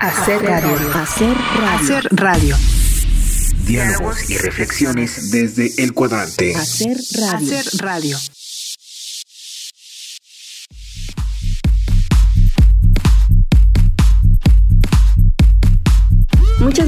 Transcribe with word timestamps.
Hacer 0.00 0.42
radio. 0.42 0.90
Hacer 0.94 1.36
radio. 1.60 1.66
Hacer 1.68 2.08
radio. 2.10 2.56
Diálogos 3.64 4.28
y 4.28 4.36
reflexiones 4.38 5.30
desde 5.30 5.70
el 5.82 5.92
cuadrante. 5.92 6.56
Hacer 6.56 6.96
radio. 7.12 7.56
Hacer 7.56 7.80
radio. 7.80 8.18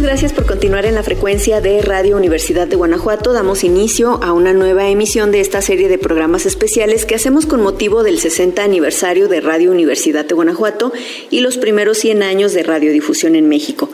Gracias 0.07 0.33
por 0.33 0.47
continuar 0.47 0.87
en 0.87 0.95
la 0.95 1.03
frecuencia 1.03 1.61
de 1.61 1.83
Radio 1.83 2.17
Universidad 2.17 2.69
de 2.69 2.77
Guanajuato. 2.77 3.33
Damos 3.33 3.65
inicio 3.65 4.23
a 4.23 4.33
una 4.33 4.53
nueva 4.53 4.89
emisión 4.89 5.33
de 5.33 5.41
esta 5.41 5.61
serie 5.61 5.89
de 5.89 5.99
programas 5.99 6.47
especiales 6.47 7.05
que 7.05 7.17
hacemos 7.17 7.45
con 7.45 7.61
motivo 7.61 8.05
del 8.05 8.21
60 8.21 8.63
aniversario 8.63 9.27
de 9.27 9.41
Radio 9.41 9.73
Universidad 9.73 10.25
de 10.25 10.37
Guanajuato 10.37 10.93
y 11.29 11.41
los 11.41 11.59
primeros 11.59 11.99
100 11.99 12.23
años 12.23 12.53
de 12.53 12.63
radiodifusión 12.63 13.35
en 13.35 13.49
México. 13.49 13.91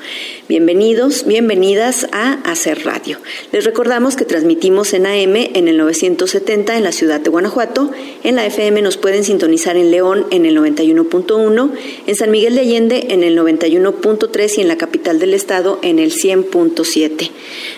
Bienvenidos, 0.52 1.24
bienvenidas 1.26 2.06
a 2.12 2.34
Hacer 2.44 2.84
Radio. 2.84 3.16
Les 3.52 3.64
recordamos 3.64 4.16
que 4.16 4.26
transmitimos 4.26 4.92
en 4.92 5.06
AM 5.06 5.34
en 5.34 5.66
el 5.66 5.78
970 5.78 6.76
en 6.76 6.84
la 6.84 6.92
ciudad 6.92 7.22
de 7.22 7.30
Guanajuato. 7.30 7.90
En 8.22 8.36
la 8.36 8.44
FM 8.44 8.82
nos 8.82 8.98
pueden 8.98 9.24
sintonizar 9.24 9.78
en 9.78 9.90
León 9.90 10.26
en 10.30 10.44
el 10.44 10.58
91.1, 10.58 11.70
en 12.06 12.14
San 12.14 12.30
Miguel 12.30 12.56
de 12.56 12.60
Allende 12.60 13.06
en 13.08 13.24
el 13.24 13.38
91.3 13.38 14.58
y 14.58 14.60
en 14.60 14.68
la 14.68 14.76
capital 14.76 15.18
del 15.18 15.32
estado 15.32 15.78
en 15.80 15.98
el 15.98 16.12
100.7. 16.12 17.30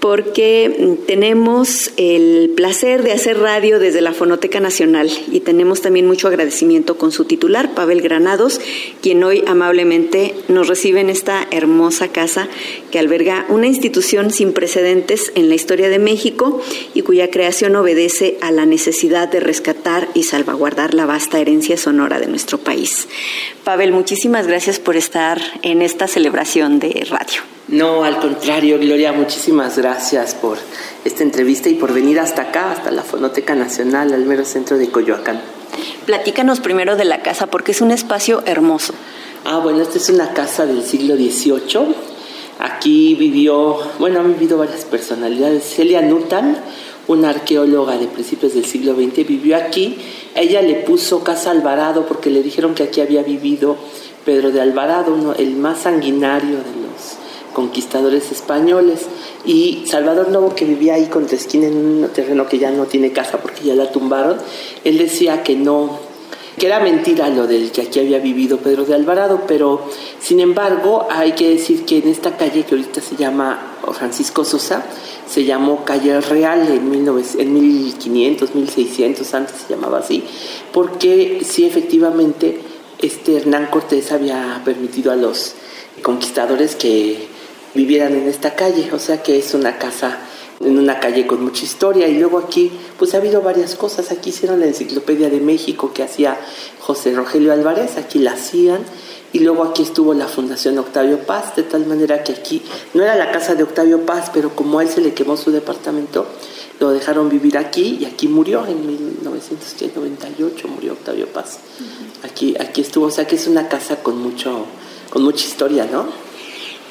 porque 0.00 0.96
tenemos 1.06 1.90
el 1.96 2.50
placer 2.56 3.02
de 3.02 3.12
hacer 3.12 3.38
radio 3.38 3.78
desde 3.78 4.00
la 4.00 4.12
Fonoteca 4.12 4.60
Nacional 4.60 5.10
y 5.30 5.40
tenemos 5.40 5.80
también 5.80 6.06
mucho 6.06 6.28
agradecimiento 6.28 6.96
con 6.96 7.12
su 7.12 7.24
titular, 7.24 7.74
Pavel 7.74 8.00
Granados, 8.00 8.60
quien 9.00 9.22
hoy 9.24 9.44
amablemente 9.46 10.34
nos 10.48 10.68
recibe 10.68 11.00
en 11.00 11.10
esta 11.10 11.46
hermosa 11.50 12.08
casa 12.08 12.48
que 12.90 12.98
alberga 12.98 13.46
una 13.48 13.66
institución 13.66 14.30
sin 14.30 14.52
precedentes 14.52 15.32
en 15.34 15.48
la 15.48 15.54
historia 15.54 15.88
de 15.88 15.98
México 15.98 16.60
y 16.94 17.02
cuya 17.02 17.30
creación 17.30 17.76
obedece 17.76 18.38
a 18.40 18.50
la 18.50 18.66
necesidad 18.66 19.31
de 19.32 19.40
rescatar 19.40 20.06
y 20.14 20.22
salvaguardar 20.22 20.94
la 20.94 21.06
vasta 21.06 21.40
herencia 21.40 21.76
sonora 21.76 22.20
de 22.20 22.28
nuestro 22.28 22.58
país. 22.58 23.08
Pavel, 23.64 23.90
muchísimas 23.90 24.46
gracias 24.46 24.78
por 24.78 24.94
estar 24.94 25.40
en 25.62 25.82
esta 25.82 26.06
celebración 26.06 26.78
de 26.78 27.04
radio. 27.10 27.42
No, 27.68 28.04
al 28.04 28.18
contrario, 28.18 28.78
Gloria, 28.78 29.12
muchísimas 29.12 29.78
gracias 29.78 30.34
por 30.34 30.58
esta 31.04 31.22
entrevista 31.22 31.68
y 31.68 31.74
por 31.74 31.92
venir 31.92 32.20
hasta 32.20 32.42
acá, 32.42 32.70
hasta 32.70 32.90
la 32.90 33.02
Fonoteca 33.02 33.54
Nacional, 33.54 34.12
al 34.12 34.26
mero 34.26 34.44
centro 34.44 34.78
de 34.78 34.90
Coyoacán. 34.90 35.40
Platícanos 36.06 36.60
primero 36.60 36.96
de 36.96 37.04
la 37.04 37.22
casa, 37.22 37.46
porque 37.46 37.72
es 37.72 37.80
un 37.80 37.90
espacio 37.90 38.42
hermoso. 38.46 38.92
Ah, 39.44 39.58
bueno, 39.58 39.80
esta 39.82 39.98
es 39.98 40.08
una 40.10 40.32
casa 40.34 40.66
del 40.66 40.84
siglo 40.84 41.16
XVIII. 41.16 41.94
Aquí 42.58 43.14
vivió, 43.14 43.78
bueno, 43.98 44.20
han 44.20 44.34
vivido 44.34 44.58
varias 44.58 44.84
personalidades. 44.84 45.64
Celia 45.64 46.02
Nutan, 46.02 46.56
una 47.08 47.30
arqueóloga 47.30 47.98
de 47.98 48.06
principios 48.06 48.54
del 48.54 48.64
siglo 48.64 48.94
XX, 48.94 49.26
vivió 49.26 49.56
aquí. 49.56 49.96
Ella 50.34 50.62
le 50.62 50.74
puso 50.76 51.24
Casa 51.24 51.50
Alvarado 51.50 52.06
porque 52.06 52.30
le 52.30 52.42
dijeron 52.42 52.74
que 52.74 52.84
aquí 52.84 53.00
había 53.00 53.22
vivido 53.22 53.76
Pedro 54.24 54.50
de 54.50 54.60
Alvarado, 54.60 55.34
el 55.38 55.56
más 55.56 55.80
sanguinario 55.80 56.56
de 56.56 56.56
los 56.56 57.16
conquistadores 57.52 58.30
españoles. 58.30 59.06
Y 59.44 59.84
Salvador 59.86 60.30
Novo, 60.30 60.54
que 60.54 60.64
vivía 60.64 60.94
ahí 60.94 61.06
contra 61.06 61.36
esquina 61.36 61.66
en 61.66 61.76
un 61.76 62.08
terreno 62.08 62.46
que 62.46 62.58
ya 62.58 62.70
no 62.70 62.86
tiene 62.86 63.12
casa 63.12 63.38
porque 63.38 63.64
ya 63.64 63.74
la 63.74 63.90
tumbaron, 63.90 64.38
él 64.84 64.98
decía 64.98 65.42
que 65.42 65.56
no, 65.56 65.98
que 66.58 66.66
era 66.66 66.80
mentira 66.80 67.28
lo 67.28 67.46
del 67.46 67.72
que 67.72 67.82
aquí 67.82 68.00
había 68.00 68.18
vivido 68.18 68.58
Pedro 68.58 68.84
de 68.84 68.94
Alvarado, 68.94 69.42
pero 69.46 69.88
sin 70.20 70.40
embargo 70.40 71.06
hay 71.10 71.32
que 71.32 71.50
decir 71.50 71.84
que 71.84 71.98
en 71.98 72.08
esta 72.08 72.36
calle 72.36 72.64
que 72.64 72.74
ahorita 72.74 73.00
se 73.00 73.16
llama 73.16 73.76
Francisco 73.92 74.44
Sosa, 74.44 74.84
se 75.26 75.44
llamó 75.44 75.84
Calle 75.84 76.20
Real 76.20 76.68
en, 76.68 76.92
en 77.38 77.52
1500, 77.52 78.54
1600, 78.54 79.34
antes 79.34 79.56
se 79.66 79.74
llamaba 79.74 79.98
así, 79.98 80.24
porque 80.72 81.42
sí 81.44 81.64
efectivamente 81.64 82.60
este 82.98 83.38
Hernán 83.38 83.66
Cortés 83.66 84.12
había 84.12 84.60
permitido 84.64 85.10
a 85.10 85.16
los 85.16 85.54
conquistadores 86.02 86.76
que 86.76 87.28
vivieran 87.74 88.14
en 88.14 88.28
esta 88.28 88.54
calle, 88.54 88.90
o 88.92 88.98
sea 88.98 89.22
que 89.22 89.38
es 89.38 89.54
una 89.54 89.78
casa 89.78 90.18
en 90.64 90.78
una 90.78 91.00
calle 91.00 91.26
con 91.26 91.42
mucha 91.42 91.64
historia 91.64 92.08
y 92.08 92.18
luego 92.18 92.38
aquí 92.38 92.72
pues 92.98 93.14
ha 93.14 93.18
habido 93.18 93.42
varias 93.42 93.74
cosas, 93.74 94.10
aquí 94.10 94.30
hicieron 94.30 94.60
la 94.60 94.66
enciclopedia 94.66 95.30
de 95.30 95.40
México 95.40 95.92
que 95.92 96.02
hacía 96.02 96.38
José 96.80 97.12
Rogelio 97.14 97.52
Álvarez, 97.52 97.96
aquí 97.96 98.18
la 98.18 98.32
hacían 98.32 98.82
y 99.32 99.40
luego 99.40 99.64
aquí 99.64 99.82
estuvo 99.82 100.12
la 100.14 100.28
Fundación 100.28 100.78
Octavio 100.78 101.20
Paz, 101.20 101.56
de 101.56 101.62
tal 101.62 101.86
manera 101.86 102.22
que 102.22 102.32
aquí 102.32 102.62
no 102.94 103.02
era 103.02 103.16
la 103.16 103.32
casa 103.32 103.54
de 103.54 103.62
Octavio 103.62 104.04
Paz, 104.04 104.30
pero 104.32 104.54
como 104.54 104.78
a 104.78 104.82
él 104.82 104.88
se 104.88 105.00
le 105.00 105.14
quemó 105.14 105.36
su 105.36 105.50
departamento, 105.50 106.26
lo 106.80 106.90
dejaron 106.90 107.28
vivir 107.28 107.56
aquí 107.56 107.98
y 108.00 108.04
aquí 108.04 108.28
murió 108.28 108.66
en 108.66 108.86
1998, 108.86 110.68
murió 110.68 110.92
Octavio 110.92 111.28
Paz. 111.28 111.58
Aquí, 112.24 112.54
aquí 112.60 112.82
estuvo, 112.82 113.06
o 113.06 113.10
sea 113.10 113.26
que 113.26 113.36
es 113.36 113.46
una 113.46 113.68
casa 113.68 114.02
con 114.02 114.18
mucho, 114.18 114.66
con 115.10 115.22
mucha 115.22 115.46
historia, 115.46 115.88
¿no? 115.90 116.31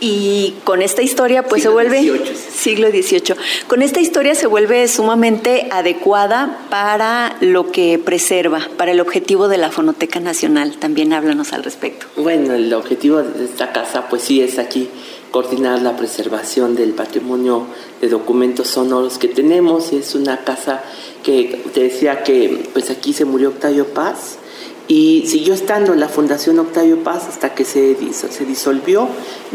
Y 0.03 0.55
con 0.63 0.81
esta 0.81 1.03
historia, 1.03 1.43
pues 1.43 1.61
se 1.61 1.69
vuelve. 1.69 2.01
Siglo 2.35 2.89
XVIII. 2.89 3.35
Con 3.67 3.83
esta 3.83 3.99
historia 3.99 4.33
se 4.33 4.47
vuelve 4.47 4.87
sumamente 4.87 5.69
adecuada 5.71 6.65
para 6.71 7.37
lo 7.39 7.71
que 7.71 7.99
preserva, 7.99 8.67
para 8.77 8.91
el 8.93 8.99
objetivo 8.99 9.47
de 9.47 9.59
la 9.59 9.69
Fonoteca 9.69 10.19
Nacional. 10.19 10.77
También 10.77 11.13
háblanos 11.13 11.53
al 11.53 11.63
respecto. 11.63 12.07
Bueno, 12.17 12.55
el 12.55 12.73
objetivo 12.73 13.21
de 13.21 13.45
esta 13.45 13.71
casa, 13.71 14.09
pues 14.09 14.23
sí, 14.23 14.41
es 14.41 14.57
aquí 14.57 14.89
coordinar 15.29 15.83
la 15.83 15.95
preservación 15.95 16.75
del 16.75 16.93
patrimonio 16.93 17.67
de 18.01 18.09
documentos 18.09 18.69
sonoros 18.69 19.19
que 19.19 19.27
tenemos. 19.27 19.93
Es 19.93 20.15
una 20.15 20.43
casa 20.43 20.81
que 21.23 21.61
te 21.75 21.81
decía 21.81 22.23
que, 22.23 22.69
pues 22.73 22.89
aquí 22.89 23.13
se 23.13 23.25
murió 23.25 23.49
Octavio 23.49 23.85
Paz 23.85 24.39
y 24.87 25.25
siguió 25.27 25.53
estando 25.53 25.93
en 25.93 25.99
la 25.99 26.09
Fundación 26.09 26.59
Octavio 26.59 27.03
Paz 27.03 27.27
hasta 27.27 27.53
que 27.53 27.65
se, 27.65 27.95
se 28.13 28.45
disolvió, 28.45 29.07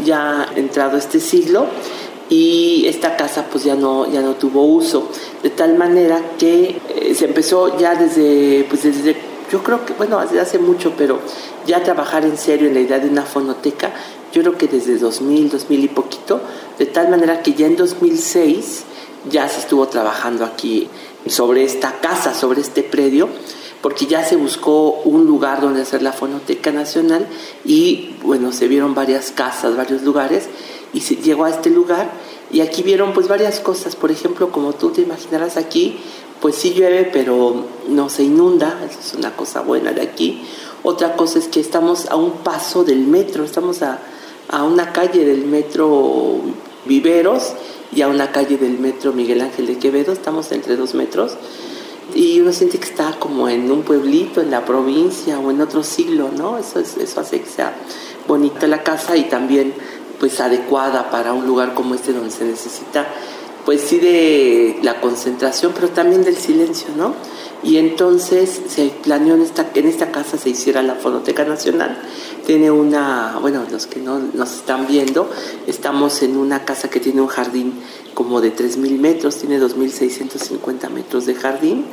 ya 0.03 0.47
entrado 0.55 0.97
este 0.97 1.19
siglo, 1.19 1.67
y 2.29 2.85
esta 2.87 3.15
casa 3.15 3.45
pues 3.51 3.63
ya 3.63 3.75
no, 3.75 4.11
ya 4.11 4.21
no 4.21 4.33
tuvo 4.33 4.63
uso, 4.63 5.09
de 5.43 5.49
tal 5.49 5.77
manera 5.77 6.21
que 6.37 6.79
eh, 6.89 7.15
se 7.15 7.25
empezó 7.25 7.77
ya 7.77 7.95
desde, 7.95 8.65
pues 8.69 8.83
desde, 8.83 9.15
yo 9.51 9.63
creo 9.63 9.85
que, 9.85 9.93
bueno, 9.93 10.19
desde 10.19 10.39
hace 10.39 10.59
mucho, 10.59 10.93
pero 10.97 11.19
ya 11.65 11.83
trabajar 11.83 12.25
en 12.25 12.37
serio 12.37 12.67
en 12.67 12.73
la 12.73 12.81
idea 12.81 12.99
de 12.99 13.09
una 13.09 13.23
fonoteca, 13.23 13.93
yo 14.33 14.41
creo 14.41 14.57
que 14.57 14.67
desde 14.67 14.97
2000, 14.97 15.49
2000 15.49 15.83
y 15.83 15.87
poquito, 15.87 16.41
de 16.77 16.85
tal 16.85 17.09
manera 17.09 17.41
que 17.41 17.53
ya 17.53 17.67
en 17.67 17.77
2006 17.77 18.83
ya 19.29 19.47
se 19.47 19.59
estuvo 19.59 19.87
trabajando 19.87 20.45
aquí 20.45 20.89
sobre 21.27 21.63
esta 21.63 21.99
casa, 22.01 22.33
sobre 22.33 22.61
este 22.61 22.83
predio, 22.83 23.29
porque 23.87 24.05
ya 24.05 24.21
se 24.21 24.35
buscó 24.35 24.99
un 25.05 25.25
lugar 25.25 25.61
donde 25.61 25.83
hacer 25.83 26.01
la 26.01 26.11
Fonoteca 26.11 26.73
Nacional 26.73 27.25
y 27.63 28.15
bueno, 28.21 28.51
se 28.51 28.67
vieron 28.67 28.93
varias 28.93 29.31
casas, 29.31 29.77
varios 29.77 30.01
lugares 30.01 30.49
y 30.91 30.99
se 30.99 31.15
llegó 31.15 31.45
a 31.45 31.51
este 31.51 31.69
lugar 31.69 32.11
y 32.51 32.59
aquí 32.59 32.83
vieron 32.83 33.13
pues 33.13 33.29
varias 33.29 33.61
cosas, 33.61 33.95
por 33.95 34.11
ejemplo, 34.11 34.51
como 34.51 34.73
tú 34.73 34.89
te 34.89 34.99
imaginarás 34.99 35.55
aquí, 35.55 35.99
pues 36.41 36.55
sí 36.55 36.73
llueve, 36.73 37.09
pero 37.13 37.63
no 37.87 38.09
se 38.09 38.23
inunda, 38.23 38.77
eso 38.89 38.99
es 38.99 39.13
una 39.13 39.33
cosa 39.37 39.61
buena 39.61 39.93
de 39.93 40.01
aquí. 40.01 40.41
Otra 40.83 41.15
cosa 41.15 41.39
es 41.39 41.47
que 41.47 41.61
estamos 41.61 42.07
a 42.07 42.17
un 42.17 42.31
paso 42.31 42.83
del 42.83 43.07
metro, 43.07 43.45
estamos 43.45 43.83
a, 43.83 44.01
a 44.49 44.65
una 44.65 44.91
calle 44.91 45.23
del 45.23 45.45
metro 45.45 46.41
Viveros 46.83 47.53
y 47.95 48.01
a 48.01 48.09
una 48.09 48.33
calle 48.33 48.57
del 48.57 48.79
metro 48.79 49.13
Miguel 49.13 49.39
Ángel 49.39 49.65
de 49.65 49.77
Quevedo, 49.77 50.11
estamos 50.11 50.51
entre 50.51 50.75
dos 50.75 50.93
metros 50.93 51.37
y 52.13 52.39
uno 52.39 52.51
siente 52.51 52.79
que 52.79 52.85
está 52.85 53.17
como 53.19 53.49
en 53.49 53.71
un 53.71 53.83
pueblito, 53.83 54.41
en 54.41 54.51
la 54.51 54.65
provincia 54.65 55.39
o 55.39 55.51
en 55.51 55.61
otro 55.61 55.83
siglo, 55.83 56.29
¿no? 56.35 56.57
Eso, 56.57 56.79
eso 56.79 57.21
hace 57.21 57.41
que 57.41 57.49
sea 57.49 57.75
bonita 58.27 58.67
la 58.67 58.83
casa 58.83 59.15
y 59.17 59.23
también 59.25 59.73
pues 60.19 60.39
adecuada 60.39 61.09
para 61.09 61.33
un 61.33 61.45
lugar 61.45 61.73
como 61.73 61.95
este 61.95 62.13
donde 62.13 62.31
se 62.31 62.45
necesita 62.45 63.07
pues 63.65 63.81
sí 63.81 63.99
de 63.99 64.79
la 64.81 65.01
concentración, 65.01 65.73
pero 65.75 65.89
también 65.89 66.23
del 66.23 66.37
silencio, 66.37 66.87
¿no? 66.95 67.13
Y 67.63 67.77
entonces 67.77 68.61
se 68.67 68.87
planeó 69.03 69.35
en 69.35 69.41
esta, 69.41 69.69
en 69.73 69.87
esta 69.87 70.11
casa 70.11 70.37
se 70.37 70.49
hiciera 70.49 70.83
la 70.83 70.95
Fonoteca 70.95 71.43
Nacional. 71.43 71.99
Tiene 72.45 72.69
una, 72.69 73.37
bueno, 73.41 73.63
los 73.69 73.87
que 73.87 73.99
no 73.99 74.19
nos 74.19 74.53
están 74.53 74.87
viendo, 74.87 75.29
estamos 75.65 76.21
en 76.21 76.37
una 76.37 76.65
casa 76.65 76.89
que 76.89 76.99
tiene 76.99 77.21
un 77.21 77.27
jardín 77.27 77.73
como 78.13 78.41
de 78.41 78.55
3.000 78.55 78.99
metros, 78.99 79.37
tiene 79.37 79.59
2.650 79.59 80.89
metros 80.89 81.25
de 81.25 81.35
jardín 81.35 81.85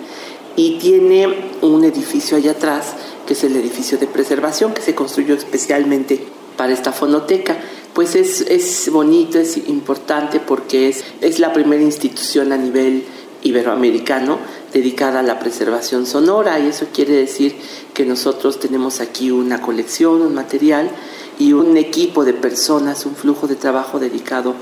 y 0.57 0.79
tiene 0.79 1.51
un 1.63 1.85
edificio 1.85 2.37
allá 2.37 2.53
atrás, 2.53 2.95
que 3.27 3.33
es 3.33 3.43
el 3.45 3.57
edificio 3.57 3.99
de 3.99 4.07
preservación, 4.07 4.73
que 4.75 4.83
se 4.83 4.95
construyó 4.95 5.35
especialmente 5.35 6.25
para 6.57 6.73
esta 6.73 6.93
fonoteca. 6.93 7.57
Pues 7.95 8.15
es, 8.15 8.41
es 8.43 8.91
bonito, 8.91 9.39
es 9.39 9.57
importante 9.57 10.41
porque 10.41 10.89
es, 10.89 11.05
es 11.21 11.39
la 11.39 11.53
primera 11.53 11.83
institución 11.83 12.53
a 12.53 12.57
nivel 12.57 13.05
iberoamericano 13.43 14.39
dedicada 14.75 15.21
a 15.21 15.23
la 15.23 15.39
preservación 15.39 16.05
sonora 16.05 16.59
y 16.59 16.67
eso 16.67 16.89
quiere 16.93 17.15
decir 17.15 17.57
que 17.95 18.05
nosotros 18.05 18.59
tenemos 18.59 19.01
aquí 19.01 19.31
una 19.31 19.63
colección, 19.63 20.21
un 20.21 20.35
material 20.35 20.91
y 21.39 21.53
un 21.53 21.77
equipo 21.77 22.25
de 22.25 22.35
personas, 22.35 23.07
un 23.07 23.15
flujo 23.15 23.47
de 23.47 23.55
trabajo 23.55 24.01
dedicado 24.01 24.55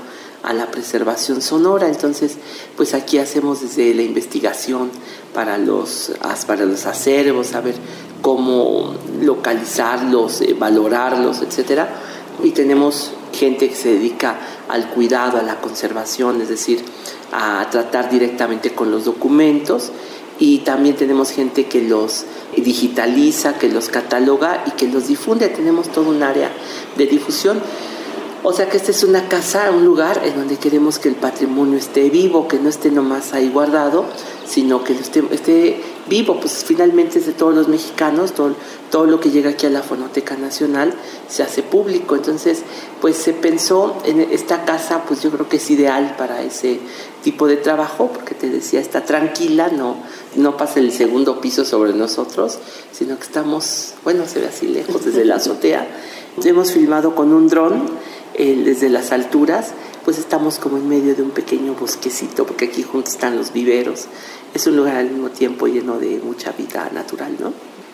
a 0.43 0.53
la 0.53 0.69
preservación 0.69 1.41
sonora. 1.41 1.87
Entonces, 1.87 2.37
pues 2.77 2.93
aquí 2.93 3.17
hacemos 3.17 3.61
desde 3.61 3.93
la 3.95 4.03
investigación 4.03 4.91
para 5.33 5.57
los, 5.57 6.11
para 6.45 6.65
los 6.65 6.85
acervos, 6.85 7.47
saber 7.47 7.73
cómo 8.21 8.93
localizarlos, 9.19 10.41
eh, 10.41 10.55
valorarlos, 10.57 11.41
etcétera. 11.41 11.89
Y 12.43 12.51
tenemos 12.51 13.11
gente 13.33 13.69
que 13.69 13.75
se 13.75 13.93
dedica 13.93 14.37
al 14.69 14.89
cuidado, 14.89 15.37
a 15.37 15.43
la 15.43 15.59
conservación, 15.59 16.41
es 16.41 16.49
decir, 16.49 16.83
a 17.31 17.67
tratar 17.69 18.09
directamente 18.09 18.71
con 18.71 18.91
los 18.91 19.05
documentos 19.05 19.91
y 20.39 20.59
también 20.59 20.95
tenemos 20.95 21.31
gente 21.31 21.65
que 21.65 21.81
los 21.81 22.25
digitaliza, 22.55 23.57
que 23.57 23.69
los 23.69 23.89
cataloga 23.89 24.63
y 24.67 24.71
que 24.71 24.87
los 24.87 25.07
difunde. 25.07 25.49
Tenemos 25.49 25.91
todo 25.91 26.09
un 26.09 26.23
área 26.23 26.51
de 26.97 27.05
difusión. 27.05 27.61
O 28.45 28.51
sea 28.51 28.67
que 28.67 28.75
esta 28.75 28.91
es 28.91 29.05
una 29.05 29.29
casa, 29.29 29.71
un 29.71 29.85
lugar 29.85 30.21
en 30.25 30.35
donde 30.35 30.57
queremos 30.57 30.99
que 30.99 31.07
el 31.07 31.15
patrimonio 31.15 31.77
esté 31.77 32.09
vivo, 32.09 32.49
que 32.49 32.59
no 32.59 32.67
esté 32.67 32.91
nomás 32.91 33.33
ahí 33.33 33.47
guardado, 33.47 34.03
sino 34.45 34.83
que 34.83 34.91
esté, 34.91 35.23
esté 35.31 35.81
vivo, 36.09 36.37
pues 36.41 36.65
finalmente 36.65 37.19
es 37.19 37.25
de 37.25 37.31
todos 37.31 37.55
los 37.55 37.69
mexicanos, 37.69 38.33
todo, 38.33 38.53
todo 38.91 39.05
lo 39.05 39.21
que 39.21 39.31
llega 39.31 39.51
aquí 39.51 39.65
a 39.65 39.69
la 39.69 39.81
Fonoteca 39.81 40.35
Nacional 40.35 40.93
se 41.29 41.41
hace 41.41 41.63
público. 41.63 42.17
Entonces, 42.17 42.63
pues 42.99 43.15
se 43.15 43.31
pensó 43.31 43.95
en 44.03 44.19
esta 44.19 44.65
casa, 44.65 45.03
pues 45.07 45.23
yo 45.23 45.31
creo 45.31 45.47
que 45.47 45.55
es 45.55 45.71
ideal 45.71 46.15
para 46.17 46.41
ese 46.41 46.81
tipo 47.23 47.47
de 47.47 47.55
trabajo, 47.55 48.09
porque 48.13 48.35
te 48.35 48.49
decía, 48.49 48.81
está 48.81 49.05
tranquila, 49.05 49.69
no, 49.69 49.95
no 50.35 50.57
pasa 50.57 50.81
el 50.81 50.91
segundo 50.91 51.39
piso 51.39 51.63
sobre 51.63 51.93
nosotros, 51.93 52.59
sino 52.91 53.17
que 53.17 53.23
estamos, 53.23 53.93
bueno, 54.03 54.25
se 54.27 54.41
ve 54.41 54.47
así 54.47 54.67
lejos 54.67 55.05
desde 55.05 55.23
la 55.23 55.35
azotea. 55.35 55.87
Hemos 56.43 56.71
filmado 56.73 57.15
con 57.15 57.31
un 57.31 57.47
dron 57.47 57.83
eh, 58.35 58.61
desde 58.65 58.89
las 58.89 59.11
alturas, 59.11 59.73
pues 60.05 60.17
estamos 60.17 60.59
como 60.59 60.77
en 60.77 60.87
medio 60.89 61.15
de 61.15 61.21
un 61.21 61.31
pequeño 61.31 61.75
bosquecito, 61.75 62.45
porque 62.45 62.65
aquí 62.65 62.83
junto 62.83 63.09
están 63.09 63.37
los 63.37 63.53
viveros. 63.53 64.05
Es 64.53 64.67
un 64.67 64.75
lugar 64.75 64.97
al 64.97 65.09
mismo 65.09 65.29
tiempo 65.29 65.67
lleno 65.67 65.99
de 65.99 66.19
mucha 66.23 66.51
vida 66.51 66.89
natural, 66.93 67.35
¿no? 67.39 67.53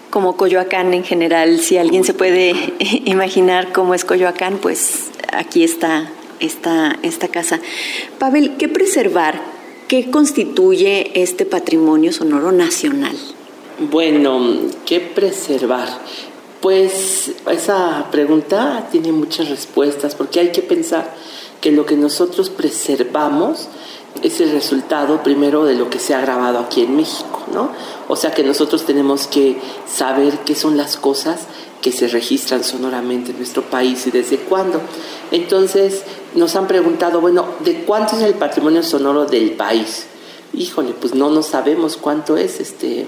Como 0.09 0.35
Coyoacán 0.37 0.93
en 0.93 1.03
general, 1.03 1.59
si 1.59 1.77
alguien 1.77 2.03
se 2.03 2.13
puede 2.13 2.53
imaginar 3.05 3.71
cómo 3.71 3.93
es 3.93 4.05
Coyoacán, 4.05 4.57
pues 4.57 5.09
aquí 5.31 5.63
está 5.63 6.09
esta, 6.39 6.97
esta 7.03 7.27
casa. 7.27 7.59
Pavel, 8.17 8.57
¿qué 8.57 8.67
preservar? 8.67 9.39
¿Qué 9.87 10.09
constituye 10.09 11.21
este 11.21 11.45
patrimonio 11.45 12.13
sonoro 12.13 12.51
nacional? 12.51 13.15
Bueno, 13.91 14.41
¿qué 14.85 14.99
preservar? 14.99 15.87
Pues 16.61 17.31
esa 17.49 18.07
pregunta 18.11 18.89
tiene 18.91 19.13
muchas 19.13 19.49
respuestas 19.49 20.15
porque 20.15 20.41
hay 20.41 20.51
que 20.51 20.61
pensar 20.61 21.13
que 21.61 21.71
lo 21.71 21.85
que 21.85 21.95
nosotros 21.95 22.49
preservamos 22.49 23.69
es 24.23 24.41
el 24.41 24.51
resultado 24.51 25.23
primero 25.23 25.63
de 25.63 25.75
lo 25.75 25.89
que 25.89 25.99
se 25.99 26.13
ha 26.13 26.21
grabado 26.21 26.59
aquí 26.59 26.81
en 26.81 26.95
México, 26.95 27.43
¿no? 27.53 27.69
O 28.09 28.15
sea 28.15 28.31
que 28.31 28.43
nosotros 28.43 28.85
tenemos 28.85 29.27
que 29.27 29.57
saber 29.87 30.39
qué 30.39 30.55
son 30.55 30.75
las 30.75 30.97
cosas 30.97 31.41
que 31.81 31.91
se 31.93 32.07
registran 32.07 32.63
sonoramente 32.63 33.31
en 33.31 33.37
nuestro 33.37 33.63
país 33.63 34.05
y 34.07 34.11
desde 34.11 34.37
cuándo. 34.37 34.81
Entonces 35.31 36.03
nos 36.35 36.55
han 36.55 36.67
preguntado, 36.67 37.21
bueno, 37.21 37.45
¿de 37.61 37.83
cuánto 37.83 38.17
es 38.17 38.23
el 38.23 38.33
patrimonio 38.33 38.83
sonoro 38.83 39.25
del 39.25 39.51
país? 39.51 40.07
Híjole, 40.53 40.93
pues 40.99 41.13
no, 41.13 41.29
no 41.29 41.41
sabemos 41.41 41.95
cuánto 41.95 42.35
es. 42.35 42.59
Este, 42.59 43.05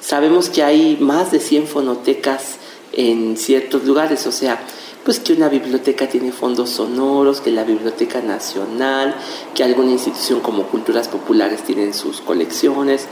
sabemos 0.00 0.48
que 0.48 0.64
hay 0.64 0.96
más 1.00 1.30
de 1.30 1.38
100 1.38 1.68
fonotecas 1.68 2.56
en 2.98 3.36
ciertos 3.36 3.84
lugares, 3.84 4.26
o 4.26 4.32
sea, 4.32 4.60
pues 5.04 5.20
que 5.20 5.32
una 5.32 5.48
biblioteca 5.48 6.08
tiene 6.08 6.32
fondos 6.32 6.70
sonoros, 6.70 7.40
que 7.40 7.52
la 7.52 7.62
Biblioteca 7.62 8.20
Nacional, 8.20 9.14
que 9.54 9.62
alguna 9.62 9.92
institución 9.92 10.40
como 10.40 10.64
Culturas 10.64 11.06
Populares 11.06 11.62
tienen 11.62 11.94
sus 11.94 12.20
colecciones 12.20 13.06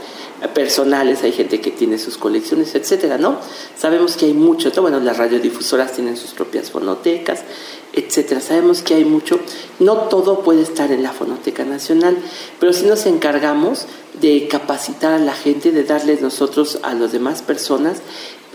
personales, 0.53 1.23
hay 1.23 1.31
gente 1.31 1.61
que 1.61 1.71
tiene 1.71 1.97
sus 1.97 2.17
colecciones, 2.17 2.75
etcétera, 2.75 3.17
¿no? 3.17 3.39
Sabemos 3.77 4.17
que 4.17 4.25
hay 4.25 4.33
mucho, 4.33 4.69
bueno, 4.81 4.99
las 4.99 5.17
radiodifusoras 5.17 5.93
tienen 5.93 6.17
sus 6.17 6.31
propias 6.31 6.69
fonotecas, 6.69 7.43
etcétera. 7.93 8.41
Sabemos 8.41 8.81
que 8.81 8.93
hay 8.93 9.05
mucho, 9.05 9.39
no 9.79 9.95
todo 10.09 10.41
puede 10.41 10.61
estar 10.61 10.91
en 10.91 11.01
la 11.01 11.13
Fonoteca 11.13 11.63
Nacional, 11.63 12.17
pero 12.59 12.73
sí 12.73 12.85
nos 12.85 13.05
encargamos 13.05 13.85
de 14.21 14.47
capacitar 14.47 15.13
a 15.13 15.19
la 15.19 15.33
gente, 15.33 15.71
de 15.71 15.83
darles 15.83 16.21
nosotros 16.21 16.79
a 16.83 16.93
las 16.93 17.11
demás 17.11 17.41
personas 17.41 18.01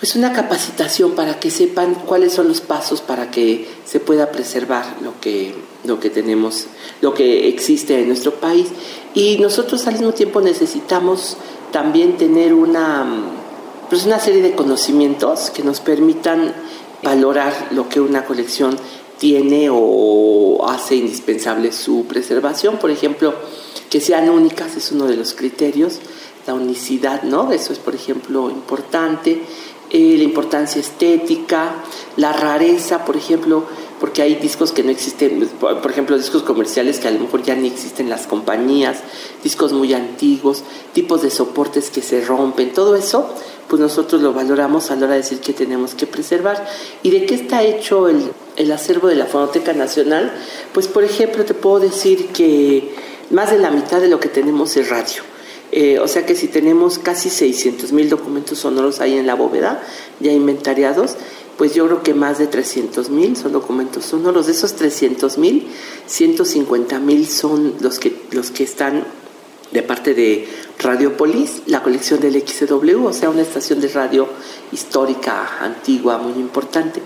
pues 0.02 0.16
una 0.16 0.32
capacitación 0.32 1.12
para 1.12 1.38
que 1.38 1.48
sepan 1.48 1.94
cuáles 1.94 2.32
son 2.32 2.48
los 2.48 2.60
pasos 2.60 3.00
para 3.00 3.30
que 3.30 3.68
se 3.84 4.00
pueda 4.00 4.32
preservar 4.32 4.96
lo 5.00 5.20
que, 5.20 5.54
lo 5.84 6.00
que 6.00 6.10
tenemos, 6.10 6.66
lo 7.00 7.14
que 7.14 7.46
existe 7.46 8.00
en 8.00 8.08
nuestro 8.08 8.34
país. 8.34 8.66
Y 9.14 9.38
nosotros 9.38 9.86
al 9.86 9.92
mismo 9.92 10.10
tiempo 10.10 10.40
necesitamos 10.40 11.36
también 11.70 12.16
tener 12.16 12.52
una, 12.52 13.06
pues 13.90 14.04
una 14.04 14.18
serie 14.18 14.42
de 14.42 14.56
conocimientos 14.56 15.50
que 15.50 15.62
nos 15.62 15.78
permitan 15.78 16.52
valorar 17.04 17.68
lo 17.70 17.88
que 17.88 18.00
una 18.00 18.24
colección 18.24 18.76
tiene 19.18 19.68
o 19.70 20.66
hace 20.68 20.96
indispensable 20.96 21.70
su 21.70 22.06
preservación. 22.06 22.78
Por 22.78 22.90
ejemplo, 22.90 23.34
que 23.88 24.00
sean 24.00 24.28
únicas 24.30 24.74
es 24.76 24.90
uno 24.90 25.06
de 25.06 25.16
los 25.16 25.32
criterios, 25.34 26.00
la 26.44 26.54
unicidad, 26.54 27.22
¿no? 27.22 27.52
Eso 27.52 27.72
es, 27.72 27.78
por 27.78 27.94
ejemplo, 27.94 28.50
importante 28.50 29.42
eh, 29.94 30.16
la 30.16 30.24
importancia 30.24 30.80
estética, 30.80 31.74
la 32.16 32.32
rareza, 32.32 33.04
por 33.04 33.14
ejemplo, 33.14 33.64
porque 34.00 34.22
hay 34.22 34.36
discos 34.36 34.72
que 34.72 34.82
no 34.82 34.90
existen, 34.90 35.46
por 35.60 35.90
ejemplo, 35.90 36.16
discos 36.16 36.42
comerciales 36.42 36.98
que 36.98 37.08
a 37.08 37.10
lo 37.10 37.20
mejor 37.20 37.42
ya 37.42 37.54
ni 37.54 37.68
existen 37.68 38.08
las 38.08 38.26
compañías, 38.26 39.00
discos 39.44 39.74
muy 39.74 39.92
antiguos, 39.92 40.64
tipos 40.94 41.20
de 41.20 41.30
soportes 41.30 41.90
que 41.90 42.00
se 42.00 42.24
rompen, 42.24 42.72
todo 42.72 42.96
eso, 42.96 43.32
pues 43.68 43.80
nosotros 43.80 44.22
lo 44.22 44.32
valoramos 44.32 44.90
a 44.90 44.96
la 44.96 45.04
hora 45.04 45.14
de 45.14 45.20
decir 45.20 45.40
que 45.40 45.52
tenemos 45.52 45.94
que 45.94 46.06
preservar. 46.06 46.66
¿Y 47.02 47.10
de 47.10 47.26
qué 47.26 47.34
está 47.34 47.62
hecho 47.62 48.08
el, 48.08 48.32
el 48.56 48.72
acervo 48.72 49.08
de 49.08 49.16
la 49.16 49.26
Fonoteca 49.26 49.74
Nacional? 49.74 50.32
Pues, 50.72 50.88
por 50.88 51.04
ejemplo, 51.04 51.44
te 51.44 51.54
puedo 51.54 51.80
decir 51.80 52.28
que 52.28 52.94
más 53.30 53.50
de 53.50 53.58
la 53.58 53.70
mitad 53.70 54.00
de 54.00 54.08
lo 54.08 54.20
que 54.20 54.28
tenemos 54.28 54.74
es 54.76 54.88
radio. 54.88 55.22
Eh, 55.72 55.98
o 55.98 56.06
sea 56.06 56.26
que 56.26 56.34
si 56.34 56.48
tenemos 56.48 56.98
casi 56.98 57.30
600 57.30 57.92
mil 57.92 58.10
documentos 58.10 58.58
sonoros 58.58 59.00
ahí 59.00 59.16
en 59.16 59.26
la 59.26 59.34
bóveda, 59.34 59.82
ya 60.20 60.30
inventariados, 60.30 61.16
pues 61.56 61.74
yo 61.74 61.86
creo 61.86 62.02
que 62.02 62.12
más 62.12 62.38
de 62.38 62.46
300 62.46 63.08
mil 63.08 63.36
son 63.36 63.52
documentos 63.52 64.04
sonoros. 64.04 64.46
De 64.46 64.52
esos 64.52 64.74
300 64.74 65.38
mil, 65.38 65.66
150 66.06 66.98
mil 66.98 67.26
son 67.26 67.74
los 67.80 67.98
que, 67.98 68.14
los 68.32 68.50
que 68.50 68.64
están 68.64 69.04
de 69.72 69.82
parte 69.82 70.12
de 70.14 70.46
Radiopolis, 70.78 71.62
la 71.66 71.82
colección 71.82 72.20
del 72.20 72.34
XW, 72.46 73.06
o 73.06 73.12
sea, 73.12 73.30
una 73.30 73.42
estación 73.42 73.80
de 73.80 73.88
radio 73.88 74.28
histórica, 74.72 75.58
antigua, 75.60 76.18
muy 76.18 76.32
importante. 76.40 77.00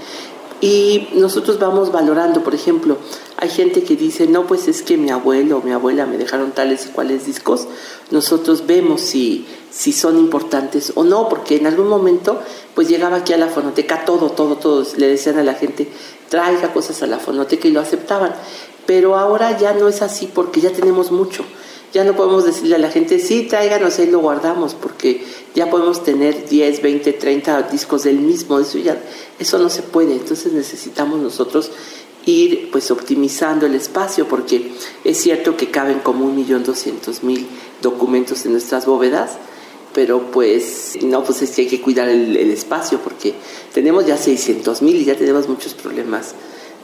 Y 0.60 1.08
nosotros 1.14 1.58
vamos 1.58 1.92
valorando, 1.92 2.42
por 2.42 2.54
ejemplo, 2.54 2.96
hay 3.36 3.50
gente 3.50 3.82
que 3.82 3.94
dice, 3.94 4.26
no, 4.26 4.46
pues 4.46 4.68
es 4.68 4.82
que 4.82 4.96
mi 4.96 5.10
abuelo 5.10 5.58
o 5.58 5.62
mi 5.62 5.72
abuela 5.72 6.06
me 6.06 6.16
dejaron 6.16 6.52
tales 6.52 6.86
y 6.86 6.88
cuales 6.90 7.26
discos. 7.26 7.68
Nosotros 8.10 8.66
vemos 8.66 9.02
si, 9.02 9.46
si 9.70 9.92
son 9.92 10.18
importantes 10.18 10.92
o 10.94 11.04
no, 11.04 11.28
porque 11.28 11.56
en 11.56 11.66
algún 11.66 11.88
momento 11.88 12.40
pues 12.74 12.88
llegaba 12.88 13.18
aquí 13.18 13.34
a 13.34 13.38
la 13.38 13.48
fonoteca 13.48 14.04
todo, 14.06 14.30
todo, 14.30 14.56
todo. 14.56 14.86
Le 14.96 15.08
decían 15.08 15.38
a 15.38 15.42
la 15.42 15.54
gente, 15.54 15.88
traiga 16.30 16.72
cosas 16.72 17.02
a 17.02 17.06
la 17.06 17.18
fonoteca 17.18 17.68
y 17.68 17.72
lo 17.72 17.80
aceptaban. 17.80 18.34
Pero 18.86 19.16
ahora 19.16 19.58
ya 19.58 19.74
no 19.74 19.88
es 19.88 20.00
así 20.00 20.30
porque 20.32 20.60
ya 20.60 20.70
tenemos 20.70 21.10
mucho. 21.10 21.44
Ya 21.92 22.04
no 22.04 22.14
podemos 22.14 22.44
decirle 22.44 22.76
a 22.76 22.78
la 22.78 22.90
gente, 22.90 23.18
sí, 23.18 23.42
tráiganos 23.42 23.98
y 23.98 24.06
lo 24.06 24.18
guardamos, 24.20 24.74
porque 24.74 25.24
ya 25.56 25.70
podemos 25.70 26.04
tener 26.04 26.46
10, 26.46 26.82
20, 26.82 27.14
30 27.14 27.62
discos 27.62 28.04
del 28.04 28.18
mismo. 28.18 28.60
Eso, 28.60 29.58
no 29.58 29.70
se 29.70 29.82
puede. 29.82 30.12
Entonces 30.12 30.52
necesitamos 30.52 31.18
nosotros 31.18 31.72
ir 32.26 32.70
pues 32.70 32.90
optimizando 32.90 33.64
el 33.64 33.74
espacio 33.74 34.28
porque 34.28 34.72
es 35.02 35.16
cierto 35.16 35.56
que 35.56 35.70
caben 35.70 36.00
como 36.00 36.26
un 36.26 36.36
millón 36.36 36.64
doscientos 36.64 37.22
mil 37.22 37.46
documentos 37.80 38.44
en 38.44 38.52
nuestras 38.52 38.84
bóvedas 38.84 39.38
pero 39.94 40.32
pues 40.32 40.98
no 41.02 41.22
pues 41.22 41.42
es 41.42 41.52
que 41.52 41.62
hay 41.62 41.68
que 41.68 41.80
cuidar 41.80 42.08
el, 42.08 42.36
espacio 42.50 42.98
porque 42.98 43.34
tenemos 43.72 44.06
ya 44.06 44.16
600 44.16 44.82
mil 44.82 44.96
y 44.96 45.04
ya 45.04 45.14
tenemos 45.14 45.48
muchos 45.48 45.74
problemas 45.74 46.34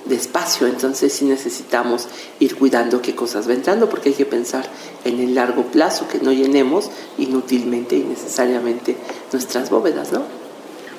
de 0.04 0.16
espacio, 0.16 0.66
entonces 0.66 1.12
sí 1.12 1.25
necesitamos 1.25 2.09
ir 2.40 2.56
cuidando 2.56 3.02
qué 3.02 3.14
cosas 3.14 3.49
va 3.49 3.54
entrando, 3.54 3.88
porque 3.88 4.11
hay 4.11 4.14
que 4.14 4.26
pensar 4.26 4.64
en 5.04 5.21
el 5.21 5.35
largo 5.35 5.64
plazo, 5.64 6.09
que 6.09 6.18
no 6.18 6.32
llenemos 6.32 6.90
inútilmente 7.18 7.97
y 7.97 8.00
necesariamente 8.00 8.97
nuestras 9.32 9.71
bóvedas, 9.71 10.12
¿no? 10.12 10.23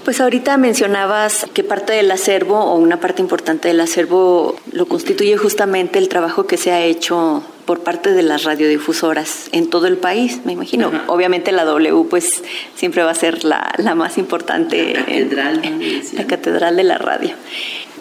Pues 0.04 0.20
ahorita 0.20 0.58
mencionabas 0.58 1.46
que 1.54 1.64
parte 1.64 1.94
del 1.94 2.12
acervo 2.12 2.60
o 2.60 2.76
una 2.76 3.00
parte 3.00 3.22
importante 3.22 3.70
del 3.70 3.80
acervo 3.80 4.56
lo 4.74 4.86
constituye 4.86 5.38
justamente 5.38 5.98
el 5.98 6.10
trabajo 6.10 6.46
que 6.46 6.58
se 6.58 6.72
ha 6.72 6.84
hecho 6.84 7.42
por 7.66 7.84
parte 7.84 8.12
de 8.12 8.22
las 8.22 8.44
radiodifusoras 8.44 9.48
en 9.54 9.70
todo 9.70 9.88
el 9.88 9.96
país, 9.96 10.42
me 10.44 10.52
imagino. 10.52 10.92
Obviamente 11.08 11.54
la 11.54 11.64
W 11.64 12.06
pues 12.10 12.44
siempre 12.76 13.04
va 13.04 13.12
a 13.12 13.16
ser 13.16 13.46
la, 13.46 13.74
más 13.96 14.18
importante. 14.18 14.94
La 14.94 15.06
catedral. 15.06 15.62
la 16.14 16.28
catedral 16.28 16.76
de 16.76 16.84
la 16.84 16.98
radio. 16.98 17.36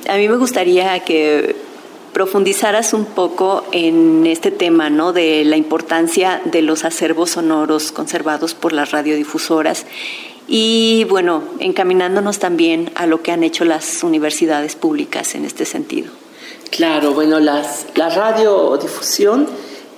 A 0.08 0.16
mí 0.16 0.28
me 0.28 0.36
gustaría 0.36 0.98
que 1.00 1.54
profundizaras 2.12 2.92
un 2.92 3.06
poco 3.06 3.64
en 3.72 4.26
este 4.26 4.50
tema, 4.50 4.90
¿no? 4.90 5.12
De 5.12 5.44
la 5.44 5.56
importancia 5.56 6.42
de 6.44 6.62
los 6.62 6.84
acervos 6.84 7.30
sonoros 7.30 7.92
conservados 7.92 8.54
por 8.54 8.72
las 8.72 8.90
radiodifusoras 8.90 9.86
y 10.48 11.04
bueno, 11.08 11.42
encaminándonos 11.60 12.38
también 12.38 12.90
a 12.94 13.06
lo 13.06 13.22
que 13.22 13.32
han 13.32 13.42
hecho 13.42 13.64
las 13.64 14.02
universidades 14.02 14.76
públicas 14.76 15.34
en 15.34 15.44
este 15.44 15.64
sentido. 15.64 16.10
Claro, 16.70 17.12
bueno, 17.12 17.38
las, 17.38 17.86
la 17.94 18.08
radiodifusión 18.08 19.46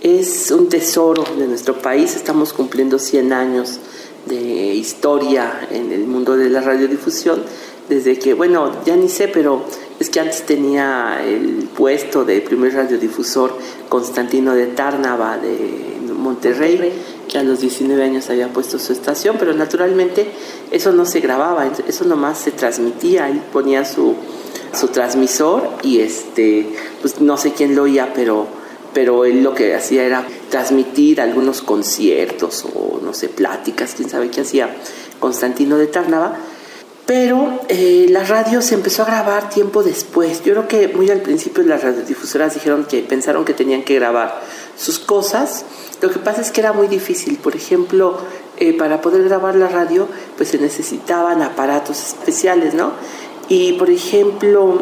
es 0.01 0.51
un 0.51 0.69
tesoro 0.69 1.25
de 1.37 1.47
nuestro 1.47 1.79
país, 1.79 2.15
estamos 2.15 2.53
cumpliendo 2.53 2.99
100 2.99 3.33
años 3.33 3.79
de 4.27 4.75
historia 4.75 5.67
en 5.71 5.93
el 5.93 6.05
mundo 6.05 6.37
de 6.37 6.51
la 6.51 6.61
radiodifusión, 6.61 7.43
desde 7.89 8.19
que, 8.19 8.35
bueno, 8.35 8.73
ya 8.85 8.97
ni 8.97 9.09
sé, 9.09 9.29
pero 9.29 9.65
es 10.01 10.11
que 10.11 10.21
antes 10.21 10.43
tenía 10.43 11.21
el 11.25 11.69
puesto 11.77 12.25
de 12.25 12.41
primer 12.41 12.75
radiodifusor 12.75 13.57
Constantino 13.89 14.55
de 14.55 14.67
Tárnava 14.67 15.39
de 15.39 15.95
Monterrey 16.25 16.93
que 17.29 17.39
a 17.39 17.43
los 17.43 17.61
19 17.61 18.03
años 18.03 18.31
había 18.31 18.49
puesto 18.49 18.79
su 18.79 18.93
estación, 18.93 19.37
pero 19.39 19.53
naturalmente 19.53 20.27
eso 20.71 20.93
no 20.93 21.05
se 21.05 21.21
grababa, 21.21 21.71
eso 21.87 22.05
nomás 22.05 22.39
se 22.39 22.51
transmitía, 22.51 23.29
él 23.29 23.41
ponía 23.53 23.85
su, 23.85 24.15
su 24.73 24.89
transmisor 24.89 25.69
y 25.83 26.01
este, 26.01 26.67
pues 27.01 27.21
no 27.21 27.37
sé 27.37 27.53
quién 27.53 27.77
lo 27.77 27.83
oía, 27.83 28.13
pero, 28.15 28.47
pero 28.93 29.25
él 29.25 29.43
lo 29.43 29.55
que 29.55 29.75
hacía 29.75 30.05
era 30.05 30.27
transmitir 30.51 31.21
algunos 31.21 31.63
conciertos 31.63 32.65
o 32.75 33.01
no 33.03 33.13
sé, 33.15 33.29
pláticas, 33.29 33.95
quién 33.97 34.09
sabe 34.09 34.31
qué 34.31 34.41
hacía 34.41 34.75
Constantino 35.21 35.79
de 35.79 35.87
Tárnava. 35.87 36.39
Pero 37.07 37.61
eh, 37.69 38.07
la 38.09 38.25
radio 38.25 38.63
se 38.63 38.75
empezó 38.75 39.03
a 39.03 39.07
grabar 39.07 39.51
tiempo 39.51 39.83
después. 39.83 40.43
Yo 40.43 40.55
creo 40.55 40.69
que 40.69 40.89
muy 40.89 41.11
al 41.11 41.21
principio 41.21 41.63
las 41.63 41.83
radiodifusoras 41.83 42.55
dijeron 42.55 42.87
que 42.87 43.01
pensaron 43.03 43.45
que 43.45 43.53
tenían 43.53 43.83
que 43.83 43.95
grabar 43.95 44.41
sus 44.77 44.99
cosas 44.99 45.67
lo 46.05 46.11
que 46.11 46.19
pasa 46.19 46.43
es 46.43 46.51
que 46.51 46.61
era 46.61 46.75
muy 46.75 46.87
difícil. 46.87 47.39
Por 47.39 47.57
ejemplo, 47.57 48.19
eh, 48.59 48.77
para 48.77 49.01
poder 49.01 49.25
grabar 49.25 49.57
la 49.57 49.69
radio, 49.69 50.07
pues 50.37 50.51
se 50.51 50.59
necesitaban 50.59 51.41
aparatos 51.41 51.99
especiales, 51.99 52.75
¿no? 52.75 52.93
Y 53.49 53.73
por 53.75 53.89
ejemplo, 53.89 54.81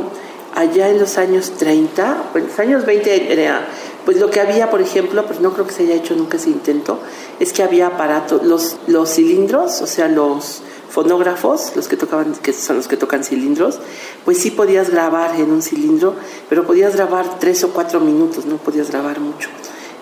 allá 0.54 0.88
en 0.88 0.98
los 0.98 1.18
años 1.18 1.52
30, 1.58 2.30
en 2.34 2.46
los 2.48 2.58
años 2.58 2.84
20 2.84 3.32
era, 3.32 3.68
pues 4.04 4.18
lo 4.18 4.30
que 4.30 4.40
había, 4.40 4.68
por 4.68 4.80
ejemplo, 4.80 5.24
pues 5.26 5.38
no 5.38 5.52
creo 5.52 5.64
que 5.64 5.72
se 5.72 5.84
haya 5.84 5.94
hecho 5.94 6.16
nunca 6.16 6.38
ese 6.38 6.50
intento, 6.50 6.98
es 7.38 7.52
que 7.52 7.62
había 7.62 7.86
aparatos, 7.86 8.42
los, 8.42 8.76
los 8.88 9.08
cilindros, 9.14 9.80
o 9.80 9.86
sea, 9.86 10.08
los 10.08 10.62
fonógrafos, 10.92 11.72
los 11.74 11.88
que 11.88 11.96
tocaban, 11.96 12.34
que 12.34 12.52
son 12.52 12.76
los 12.76 12.86
que 12.86 12.98
tocan 12.98 13.24
cilindros, 13.24 13.78
pues 14.26 14.36
sí 14.36 14.50
podías 14.50 14.90
grabar 14.90 15.40
en 15.40 15.50
un 15.50 15.62
cilindro, 15.62 16.14
pero 16.50 16.66
podías 16.66 16.94
grabar 16.94 17.38
tres 17.40 17.64
o 17.64 17.70
cuatro 17.70 17.98
minutos, 17.98 18.44
no 18.44 18.58
podías 18.58 18.90
grabar 18.90 19.18
mucho. 19.18 19.48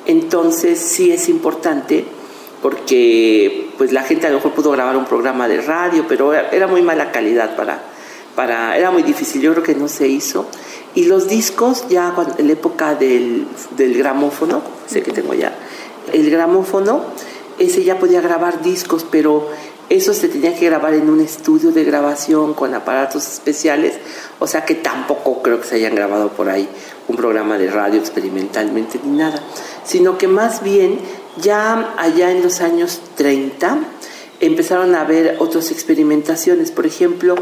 Entonces 0.07 0.81
sí 0.81 1.13
es 1.13 1.29
importante 1.29 2.05
porque 2.61 3.71
pues 3.79 3.93
la 3.93 4.03
gente 4.03 4.27
a 4.27 4.31
lo 4.31 4.37
mejor 4.37 4.53
pudo 4.53 4.73
grabar 4.73 4.97
un 4.97 5.05
programa 5.05 5.47
de 5.47 5.63
radio, 5.63 6.07
pero 6.09 6.35
era 6.35 6.67
muy 6.67 6.83
mala 6.83 7.13
calidad 7.13 7.55
para, 7.55 7.81
para 8.35 8.77
era 8.77 8.91
muy 8.91 9.05
difícil, 9.05 9.41
yo 9.43 9.53
creo 9.53 9.63
que 9.63 9.77
no 9.77 9.87
se 9.87 10.09
hizo. 10.09 10.47
Y 10.97 11.05
los 11.05 11.29
discos 11.29 11.85
ya 11.89 12.13
en 12.37 12.49
la 12.49 12.53
época 12.55 12.97
del, 12.97 13.47
del 13.77 13.97
gramófono, 13.97 14.61
sé 14.89 15.03
que 15.03 15.13
tengo 15.13 15.35
ya, 15.35 15.55
el 16.13 16.29
gramófono, 16.31 17.05
ese 17.61 17.85
ya 17.85 17.99
podía 17.99 18.21
grabar 18.21 18.63
discos, 18.63 19.07
pero 19.09 19.49
eso 19.91 20.15
se 20.15 20.29
tenía 20.29 20.55
que 20.55 20.67
grabar 20.67 20.95
en 20.95 21.11
un 21.11 21.21
estudio 21.21 21.73
de 21.73 21.83
grabación 21.83 22.55
con 22.55 22.75
aparatos 22.75 23.27
especiales, 23.27 23.95
o 24.39 24.47
sea 24.47 24.65
que 24.65 24.77
tampoco 24.77 25.43
creo 25.43 25.61
que 25.61 25.67
se 25.67 25.75
hayan 25.75 25.97
grabado 25.97 26.31
por 26.31 26.49
ahí 26.49 26.69
un 27.09 27.17
programa 27.17 27.59
de 27.59 27.69
radio 27.69 27.99
experimentalmente 27.99 29.01
ni 29.05 29.19
nada, 29.19 29.43
sino 29.85 30.17
que 30.17 30.29
más 30.29 30.63
bien 30.63 31.01
ya 31.43 31.95
allá 31.99 32.31
en 32.31 32.41
los 32.41 32.61
años 32.61 33.01
30 33.17 33.79
empezaron 34.39 34.95
a 34.95 35.01
haber 35.01 35.37
otras 35.41 35.73
experimentaciones, 35.73 36.71
por 36.71 36.87
ejemplo, 36.87 37.35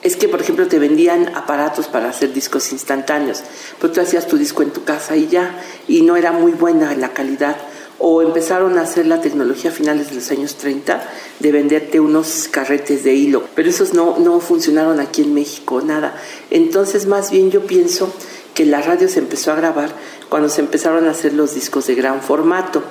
es 0.00 0.16
que, 0.16 0.28
por 0.28 0.40
ejemplo, 0.40 0.66
te 0.66 0.78
vendían 0.78 1.36
aparatos 1.36 1.86
para 1.86 2.08
hacer 2.08 2.32
discos 2.32 2.72
instantáneos, 2.72 3.42
pero 3.78 3.92
tú 3.92 4.00
hacías 4.00 4.26
tu 4.26 4.38
disco 4.38 4.62
en 4.62 4.70
tu 4.70 4.84
casa 4.84 5.16
y 5.16 5.28
ya, 5.28 5.62
y 5.86 6.00
no 6.00 6.16
era 6.16 6.32
muy 6.32 6.52
buena 6.52 6.94
la 6.96 7.12
calidad 7.12 7.56
o 8.04 8.20
empezaron 8.20 8.78
a 8.78 8.82
hacer 8.82 9.06
la 9.06 9.20
tecnología 9.20 9.70
a 9.70 9.72
finales 9.72 10.08
de 10.08 10.16
los 10.16 10.28
años 10.32 10.56
30 10.56 11.08
de 11.38 11.52
venderte 11.52 12.00
unos 12.00 12.48
carretes 12.50 13.04
de 13.04 13.14
hilo, 13.14 13.44
pero 13.54 13.70
esos 13.70 13.94
no, 13.94 14.18
no 14.18 14.40
funcionaron 14.40 14.98
aquí 14.98 15.22
en 15.22 15.32
México, 15.32 15.80
nada. 15.82 16.20
Entonces 16.50 17.06
más 17.06 17.30
bien 17.30 17.52
yo 17.52 17.64
pienso 17.64 18.12
que 18.54 18.66
la 18.66 18.82
radio 18.82 19.08
se 19.08 19.20
empezó 19.20 19.52
a 19.52 19.54
grabar 19.54 19.94
cuando 20.28 20.48
se 20.48 20.62
empezaron 20.62 21.06
a 21.06 21.12
hacer 21.12 21.32
los 21.32 21.54
discos 21.54 21.86
de 21.86 21.94
gran 21.94 22.20
formato. 22.22 22.82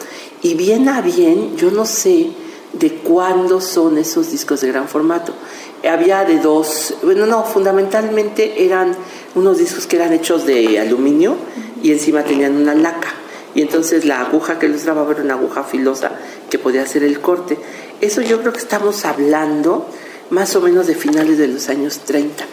Y 0.42 0.54
bien 0.54 0.88
a 0.88 1.02
bien, 1.02 1.58
yo 1.58 1.72
no 1.72 1.86
sé 1.86 2.30
de 2.72 2.94
cuándo 2.94 3.60
son 3.60 3.98
esos 3.98 4.32
discos 4.32 4.62
de 4.62 4.70
gran 4.70 4.88
formato. 4.88 5.34
Había 5.84 6.24
de 6.24 6.40
dos, 6.40 6.96
bueno, 7.04 7.26
no, 7.26 7.44
fundamentalmente 7.44 8.64
eran 8.64 8.96
unos 9.36 9.58
discos 9.58 9.88
que 9.88 9.98
eran 9.98 10.14
hechos 10.14 10.46
de 10.46 10.80
aluminio 10.80 11.36
y 11.84 11.92
encima 11.92 12.24
tenían 12.24 12.56
una 12.56 12.74
laca 12.74 13.21
y 13.54 13.62
entonces 13.62 14.06
la 14.06 14.22
aguja 14.22 14.60
que 14.60 14.68
les 14.68 14.86
grababa 14.86 15.12
era 15.12 15.24
una 15.24 15.34
aguja 15.34 15.64
filosa 15.64 16.12
que 16.50 16.60
podía 16.60 16.84
hacer 16.84 17.04
el 17.04 17.20
corte. 17.20 17.58
Eso 18.00 18.22
yo 18.22 18.40
creo 18.40 18.54
que 18.54 18.60
estamos 18.60 19.06
hablando 19.06 19.88
más 20.30 20.56
o 20.56 20.62
menos 20.62 20.88
de 20.88 20.96
finales 20.96 21.38
de 21.38 21.48
los 21.48 21.70
años 21.70 22.00
30. 22.00 22.46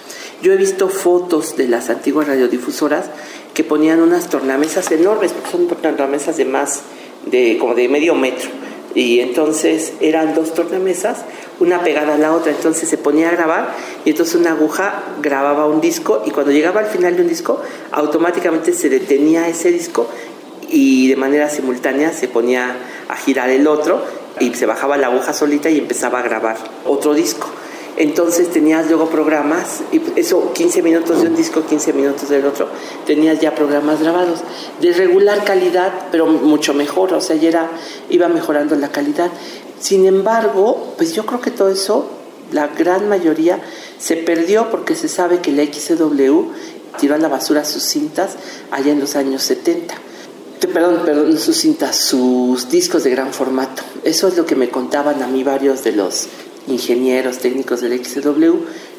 Yo 0.43 0.53
he 0.53 0.57
visto 0.57 0.89
fotos 0.89 1.57
de 1.57 1.69
las 1.69 1.91
antiguas 1.91 2.27
radiodifusoras 2.27 3.07
que 3.55 3.65
ponían 3.65 4.01
unas 4.01 4.29
tornamesas 4.29 4.91
enormes, 4.91 5.33
porque 5.33 5.51
son 5.51 5.67
tornamesas 5.67 6.37
de 6.37 6.45
más, 6.45 6.83
de 7.27 7.57
como 7.59 7.75
de 7.75 7.89
medio 7.89 8.15
metro. 8.15 8.51
Y 8.95 9.21
entonces 9.21 9.93
eran 10.01 10.35
dos 10.35 10.55
tornamesas, 10.55 11.19
una 11.61 11.83
pegada 11.83 12.15
a 12.15 12.19
la 12.19 12.33
otra. 12.35 12.53
Entonces 12.53 12.89
se 12.89 12.99
ponía 12.99 13.29
a 13.29 13.33
grabar 13.33 13.75
y 14.05 14.11
entonces 14.11 14.35
una 14.35 14.53
aguja 14.53 15.03
grababa 15.21 15.67
un 15.67 15.81
disco 15.81 16.23
y 16.27 16.31
cuando 16.31 16.53
llegaba 16.53 16.81
al 16.81 16.87
final 16.87 17.17
de 17.17 17.23
un 17.23 17.29
disco, 17.29 17.61
automáticamente 17.93 18.73
se 18.73 18.89
detenía 18.89 19.49
ese 19.49 19.71
disco 19.71 20.09
y 20.69 21.09
de 21.09 21.17
manera 21.17 21.49
simultánea 21.49 22.13
se 22.13 22.29
ponía 22.29 22.77
a 23.09 23.17
girar 23.17 23.51
el 23.51 23.67
otro 23.67 24.05
y 24.41 24.55
se 24.55 24.67
bajaba 24.67 24.97
la 24.97 25.09
aguja 25.09 25.33
solita 25.33 25.71
y 25.71 25.79
empezaba 25.79 26.21
a 26.21 26.23
grabar 26.23 26.57
otro 26.85 27.15
disco. 27.15 27.49
Entonces 27.97 28.53
tenías 28.53 28.87
luego 28.87 29.11
programas, 29.11 29.81
y 29.91 30.01
eso 30.15 30.53
15 30.53 30.83
minutos 30.83 31.21
de 31.21 31.29
un 31.29 31.35
disco, 31.35 31.67
15 31.67 31.93
minutos 31.95 32.29
del 32.29 32.47
otro, 32.47 32.69
tenías 33.05 33.41
ya 33.41 33.57
programas 33.57 34.01
grabados 34.01 34.41
de 34.81 34.93
regular 34.93 35.43
calidad, 35.43 35.93
pero 36.13 36.27
mucho 36.27 36.75
mejor, 36.75 37.13
o 37.13 37.21
sea, 37.21 37.35
ya 37.35 37.49
era, 37.49 37.71
iba 38.09 38.29
mejorando 38.29 38.77
la 38.77 38.93
calidad. 38.93 39.33
Sin 39.81 40.07
embargo, 40.07 40.95
pues 40.97 41.13
yo 41.13 41.27
creo 41.27 41.41
que 41.41 41.51
todo 41.51 41.71
eso, 41.71 42.09
la 42.53 42.69
gran 42.69 43.09
mayoría, 43.09 43.59
se 43.99 44.15
perdió 44.15 44.71
porque 44.71 44.95
se 44.95 45.09
sabe 45.09 45.41
que 45.41 45.51
la 45.51 45.65
XW 45.65 46.43
tiró 47.01 47.17
a 47.17 47.19
la 47.19 47.27
basura 47.27 47.65
sus 47.65 47.83
cintas 47.83 48.37
allá 48.71 48.93
en 48.93 49.01
los 49.01 49.17
años 49.17 49.43
70 49.43 50.08
perdón, 50.67 51.03
perdón, 51.05 51.39
sus 51.39 51.59
cintas, 51.59 51.97
sus 51.97 52.69
discos 52.69 53.05
de 53.05 53.11
gran 53.11 53.33
formato. 53.33 53.83
Eso 54.03 54.27
es 54.27 54.37
lo 54.37 54.45
que 54.45 54.57
me 54.57 54.71
contaban 54.71 55.23
a 55.23 55.29
mí 55.29 55.45
varios 55.45 55.85
de 55.85 55.93
los 55.93 56.27
ingenieros 56.67 57.39
técnicos 57.39 57.81
del 57.81 58.05
XW. 58.05 58.57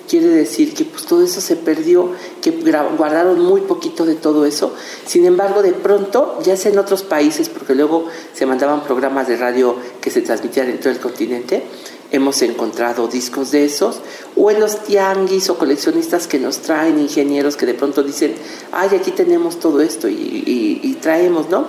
Quiere 0.07 0.27
decir 0.27 0.73
que 0.73 0.85
pues 0.85 1.05
todo 1.05 1.23
eso 1.23 1.39
se 1.39 1.55
perdió, 1.55 2.13
que 2.41 2.51
guardaron 2.97 3.41
muy 3.41 3.61
poquito 3.61 4.05
de 4.05 4.15
todo 4.15 4.45
eso. 4.45 4.73
Sin 5.05 5.25
embargo, 5.25 5.61
de 5.61 5.73
pronto, 5.73 6.39
ya 6.43 6.57
sea 6.57 6.71
en 6.71 6.79
otros 6.79 7.03
países, 7.03 7.49
porque 7.49 7.75
luego 7.75 8.07
se 8.33 8.47
mandaban 8.47 8.83
programas 8.83 9.27
de 9.27 9.37
radio 9.37 9.75
que 10.01 10.09
se 10.09 10.21
transmitían 10.21 10.69
en 10.69 10.79
todo 10.79 10.89
el 10.89 10.99
continente, 10.99 11.63
hemos 12.11 12.41
encontrado 12.41 13.07
discos 13.07 13.51
de 13.51 13.65
esos, 13.65 13.99
o 14.35 14.49
en 14.51 14.59
los 14.59 14.83
tianguis 14.83 15.49
o 15.49 15.57
coleccionistas 15.57 16.27
que 16.27 16.39
nos 16.39 16.59
traen 16.59 16.99
ingenieros 16.99 17.55
que 17.55 17.65
de 17.65 17.73
pronto 17.73 18.03
dicen, 18.03 18.35
ay, 18.71 18.89
aquí 18.95 19.11
tenemos 19.11 19.59
todo 19.59 19.81
esto 19.81 20.07
y, 20.09 20.97
traemos, 21.01 21.49
¿no? 21.49 21.67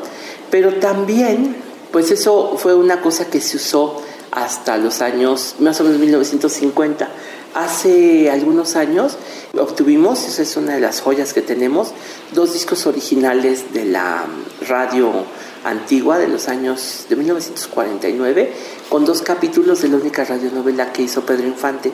Pero 0.51 0.75
también, 0.75 1.55
pues 1.93 2.11
eso 2.11 2.57
fue 2.57 2.75
una 2.75 3.01
cosa 3.01 3.27
que 3.27 3.41
se 3.41 3.59
usó 3.59 4.03
hasta 4.33 4.77
los 4.77 5.03
años, 5.03 5.57
más 5.61 5.81
o 5.81 5.85
menos 5.85 6.01
1950. 6.01 7.09
Hace 7.55 8.31
algunos 8.31 8.77
años 8.77 9.17
obtuvimos, 9.59 10.27
esa 10.27 10.43
es 10.43 10.57
una 10.57 10.75
de 10.75 10.81
las 10.81 11.01
joyas 11.01 11.33
que 11.33 11.43
tenemos, 11.43 11.93
dos 12.33 12.53
discos 12.53 12.87
originales 12.87 13.73
de 13.73 13.85
la 13.85 14.25
radio 14.69 15.25
antigua 15.65 16.19
de 16.19 16.29
los 16.29 16.49
años 16.49 17.07
de 17.09 17.17
1949, 17.17 18.53
con 18.89 19.05
dos 19.05 19.23
capítulos 19.23 19.83
de 19.83 19.89
la 19.89 19.97
única 19.97 20.25
radionovela 20.25 20.93
que 20.93 21.03
hizo 21.03 21.23
Pedro 21.23 21.47
Infante. 21.47 21.93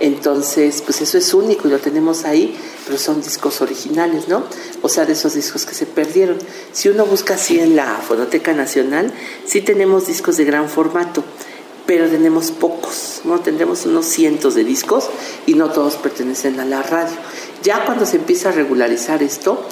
Entonces, 0.00 0.82
pues 0.82 1.00
eso 1.00 1.18
es 1.18 1.32
único 1.34 1.68
y 1.68 1.70
lo 1.70 1.78
tenemos 1.78 2.24
ahí, 2.24 2.56
pero 2.84 2.98
son 2.98 3.22
discos 3.22 3.60
originales, 3.60 4.28
¿no? 4.28 4.42
O 4.82 4.88
sea, 4.88 5.06
de 5.06 5.12
esos 5.12 5.34
discos 5.34 5.66
que 5.66 5.74
se 5.74 5.86
perdieron. 5.86 6.36
Si 6.72 6.88
uno 6.88 7.06
busca 7.06 7.34
así 7.34 7.60
en 7.60 7.76
la 7.76 7.86
Fonoteca 7.98 8.52
Nacional, 8.52 9.12
sí 9.46 9.60
tenemos 9.60 10.06
discos 10.06 10.36
de 10.36 10.44
gran 10.44 10.68
formato 10.68 11.22
pero 11.86 12.08
tenemos 12.08 12.50
pocos, 12.50 13.20
¿no? 13.24 13.40
Tendremos 13.40 13.84
unos 13.84 14.06
cientos 14.06 14.54
de 14.54 14.64
discos 14.64 15.10
y 15.46 15.54
no 15.54 15.70
todos 15.70 15.96
pertenecen 15.96 16.58
a 16.60 16.64
la 16.64 16.82
radio. 16.82 17.14
Ya 17.62 17.84
cuando 17.84 18.06
se 18.06 18.16
empieza 18.16 18.48
a 18.48 18.52
regularizar 18.52 19.22
esto, 19.22 19.62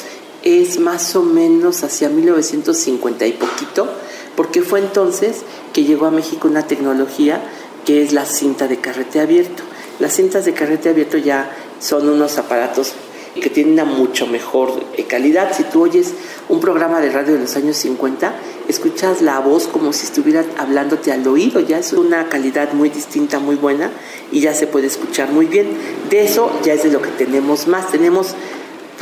es 0.43 0.79
más 0.79 1.15
o 1.17 1.23
menos 1.23 1.85
hacia 1.85 2.09
1950 2.09 3.27
y 3.27 3.33
poquito, 3.33 3.89
porque 4.37 4.63
fue 4.63 4.81
entonces 4.81 5.43
que 5.73 5.85
llegó 5.85 6.07
a 6.07 6.11
México 6.11 6.49
una 6.49 6.67
tecnología 6.67 7.43
que 7.85 8.03
es 8.03 8.13
la 8.13 8.25
cinta 8.25 8.69
de 8.69 8.79
carrete 8.79 9.21
abierto. 9.21 9.63
Las 9.99 10.15
cintas 10.15 10.45
de 10.45 10.55
carrete 10.55 10.89
abierto 10.89 11.19
ya 11.19 11.51
son 11.81 12.09
unos 12.09 12.39
aparatos 12.39 12.95
que 13.41 13.49
tienen 13.49 13.75
una 13.75 13.85
mucho 13.85 14.27
mejor 14.27 14.85
eh, 14.97 15.05
calidad. 15.05 15.53
Si 15.57 15.65
tú 15.65 15.83
oyes 15.83 16.13
un 16.49 16.61
programa 16.61 17.01
de 17.01 17.11
radio 17.11 17.35
de 17.35 17.41
los 17.41 17.57
años 17.57 17.77
50, 17.79 18.35
escuchas 18.69 19.23
la 19.23 19.39
voz 19.41 19.67
como 19.67 19.93
si 19.93 20.05
estuviera 20.05 20.45
hablándote 20.59 21.13
al 21.13 21.27
oído, 21.27 21.61
ya 21.61 21.79
es 21.79 21.93
una 21.93 22.29
calidad 22.29 22.73
muy 22.75 22.91
distinta, 22.91 23.39
muy 23.39 23.57
buena 23.57 23.91
y 24.31 24.41
ya 24.41 24.55
se 24.55 24.67
puede 24.67 24.87
escuchar 24.87 25.33
muy 25.33 25.47
bien. 25.47 25.69
De 26.11 26.25
eso 26.25 26.51
ya 26.63 26.75
es 26.75 26.83
de 26.83 26.91
lo 26.91 27.01
que 27.01 27.11
tenemos 27.11 27.69
más, 27.69 27.91
tenemos 27.91 28.35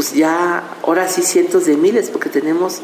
pues 0.00 0.14
ya 0.14 0.64
ahora 0.83 1.07
sí 1.09 1.21
cientos 1.21 1.66
de 1.66 1.76
miles, 1.76 2.09
porque 2.09 2.30
tenemos 2.30 2.78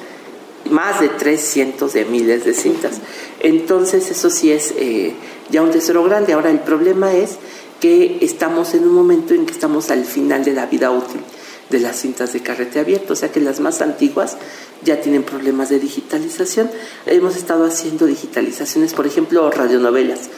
más 0.69 1.01
de 1.01 1.09
tres 1.09 1.41
cientos 1.41 1.95
de 1.95 2.05
miles 2.05 2.45
de 2.45 2.53
cintas. 2.53 2.97
Entonces 3.41 4.11
eso 4.11 4.29
sí 4.29 4.53
es 4.53 4.75
eh, 4.77 5.15
ya 5.49 5.63
un 5.63 5.71
tesoro 5.71 6.05
grande. 6.05 6.35
Ahora 6.35 6.51
el 6.51 6.61
problema 6.61 7.15
es 7.15 7.39
que 7.81 8.19
estamos 8.21 8.75
en 8.75 8.83
un 8.83 8.93
momento 8.93 9.33
en 9.33 9.47
que 9.47 9.55
estamos 9.55 9.91
al 9.91 10.05
final 10.05 10.45
de 10.45 10.53
la 10.53 10.67
vida 10.67 10.91
útil 10.91 11.23
de 11.71 11.81
las 11.81 11.97
cintas 11.97 12.35
de 12.35 12.43
carrete 12.43 12.81
abierto, 12.81 13.15
o 13.15 13.17
sea 13.17 13.33
que 13.33 13.41
las 13.41 13.61
más 13.61 13.81
antiguas 13.81 14.37
ya 14.85 15.01
tienen 15.01 15.23
problemas 15.23 15.71
de 15.71 15.79
digitalización. 15.79 16.71
Hemos 17.07 17.35
estado 17.35 17.65
haciendo 17.65 18.05
digitalizaciones, 18.05 18.93
por 18.93 19.07
ejemplo, 19.07 19.51
radionovelas, 19.51 20.29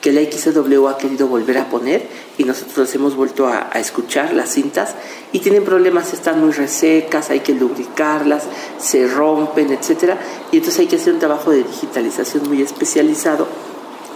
que 0.00 0.12
la 0.12 0.20
XW 0.20 0.86
ha 0.88 0.98
querido 0.98 1.26
volver 1.26 1.58
a 1.58 1.68
poner 1.68 2.06
y 2.38 2.44
nosotros 2.44 2.94
hemos 2.94 3.16
vuelto 3.16 3.46
a, 3.46 3.70
a, 3.72 3.80
escuchar 3.80 4.32
las 4.34 4.50
cintas 4.50 4.94
y 5.32 5.40
tienen 5.40 5.64
problemas, 5.64 6.12
están 6.12 6.40
muy 6.40 6.52
resecas, 6.52 7.30
hay 7.30 7.40
que 7.40 7.54
lubricarlas, 7.54 8.44
se 8.78 9.08
rompen, 9.08 9.72
etcétera, 9.72 10.18
y 10.52 10.58
entonces 10.58 10.80
hay 10.80 10.86
que 10.86 10.96
hacer 10.96 11.14
un 11.14 11.18
trabajo 11.18 11.50
de 11.50 11.64
digitalización 11.64 12.48
muy 12.48 12.62
especializado 12.62 13.46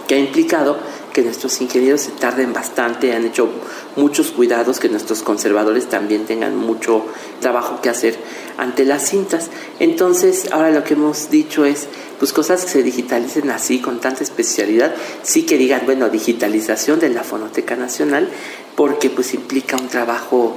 que 0.07 0.15
ha 0.15 0.19
implicado 0.19 0.77
que 1.13 1.21
nuestros 1.21 1.61
ingenieros 1.61 2.01
se 2.01 2.11
tarden 2.11 2.53
bastante, 2.53 3.13
han 3.13 3.25
hecho 3.25 3.49
muchos 3.95 4.31
cuidados, 4.31 4.79
que 4.79 4.89
nuestros 4.89 5.21
conservadores 5.21 5.87
también 5.87 6.25
tengan 6.25 6.55
mucho 6.55 7.05
trabajo 7.39 7.81
que 7.81 7.89
hacer 7.89 8.17
ante 8.57 8.85
las 8.85 9.09
cintas. 9.09 9.49
Entonces, 9.79 10.51
ahora 10.51 10.71
lo 10.71 10.83
que 10.83 10.93
hemos 10.93 11.29
dicho 11.29 11.65
es, 11.65 11.87
pues 12.21 12.33
cosas 12.33 12.65
que 12.65 12.69
se 12.69 12.83
digitalicen 12.83 13.49
así, 13.49 13.79
con 13.79 13.99
tanta 13.99 14.21
especialidad, 14.21 14.93
sí 15.23 15.41
que 15.41 15.57
digan, 15.57 15.81
bueno, 15.85 16.07
digitalización 16.07 16.99
de 16.99 17.09
la 17.09 17.23
Fonoteca 17.23 17.75
Nacional, 17.75 18.29
porque 18.75 19.09
pues 19.09 19.33
implica 19.33 19.75
un 19.75 19.87
trabajo 19.87 20.55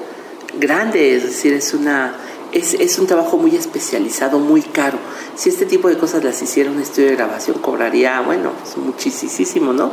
grande, 0.61 1.17
es 1.17 1.23
decir, 1.23 1.55
es 1.55 1.73
una 1.73 2.17
es, 2.55 2.75
es, 2.75 2.99
un 3.01 3.07
trabajo 3.09 3.37
muy 3.37 3.57
especializado, 3.57 4.39
muy 4.39 4.63
caro. 4.63 4.99
Si 5.35 5.49
este 5.49 5.67
tipo 5.67 5.89
de 5.89 5.99
cosas 5.99 6.23
las 6.23 6.41
hiciera 6.41 6.71
un 6.71 6.81
estudio 6.81 7.09
de 7.09 7.17
grabación, 7.17 7.59
cobraría, 7.59 8.21
bueno, 8.21 8.53
pues 8.63 8.77
muchísimo, 8.77 9.73
¿no? 9.73 9.91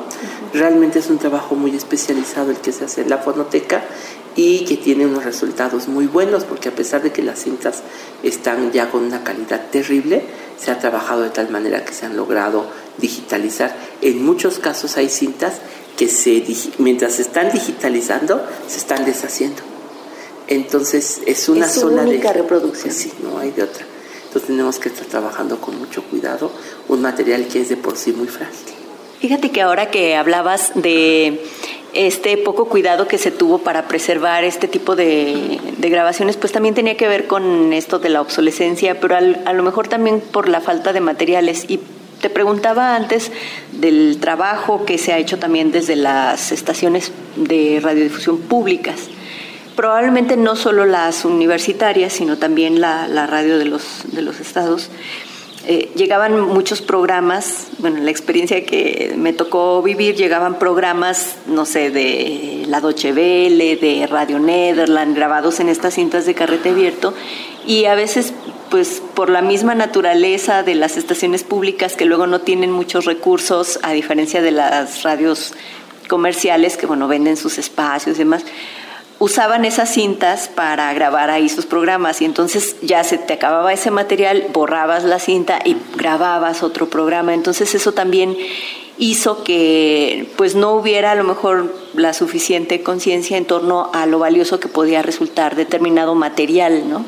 Realmente 0.54 1.00
es 1.00 1.10
un 1.10 1.18
trabajo 1.18 1.56
muy 1.56 1.76
especializado 1.76 2.52
el 2.52 2.58
que 2.58 2.72
se 2.72 2.86
hace 2.86 3.02
en 3.02 3.10
la 3.10 3.18
fonoteca 3.18 3.84
y 4.36 4.64
que 4.66 4.78
tiene 4.78 5.08
unos 5.08 5.26
resultados 5.26 5.88
muy 5.88 6.06
buenos, 6.06 6.44
porque 6.44 6.70
a 6.70 6.72
pesar 6.72 7.02
de 7.02 7.12
que 7.12 7.24
las 7.24 7.40
cintas 7.40 7.82
están 8.22 8.72
ya 8.72 8.92
con 8.92 9.04
una 9.04 9.24
calidad 9.24 9.70
terrible, 9.72 10.24
se 10.58 10.70
ha 10.70 10.78
trabajado 10.78 11.24
de 11.24 11.32
tal 11.32 11.50
manera 11.50 11.84
que 11.84 11.94
se 11.94 12.06
han 12.06 12.16
logrado 12.16 12.68
digitalizar. 13.00 13.76
En 14.02 14.24
muchos 14.24 14.60
casos 14.60 14.98
hay 14.98 15.10
cintas 15.10 15.56
que 15.98 16.08
se, 16.08 16.46
mientras 16.78 17.16
se 17.16 17.24
están 17.24 17.52
digitalizando, 17.52 18.40
se 18.68 18.78
están 18.78 19.04
deshaciendo 19.04 19.64
entonces 20.52 21.22
es 21.26 21.48
una 21.48 21.66
es 21.66 21.74
zona 21.74 22.02
única 22.02 22.34
de 22.34 22.42
reproducción. 22.42 22.94
Sí, 22.94 23.12
no 23.24 23.40
hay 23.40 23.52
de 23.52 23.64
otra. 23.64 23.86
Entonces 24.26 24.48
tenemos 24.48 24.80
que 24.80 24.90
estar 24.90 25.06
trabajando 25.06 25.62
con 25.62 25.78
mucho 25.80 26.04
cuidado 26.04 26.52
un 26.90 27.02
material 27.02 27.48
que 27.48 27.62
es 27.62 27.70
de 27.70 27.78
por 27.78 27.96
sí 27.96 28.12
muy 28.12 28.28
frágil. 28.28 28.76
Fíjate 29.22 29.52
que 29.52 29.62
ahora 29.62 29.90
que 29.90 30.16
hablabas 30.16 30.72
de 30.76 31.46
este 31.94 32.38
poco 32.38 32.66
cuidado 32.66 33.08
que 33.08 33.18
se 33.18 33.32
tuvo 33.32 33.60
para 33.60 33.88
preservar 33.88 34.44
este 34.44 34.68
tipo 34.68 34.96
de, 34.96 35.60
de 35.78 35.90
grabaciones, 35.90 36.36
pues 36.36 36.52
también 36.52 36.76
tenía 36.76 36.98
que 36.98 37.08
ver 37.08 37.28
con 37.28 37.72
esto 37.72 38.00
de 38.00 38.10
la 38.10 38.20
obsolescencia, 38.20 39.00
pero 39.00 39.16
al, 39.16 39.42
a 39.46 39.54
lo 39.54 39.64
mejor 39.64 39.88
también 39.88 40.20
por 40.20 40.50
la 40.50 40.60
falta 40.60 40.92
de 40.92 41.00
materiales. 41.00 41.66
Y 41.70 41.80
te 42.20 42.30
preguntaba 42.30 42.96
antes 42.96 43.32
del 43.72 44.18
trabajo 44.20 44.84
que 44.86 44.98
se 44.98 45.14
ha 45.14 45.18
hecho 45.18 45.40
también 45.40 45.72
desde 45.72 45.96
las 45.96 46.52
estaciones 46.52 47.12
de 47.38 47.80
radiodifusión 47.82 48.40
públicas 48.40 49.10
probablemente 49.82 50.38
no 50.38 50.56
solo 50.56 50.86
las 50.86 51.26
universitarias, 51.26 52.14
sino 52.14 52.38
también 52.38 52.80
la, 52.80 53.08
radio 53.26 53.58
de 53.58 53.66
los, 53.66 54.40
estados. 54.40 54.92
Eh, 55.66 55.90
llegaban 55.96 56.40
muchos 56.40 56.84
programas, 56.84 57.70
bueno, 57.80 58.00
la 58.00 58.12
experiencia 58.12 58.64
que 58.64 59.16
me 59.18 59.34
tocó 59.34 59.82
vivir, 59.82 60.14
llegaban 60.16 60.60
programas, 60.60 61.36
no 61.48 61.66
sé, 61.66 61.90
de 61.90 62.64
la 62.68 62.78
Welle, 62.78 63.76
de 63.76 64.06
Radio 64.06 64.38
Nederland, 64.38 65.16
grabados 65.16 65.60
en 65.60 65.68
estas 65.68 65.96
cintas 65.96 66.28
de 66.28 66.36
carrete 66.36 66.70
abierto, 66.70 67.16
y 67.66 67.86
a 67.86 67.96
veces, 67.96 68.36
pues 68.70 69.02
por 69.16 69.32
la 69.32 69.42
misma 69.42 69.74
naturaleza 69.74 70.62
de 70.62 70.76
las 70.76 70.96
estaciones 70.96 71.44
públicas 71.44 71.96
que 71.96 72.06
luego 72.06 72.28
no 72.28 72.42
tienen 72.42 72.72
muchos 72.72 73.06
recursos, 73.06 73.80
a 73.82 73.94
diferencia 73.94 74.44
de 74.44 74.52
las 74.52 75.02
radios 75.02 75.56
comerciales 76.08 76.78
que, 76.78 76.86
bueno, 76.86 77.08
venden 77.08 77.36
sus 77.36 77.58
espacios 77.58 78.18
y 78.18 78.20
demás, 78.20 78.46
usaban 79.22 79.66
esas 79.66 79.94
cintas 79.94 80.48
para 80.48 80.92
grabar 80.96 81.30
ahí 81.30 81.48
sus 81.48 81.68
programas 81.68 82.22
y 82.22 82.26
entonces 82.26 82.76
ya 82.82 83.04
se 83.04 83.20
te 83.20 83.34
acababa 83.34 83.72
ese 83.72 83.92
material, 83.92 84.48
borrabas 84.52 85.04
la 85.04 85.20
cinta 85.20 85.60
y 85.64 85.78
grababas 85.96 86.64
otro 86.64 86.90
programa. 86.90 87.36
Entonces 87.36 87.76
eso 87.76 87.92
también 87.92 88.36
hizo 88.98 89.44
que 89.44 90.28
pues 90.38 90.56
no 90.56 90.72
hubiera 90.72 91.12
a 91.12 91.16
lo 91.16 91.24
mejor 91.24 91.72
la 91.94 92.14
suficiente 92.14 92.82
conciencia 92.82 93.38
en 93.38 93.46
torno 93.46 93.92
a 93.94 94.08
lo 94.08 94.18
valioso 94.18 94.60
que 94.60 94.68
podía 94.68 95.04
resultar 95.04 95.56
determinado 95.56 96.16
material, 96.16 96.90
¿no? 96.90 97.06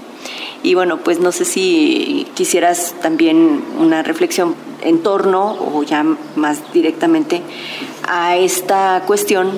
Y 0.62 0.76
bueno, 0.76 1.00
pues 1.00 1.20
no 1.20 1.32
sé 1.32 1.46
si 1.46 2.28
quisieras 2.36 2.94
también 3.02 3.64
una 3.80 4.04
reflexión 4.04 4.54
en 4.84 5.02
torno 5.02 5.58
o 5.60 5.82
ya 5.82 6.06
más 6.36 6.60
directamente 6.74 7.42
a 8.08 8.38
esta 8.38 9.02
cuestión 9.08 9.50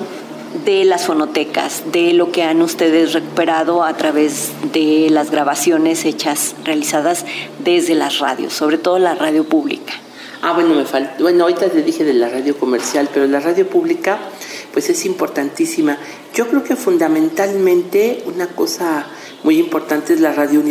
de 0.64 0.84
las 0.84 1.06
fonotecas, 1.06 1.82
de 1.92 2.12
lo 2.12 2.32
que 2.32 2.42
han 2.42 2.62
ustedes 2.62 3.12
recuperado 3.12 3.84
a 3.84 3.94
través 3.96 4.52
de 4.72 5.08
las 5.10 5.30
grabaciones 5.30 6.04
hechas, 6.04 6.54
realizadas 6.64 7.24
desde 7.58 7.94
las 7.94 8.18
radios, 8.18 8.52
sobre 8.52 8.78
todo 8.78 8.98
la 8.98 9.14
radio 9.14 9.44
pública. 9.44 9.92
Ah, 10.42 10.52
bueno, 10.52 10.74
me 10.74 10.84
falta. 10.84 11.16
Bueno, 11.20 11.44
ahorita 11.44 11.68
te 11.68 11.82
dije 11.82 12.04
de 12.04 12.14
la 12.14 12.28
radio 12.28 12.56
comercial, 12.58 13.08
pero 13.12 13.26
la 13.26 13.40
radio 13.40 13.68
pública, 13.68 14.18
pues 14.72 14.90
es 14.90 15.04
importantísima. 15.06 15.98
Yo 16.34 16.48
creo 16.48 16.62
que 16.62 16.76
fundamentalmente 16.76 18.22
una 18.26 18.48
cosa 18.48 19.06
muy 19.42 19.58
importante 19.58 20.12
es 20.12 20.20
la 20.20 20.32
radio 20.32 20.62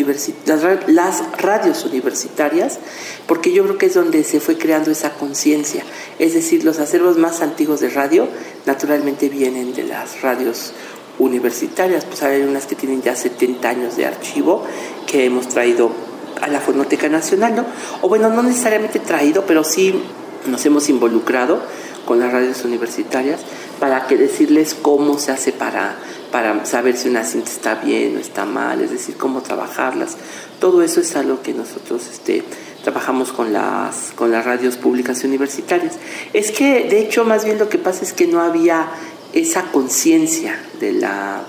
las, 0.46 0.70
las 0.88 1.42
radios 1.42 1.86
universitarias, 1.86 2.80
porque 3.26 3.54
yo 3.54 3.64
creo 3.64 3.78
que 3.78 3.86
es 3.88 3.94
donde 3.94 4.24
se 4.24 4.40
fue 4.40 4.58
creando 4.58 4.92
esa 4.92 5.14
conciencia. 5.14 5.84
Es 6.20 6.34
decir, 6.34 6.64
los 6.64 6.80
acervos 6.80 7.18
más 7.18 7.42
antiguos 7.42 7.80
de 7.80 7.90
radio 7.90 8.28
naturalmente 8.66 9.30
vienen 9.30 9.74
de 9.74 9.84
las 9.84 10.22
radios 10.22 10.74
universitarias, 11.18 12.06
pues 12.06 12.22
hay 12.24 12.42
unas 12.42 12.66
que 12.66 12.76
tienen 12.76 13.02
ya 13.02 13.16
70 13.16 13.70
años 13.70 13.96
de 13.96 14.06
archivo 14.06 14.66
que 15.08 15.26
hemos 15.26 15.48
traído 15.48 15.92
a 16.42 16.48
la 16.48 16.60
Fonoteca 16.60 17.10
Nacional, 17.10 17.56
¿no? 17.56 17.66
O 18.02 18.10
bueno, 18.10 18.30
no 18.30 18.44
necesariamente 18.44 19.00
traído, 19.00 19.46
pero 19.46 19.64
sí 19.64 20.02
nos 20.48 20.66
hemos 20.66 20.90
involucrado 20.90 21.62
con 22.06 22.20
las 22.20 22.32
radios 22.32 22.64
universitarias 22.64 23.42
para 23.80 24.08
que 24.08 24.16
decirles 24.16 24.76
cómo 24.80 25.18
se 25.18 25.32
hace 25.32 25.52
para, 25.52 25.96
para 26.32 26.66
saber 26.66 26.96
si 26.96 27.10
una 27.10 27.24
cinta 27.24 27.50
está 27.50 27.76
bien 27.76 28.16
o 28.16 28.20
está 28.20 28.46
mal, 28.46 28.82
es 28.82 28.92
decir, 28.92 29.18
cómo 29.18 29.42
trabajarlas. 29.42 30.18
Todo 30.60 30.82
eso 30.82 31.02
es 31.02 31.16
algo 31.16 31.42
que 31.42 31.54
nosotros 31.54 32.08
este, 32.12 32.44
trabajamos 32.84 33.32
con 33.32 33.52
las, 33.52 34.14
con 34.16 34.32
las 34.32 34.46
radios 34.46 34.78
públicas 34.78 35.24
y 35.24 35.28
universitarias. 35.28 35.96
Es 36.34 36.52
que, 36.52 36.88
de 36.88 37.00
hecho, 37.00 37.26
más 37.26 37.44
bien 37.44 37.58
lo 37.58 37.70
que 37.70 37.80
pasa 37.80 38.04
es 38.04 38.14
que 38.14 38.28
no 38.28 38.42
había 38.42 38.88
esa 39.34 39.64
conciencia 39.72 40.58
de 40.80 40.94
la 40.94 41.44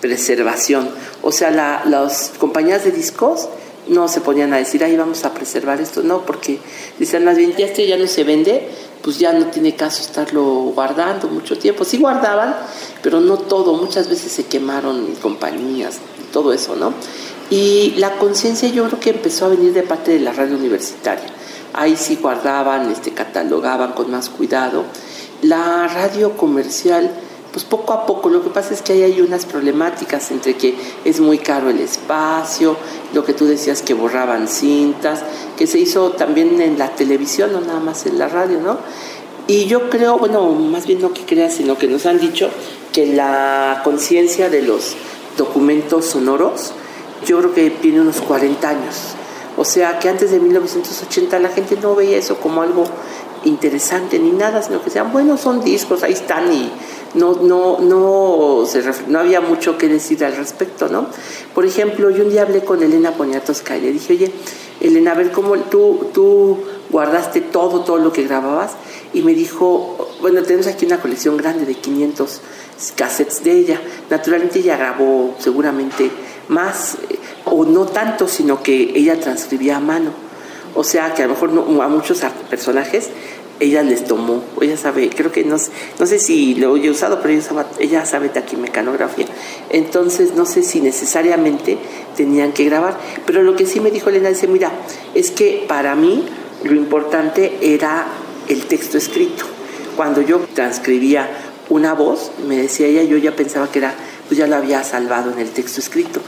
preservación. 0.00 0.88
O 1.22 1.32
sea, 1.32 1.50
las 1.50 2.32
compañías 2.38 2.84
de 2.84 2.92
discos 2.92 3.48
no 3.88 4.08
se 4.08 4.20
ponían 4.20 4.52
a 4.52 4.56
decir, 4.58 4.84
ahí 4.84 4.96
vamos 4.96 5.24
a 5.24 5.34
preservar 5.34 5.80
esto, 5.80 6.02
no, 6.02 6.24
porque 6.24 6.58
dicen 6.98 7.24
más 7.24 7.36
bien, 7.36 7.54
ya 7.56 7.66
este 7.66 7.86
ya 7.86 7.96
no 7.96 8.06
se 8.06 8.24
vende, 8.24 8.68
pues 9.02 9.18
ya 9.18 9.32
no 9.32 9.46
tiene 9.46 9.74
caso 9.74 10.02
estarlo 10.02 10.44
guardando 10.74 11.28
mucho 11.28 11.58
tiempo. 11.58 11.84
Sí 11.84 11.98
guardaban, 11.98 12.56
pero 13.02 13.20
no 13.20 13.38
todo, 13.38 13.74
muchas 13.74 14.08
veces 14.08 14.32
se 14.32 14.46
quemaron 14.46 15.14
compañías, 15.22 15.98
todo 16.32 16.52
eso, 16.52 16.76
¿no? 16.76 16.92
Y 17.50 17.94
la 17.96 18.18
conciencia 18.18 18.68
yo 18.68 18.86
creo 18.86 19.00
que 19.00 19.10
empezó 19.10 19.46
a 19.46 19.48
venir 19.48 19.72
de 19.72 19.82
parte 19.82 20.12
de 20.12 20.20
la 20.20 20.32
radio 20.32 20.56
universitaria. 20.56 21.28
Ahí 21.72 21.96
sí 21.96 22.18
guardaban, 22.20 22.90
este, 22.90 23.12
catalogaban 23.12 23.92
con 23.92 24.10
más 24.10 24.28
cuidado. 24.28 24.84
La 25.42 25.86
radio 25.86 26.36
comercial, 26.36 27.10
pues 27.52 27.64
poco 27.64 27.92
a 27.92 28.06
poco, 28.06 28.28
lo 28.28 28.42
que 28.42 28.50
pasa 28.50 28.74
es 28.74 28.82
que 28.82 28.92
ahí 28.92 29.02
hay 29.02 29.20
unas 29.20 29.46
problemáticas 29.46 30.30
entre 30.30 30.56
que 30.56 30.74
es 31.04 31.20
muy 31.20 31.38
caro 31.38 31.70
el 31.70 31.80
espacio, 31.80 32.76
lo 33.14 33.24
que 33.24 33.32
tú 33.32 33.46
decías 33.46 33.82
que 33.82 33.94
borraban 33.94 34.48
cintas, 34.48 35.22
que 35.56 35.66
se 35.66 35.78
hizo 35.78 36.10
también 36.10 36.60
en 36.60 36.78
la 36.78 36.90
televisión, 36.90 37.52
no 37.52 37.60
nada 37.60 37.80
más 37.80 38.06
en 38.06 38.18
la 38.18 38.28
radio, 38.28 38.60
¿no? 38.60 38.78
Y 39.46 39.64
yo 39.64 39.88
creo, 39.88 40.18
bueno, 40.18 40.50
más 40.50 40.86
bien 40.86 41.00
no 41.00 41.14
que 41.14 41.24
creas, 41.24 41.54
sino 41.54 41.78
que 41.78 41.88
nos 41.88 42.04
han 42.04 42.20
dicho 42.20 42.50
que 42.92 43.06
la 43.06 43.80
conciencia 43.82 44.50
de 44.50 44.60
los 44.60 44.94
documentos 45.38 46.04
sonoros, 46.04 46.72
yo 47.24 47.38
creo 47.38 47.54
que 47.54 47.70
tiene 47.70 48.02
unos 48.02 48.20
40 48.20 48.68
años. 48.68 49.14
O 49.56 49.64
sea 49.64 49.98
que 49.98 50.08
antes 50.08 50.30
de 50.30 50.38
1980 50.38 51.38
la 51.38 51.48
gente 51.48 51.76
no 51.82 51.94
veía 51.96 52.18
eso 52.18 52.36
como 52.36 52.62
algo 52.62 52.84
interesante 53.44 54.18
ni 54.18 54.30
nada, 54.30 54.62
sino 54.62 54.78
que 54.78 54.86
decían, 54.86 55.12
bueno, 55.12 55.36
son 55.36 55.62
discos, 55.62 56.02
ahí 56.02 56.12
están 56.12 56.52
y 56.52 56.70
no, 57.14 57.34
no, 57.34 57.78
no, 57.80 58.64
no 59.08 59.18
había 59.18 59.40
mucho 59.40 59.78
que 59.78 59.88
decir 59.88 60.24
al 60.24 60.36
respecto, 60.36 60.88
¿no? 60.88 61.06
Por 61.54 61.64
ejemplo, 61.64 62.10
yo 62.10 62.24
un 62.24 62.30
día 62.30 62.42
hablé 62.42 62.64
con 62.64 62.82
Elena 62.82 63.12
Poniatowska 63.12 63.76
y 63.76 63.80
le 63.80 63.92
dije, 63.92 64.12
oye, 64.14 64.32
Elena, 64.80 65.12
a 65.12 65.14
ver 65.14 65.32
cómo 65.32 65.56
tú, 65.56 66.08
tú 66.12 66.58
guardaste 66.90 67.40
todo, 67.40 67.80
todo 67.80 67.98
lo 67.98 68.12
que 68.12 68.24
grababas, 68.24 68.72
y 69.12 69.22
me 69.22 69.34
dijo, 69.34 70.08
bueno, 70.20 70.42
tenemos 70.42 70.66
aquí 70.66 70.86
una 70.86 71.00
colección 71.00 71.36
grande 71.36 71.64
de 71.64 71.74
500 71.74 72.40
cassettes 72.94 73.42
de 73.42 73.52
ella. 73.52 73.80
Naturalmente 74.10 74.60
ella 74.60 74.76
grabó 74.76 75.34
seguramente 75.38 76.10
más, 76.48 76.96
eh, 77.08 77.18
o 77.44 77.64
no 77.64 77.86
tanto, 77.86 78.28
sino 78.28 78.62
que 78.62 78.92
ella 78.94 79.18
transcribía 79.18 79.78
a 79.78 79.80
mano. 79.80 80.27
O 80.78 80.84
sea 80.84 81.12
que 81.12 81.24
a 81.24 81.26
lo 81.26 81.34
mejor 81.34 81.50
a 81.82 81.88
muchos 81.88 82.22
personajes 82.48 83.08
ella 83.58 83.82
les 83.82 84.04
tomó, 84.04 84.44
ella 84.60 84.76
sabe, 84.76 85.10
creo 85.10 85.32
que 85.32 85.42
no, 85.42 85.56
no 85.98 86.06
sé 86.06 86.20
si 86.20 86.54
lo 86.54 86.76
he 86.76 86.88
usado, 86.88 87.20
pero 87.20 87.34
ella 87.34 87.42
sabe, 87.42 87.64
ella 87.80 88.06
sabe 88.06 88.28
taquimecanografía. 88.28 89.26
Entonces 89.70 90.36
no 90.36 90.46
sé 90.46 90.62
si 90.62 90.80
necesariamente 90.80 91.78
tenían 92.16 92.52
que 92.52 92.64
grabar. 92.66 92.96
Pero 93.26 93.42
lo 93.42 93.56
que 93.56 93.66
sí 93.66 93.80
me 93.80 93.90
dijo 93.90 94.08
Elena, 94.08 94.28
dice, 94.28 94.46
mira, 94.46 94.70
es 95.16 95.32
que 95.32 95.64
para 95.66 95.96
mí 95.96 96.24
lo 96.62 96.76
importante 96.76 97.58
era 97.60 98.06
el 98.46 98.66
texto 98.66 98.98
escrito. 98.98 99.46
Cuando 99.96 100.22
yo 100.22 100.38
transcribía 100.54 101.28
una 101.70 101.92
voz, 101.92 102.30
me 102.46 102.56
decía 102.56 102.86
ella, 102.86 103.02
yo 103.02 103.16
ya 103.16 103.34
pensaba 103.34 103.68
que 103.68 103.80
era, 103.80 103.94
pues 104.28 104.38
ya 104.38 104.46
lo 104.46 104.54
había 104.54 104.84
salvado 104.84 105.32
en 105.32 105.40
el 105.40 105.50
texto 105.50 105.80
escrito. 105.80 106.20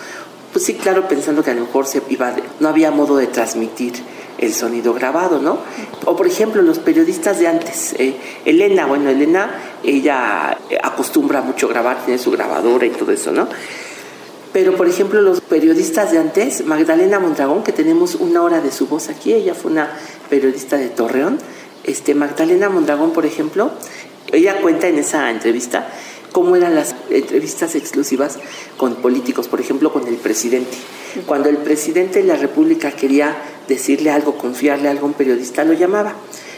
Pues 0.53 0.65
sí, 0.65 0.75
claro, 0.75 1.07
pensando 1.07 1.45
que 1.45 1.53
a 1.53 1.55
lo 1.55 1.61
mejor 1.61 1.87
se 1.87 2.03
iba 2.09 2.35
no 2.59 2.69
había 2.69 2.91
modo 2.91 3.17
de 3.17 3.29
transmitir 3.29 3.93
el 4.41 4.55
sonido 4.55 4.93
grabado, 4.95 5.41
¿no? 5.41 5.59
O 6.07 6.17
por 6.17 6.27
ejemplo, 6.27 6.63
los 6.63 6.79
periodistas 6.79 7.39
de 7.39 7.47
antes, 7.47 7.95
eh, 7.99 8.17
Elena, 8.45 8.87
bueno, 8.87 9.11
Elena, 9.11 9.51
ella 9.85 10.59
acostumbra 10.83 11.43
mucho 11.43 11.69
grabar, 11.69 12.05
tiene 12.05 12.19
su 12.19 12.31
grabadora 12.31 12.87
y 12.87 12.91
todo 12.91 13.13
eso, 13.13 13.31
¿no? 13.31 13.49
Pero, 14.53 14.77
por 14.77 14.89
ejemplo, 14.89 15.21
los 15.21 15.41
periodistas 15.41 16.11
de 16.11 16.19
antes, 16.19 16.67
Magdalena 16.67 17.21
Mondragón, 17.21 17.63
que 17.63 17.73
tenemos 17.73 18.17
una 18.17 18.43
hora 18.43 18.61
de 18.61 18.73
su 18.73 18.89
voz 18.89 19.09
aquí, 19.09 19.33
ella 19.33 19.55
fue 19.55 19.71
una 19.71 19.91
periodista 20.29 20.77
de 20.77 20.89
Torreón, 20.89 21.39
este, 21.85 22.15
Magdalena 22.17 22.69
Mondragón, 22.69 23.13
por 23.13 23.27
ejemplo, 23.27 23.71
ella 24.33 24.61
cuenta 24.61 24.89
en 24.89 24.99
esa 24.99 25.31
entrevista 25.31 25.89
cómo 26.33 26.57
eran 26.57 26.75
las 26.75 26.95
entrevistas 27.11 27.75
exclusivas 27.75 28.39
con 28.77 28.97
políticos, 28.97 29.49
por 29.49 29.61
ejemplo, 29.61 29.93
con 29.93 30.07
el 30.07 30.17
presidente. 30.17 30.77
Cuando 31.27 31.49
el 31.49 31.57
presidente 31.59 32.21
de 32.21 32.29
la 32.29 32.37
República 32.37 32.93
quería 32.93 33.37
decirle 33.69 34.11
algo, 34.11 34.37
confiarle 34.37 34.89
algo 34.89 35.03
a 35.03 35.09
un 35.09 35.15
periodista, 35.15 35.65
lo 35.65 35.73
llamaba 35.73 36.15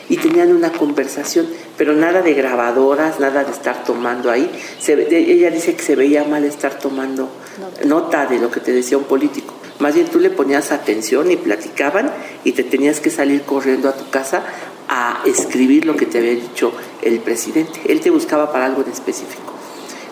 y 0.09 0.17
tenían 0.17 0.53
una 0.53 0.73
conversación, 0.73 1.47
pero 1.77 1.95
nada 1.95 2.23
de 2.23 2.35
grabadoras, 2.35 3.21
nada 3.21 3.45
de 3.45 3.53
estar 3.53 3.85
tomando 3.85 4.31
ahí. 4.31 4.51
ella 4.87 5.51
dice 5.51 5.75
que 5.75 5.83
se 5.83 5.97
veía 5.97 6.25
mal 6.25 6.45
estar 6.45 6.79
tomando 6.79 7.31
nota 7.85 8.27
de 8.27 8.39
lo 8.39 8.51
que 8.51 8.61
te 8.61 8.73
decía 8.73 8.99
un 8.99 9.05
político. 9.05 9.55
Más 9.79 9.95
bien 9.95 10.07
tú 10.07 10.21
le 10.21 10.31
ponías 10.31 10.71
atención 10.71 11.31
y 11.31 11.37
platicaban 11.37 12.13
y 12.45 12.53
te 12.53 12.63
tenías 12.63 13.01
que 13.01 13.11
salir 13.11 13.43
corriendo 13.43 13.89
a 13.89 13.97
tu 13.97 14.09
casa 14.11 14.45
a 14.89 15.23
escribir 15.25 15.87
lo 15.87 15.97
que 15.97 16.07
te 16.07 16.19
había 16.19 16.35
dicho 16.35 16.73
el 17.01 17.19
presidente. 17.21 17.81
Él 17.89 18.01
te 18.01 18.11
buscaba 18.11 18.53
para 18.53 18.67
algo 18.67 18.83
en 18.83 18.93
específico. 18.93 19.52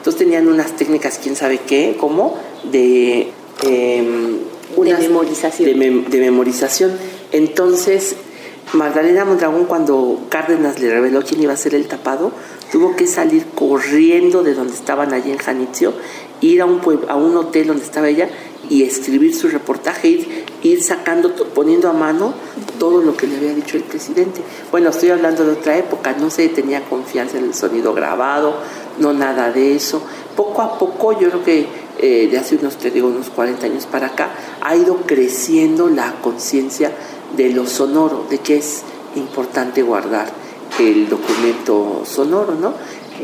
Entonces 0.01 0.19
tenían 0.19 0.49
unas 0.49 0.77
técnicas, 0.77 1.21
quién 1.23 1.37
sabe 1.37 1.59
qué, 1.59 1.95
cómo, 2.01 2.39
de, 2.73 3.31
de 3.61 4.39
memorización. 4.77 5.79
De, 5.79 6.21
memorización. 6.21 6.93
Entonces, 7.33 8.17
Magdalena 8.73 9.27
Mondragón, 9.27 9.67
cuando 9.67 10.21
Cárdenas 10.31 10.81
le 10.81 10.91
reveló 10.91 11.21
quién 11.23 11.43
iba 11.43 11.53
a 11.53 11.57
ser 11.59 11.75
el 11.75 11.87
tapado, 11.87 12.33
tuvo 12.73 12.97
que 12.97 13.07
salir 13.07 13.45
corriendo 13.55 14.43
de 14.43 14.55
donde 14.55 14.73
estaban 14.73 15.13
allí 15.13 15.33
en 15.33 15.39
Janitzio, 15.39 15.93
ir 16.41 16.63
a 16.63 16.65
un, 16.65 16.81
a 17.09 17.17
un 17.17 17.37
hotel 17.37 17.67
donde 17.67 17.85
estaba 17.85 18.09
ella 18.09 18.31
y 18.71 18.85
escribir 18.85 19.35
su 19.35 19.49
reportaje, 19.49 20.09
ir, 20.09 20.45
ir 20.63 20.83
sacando, 20.83 21.35
poniendo 21.35 21.89
a 21.89 21.93
mano 21.93 22.35
todo 22.79 23.03
lo 23.03 23.17
que 23.17 23.27
le 23.27 23.37
había 23.37 23.55
dicho 23.55 23.77
el 23.77 23.83
presidente. 23.83 24.41
Bueno, 24.71 24.91
estoy 24.91 25.11
hablando 25.11 25.45
de 25.45 25.53
otra 25.53 25.77
época, 25.77 26.15
no 26.19 26.31
se 26.31 26.49
tenía 26.49 26.83
confianza 26.85 27.39
en 27.39 27.45
el 27.45 27.55
sonido 27.55 27.93
grabado, 27.93 28.55
no 29.01 29.13
nada 29.13 29.51
de 29.51 29.75
eso. 29.75 30.03
Poco 30.37 30.63
a 30.63 30.79
poco, 30.79 31.13
yo 31.19 31.29
creo 31.31 31.45
que 31.45 31.67
eh, 31.99 32.29
de 32.31 32.39
hace 32.39 32.57
unos, 32.57 32.77
te 32.77 32.91
digo, 32.91 33.09
unos 33.09 33.29
40 33.31 33.67
años 33.67 33.87
para 33.87 34.09
acá, 34.09 34.31
ha 34.63 34.77
ido 34.77 34.97
creciendo 35.07 35.89
la 35.89 36.15
conciencia 36.23 36.93
de 37.37 37.51
lo 37.51 37.67
sonoro, 37.67 38.27
de 38.31 38.39
que 38.39 38.57
es 38.57 38.83
importante 39.17 39.83
guardar 39.83 40.29
el 40.79 41.09
documento 41.09 42.03
sonoro, 42.07 42.55
¿no? 42.55 42.75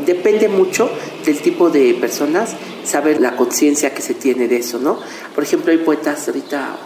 Depende 0.05 0.47
mucho 0.47 0.89
del 1.25 1.41
tipo 1.41 1.69
de 1.69 1.95
personas, 1.95 2.55
saber 2.83 3.19
la 3.19 3.35
conciencia 3.35 3.93
que 3.93 4.01
se 4.01 4.13
tiene 4.13 4.47
de 4.47 4.57
eso, 4.57 4.77
¿no? 4.77 4.99
Por 5.33 5.43
ejemplo, 5.43 5.71
hay 5.71 5.79
poetas 5.79 6.27
ahorita 6.27 6.77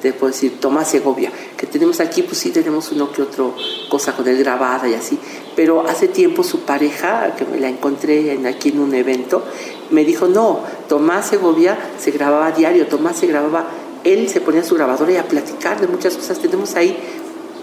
te 0.00 0.12
puedo 0.12 0.32
decir, 0.32 0.58
Tomás 0.60 0.90
Segovia, 0.90 1.30
que 1.56 1.66
tenemos 1.66 2.00
aquí, 2.00 2.22
pues 2.22 2.38
sí 2.38 2.50
tenemos 2.50 2.90
uno 2.92 3.12
que 3.12 3.22
otro 3.22 3.54
cosa 3.88 4.14
con 4.14 4.26
él 4.28 4.38
grabada 4.38 4.88
y 4.88 4.94
así, 4.94 5.18
pero 5.56 5.86
hace 5.86 6.08
tiempo 6.08 6.42
su 6.42 6.60
pareja, 6.60 7.34
que 7.36 7.44
me 7.44 7.58
la 7.58 7.68
encontré 7.68 8.38
aquí 8.46 8.70
en 8.70 8.80
un 8.80 8.94
evento, 8.94 9.42
me 9.90 10.04
dijo, 10.04 10.26
no, 10.26 10.60
Tomás 10.88 11.28
Segovia 11.28 11.78
se 11.98 12.10
grababa 12.10 12.52
diario, 12.52 12.86
Tomás 12.86 13.18
se 13.18 13.26
grababa, 13.26 13.68
él 14.04 14.28
se 14.28 14.40
ponía 14.40 14.64
su 14.64 14.74
grabadora 14.74 15.12
y 15.12 15.16
a 15.16 15.24
platicar 15.24 15.80
de 15.80 15.86
muchas 15.86 16.16
cosas, 16.16 16.38
tenemos 16.38 16.74
ahí 16.76 16.96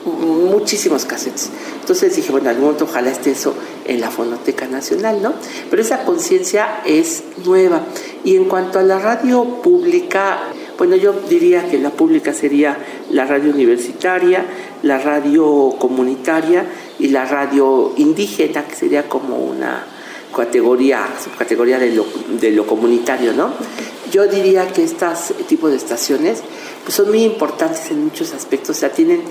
muchísimos 0.07 1.05
cassettes. 1.05 1.49
Entonces 1.79 2.15
dije, 2.15 2.31
bueno, 2.31 2.49
algún 2.49 2.65
momento 2.65 2.85
ojalá 2.85 3.09
esté 3.09 3.31
eso 3.31 3.53
en 3.85 4.01
la 4.01 4.09
Fonoteca 4.09 4.67
Nacional, 4.67 5.21
¿no? 5.21 5.33
Pero 5.69 5.81
esa 5.81 6.03
conciencia 6.05 6.81
es 6.85 7.23
nueva. 7.45 7.81
Y 8.23 8.35
en 8.35 8.45
cuanto 8.45 8.79
a 8.79 8.83
la 8.83 8.99
radio 8.99 9.43
pública, 9.61 10.39
bueno, 10.77 10.95
yo 10.95 11.13
diría 11.27 11.69
que 11.69 11.79
la 11.79 11.89
pública 11.89 12.33
sería 12.33 12.77
la 13.11 13.25
radio 13.25 13.51
universitaria, 13.51 14.45
la 14.83 14.99
radio 14.99 15.75
comunitaria 15.79 16.65
y 16.99 17.07
la 17.07 17.25
radio 17.25 17.93
indígena, 17.97 18.65
que 18.65 18.75
sería 18.75 19.09
como 19.09 19.37
una 19.37 19.83
categoría, 20.35 21.07
subcategoría 21.23 21.79
de 21.79 22.51
lo, 22.51 22.67
comunitario, 22.67 23.33
¿no? 23.33 23.51
Yo 24.11 24.27
diría 24.27 24.67
que 24.67 24.83
estos 24.83 25.33
tipos 25.47 25.71
de 25.71 25.77
estaciones 25.77 26.41
pues 26.83 26.95
son 26.95 27.09
muy 27.09 27.23
importantes 27.23 27.89
en 27.91 28.03
muchos 28.03 28.33
aspectos, 28.33 28.77
o 28.77 28.79
sea, 28.79 28.91
tienen 28.91 29.21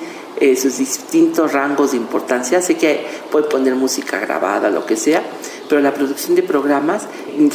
eh, 0.40 0.56
sus 0.56 0.78
distintos 0.78 1.52
rangos 1.52 1.92
de 1.92 1.96
importancia. 1.96 2.60
Sé 2.60 2.76
que 2.76 3.04
puede 3.30 3.48
poner 3.48 3.74
música 3.74 4.18
grabada, 4.18 4.70
lo 4.70 4.84
que 4.84 4.96
sea, 4.96 5.22
pero 5.68 5.80
la 5.80 5.94
producción 5.94 6.34
de 6.34 6.42
programas 6.42 7.06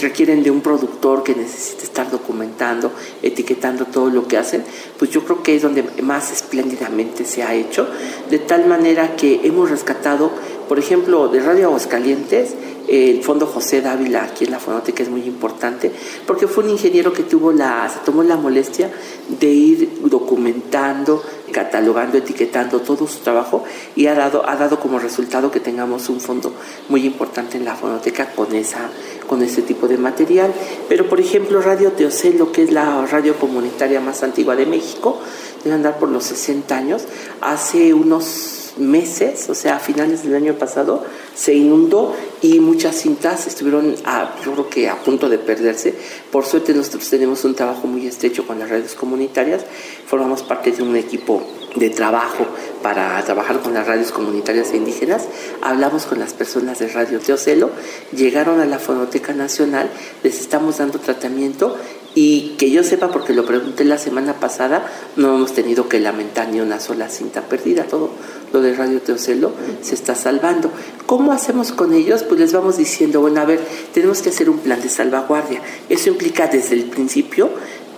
requieren 0.02 0.44
de 0.44 0.52
un 0.52 0.62
productor 0.62 1.24
que 1.24 1.36
necesite 1.36 1.84
estar 1.84 2.10
documentando, 2.10 2.92
etiquetando 3.22 3.86
todo 3.86 4.10
lo 4.10 4.28
que 4.28 4.38
hacen, 4.38 4.64
pues 4.98 5.12
yo 5.12 5.24
creo 5.24 5.44
que 5.44 5.56
es 5.56 5.62
donde 5.62 5.84
más 6.02 6.32
espléndidamente 6.32 7.26
se 7.26 7.44
ha 7.44 7.54
hecho, 7.54 7.88
de 8.30 8.40
tal 8.40 8.66
manera 8.66 9.16
que 9.16 9.42
hemos 9.44 9.70
rescatado, 9.70 10.32
por 10.68 10.80
ejemplo, 10.80 11.28
de 11.28 11.40
Radio 11.42 11.68
Aguascalientes, 11.68 12.56
el 12.88 13.24
Fondo 13.24 13.46
José 13.46 13.82
Dávila 13.82 14.24
aquí 14.24 14.46
en 14.46 14.52
la 14.52 14.60
Fonoteca 14.60 15.04
es 15.04 15.10
muy 15.10 15.24
importante, 15.24 15.92
porque 16.26 16.48
fue 16.48 16.64
un 16.64 16.72
ingeniero 16.72 17.14
que 17.14 17.24
tuvo 17.24 17.52
la, 17.52 17.90
se 17.90 18.00
tomó 18.00 18.24
la 18.24 18.36
molestia 18.36 18.92
de 19.40 19.48
ir 19.48 19.90
documentando 20.04 21.24
catalogando, 21.52 22.18
etiquetando 22.18 22.80
todo 22.82 23.08
su 23.08 23.20
trabajo 23.20 23.64
y 23.96 24.08
ha 24.08 24.16
dado, 24.16 24.48
ha 24.48 24.56
dado 24.56 24.80
como 24.80 25.00
resultado 25.00 25.52
que 25.52 25.60
tengamos 25.60 26.10
un 26.10 26.20
fondo 26.20 26.54
muy 26.90 27.06
importante 27.06 27.58
en 27.58 27.66
la 27.66 27.76
fonoteca 27.76 28.32
con, 28.34 28.56
esa, 28.56 28.90
con 29.28 29.42
ese 29.42 29.62
tipo 29.62 29.88
de 29.88 29.98
material. 29.98 30.54
Pero, 30.90 31.08
por 31.08 31.20
ejemplo, 31.20 31.62
Radio 31.62 31.92
Teocelo, 31.92 32.52
que 32.52 32.64
es 32.64 32.72
la 32.72 33.06
radio 33.06 33.36
comunitaria 33.36 34.00
más 34.00 34.24
antigua 34.24 34.56
de 34.56 34.66
México, 34.66 35.20
debe 35.64 35.76
andar 35.76 36.00
por 36.00 36.10
los 36.10 36.24
60 36.26 36.76
años, 36.76 37.04
hace 37.42 37.94
unos 37.94 38.62
meses, 38.78 39.50
o 39.50 39.56
sea, 39.56 39.76
a 39.76 39.80
finales 39.80 40.24
del 40.24 40.36
año 40.36 40.54
pasado, 40.56 41.04
se 41.36 41.54
inundó 41.54 42.16
y 42.42 42.60
muchas 42.60 42.96
cintas 42.96 43.48
estuvieron, 43.48 43.96
a, 44.06 44.36
yo 44.44 44.54
creo 44.54 44.70
que 44.70 44.90
a 44.90 44.96
punto 45.02 45.30
de 45.30 45.38
perderse. 45.38 45.94
Por 46.32 46.46
suerte 46.46 46.74
nosotros 46.74 47.10
tenemos 47.10 47.44
un 47.44 47.56
trabajo 47.56 47.88
muy 47.88 48.08
estrecho 48.08 48.46
con 48.46 48.60
las 48.60 48.70
redes 48.70 48.96
comunitarias, 48.96 49.64
formamos 50.12 50.44
parte 50.44 50.74
de 50.74 50.84
un 50.84 50.98
equipo 50.98 51.42
de 51.74 51.90
trabajo 51.90 52.46
para 52.84 53.24
trabajar 53.24 53.62
con 53.62 53.74
las 53.74 53.88
radios 53.88 54.12
comunitarias 54.12 54.74
e 54.74 54.76
indígenas, 54.76 55.24
hablamos 55.62 56.06
con 56.06 56.20
las 56.20 56.34
personas 56.34 56.80
de 56.80 56.90
Radio 56.90 57.20
Teocelo, 57.20 57.70
llegaron 58.14 58.60
a 58.60 58.66
la 58.66 58.78
Fonoteca 58.78 59.34
Nacional, 59.34 59.90
les 60.22 60.42
estamos 60.42 60.80
dando 60.80 61.00
tratamiento 61.00 61.78
y 62.14 62.56
que 62.58 62.70
yo 62.70 62.84
sepa, 62.84 63.10
porque 63.10 63.34
lo 63.34 63.46
pregunté 63.46 63.86
la 63.86 63.98
semana 63.98 64.34
pasada, 64.34 64.86
no 65.16 65.36
hemos 65.36 65.54
tenido 65.54 65.88
que 65.88 66.02
lamentar 66.02 66.50
ni 66.50 66.60
una 66.60 66.82
sola 66.82 67.08
cinta 67.08 67.44
perdida, 67.44 67.86
todo 67.86 68.10
lo 68.52 68.62
de 68.62 68.76
Radio 68.76 69.00
Teocelo 69.00 69.54
se 69.82 69.96
está 69.96 70.14
salvando. 70.14 70.72
¿Cómo 71.06 71.32
hacemos 71.32 71.72
con 71.72 71.94
ellos? 71.94 72.24
Pues 72.24 72.38
les 72.38 72.52
vamos 72.52 72.76
diciendo, 72.76 73.22
bueno, 73.22 73.40
a 73.40 73.46
ver, 73.46 73.62
tenemos 73.94 74.22
que 74.22 74.28
hacer 74.30 74.50
un 74.50 74.58
plan 74.58 74.82
de 74.82 74.90
salvaguardia. 74.90 75.62
Eso 75.88 76.10
implica 76.10 76.48
desde 76.48 76.76
el 76.76 76.84
principio, 76.84 77.50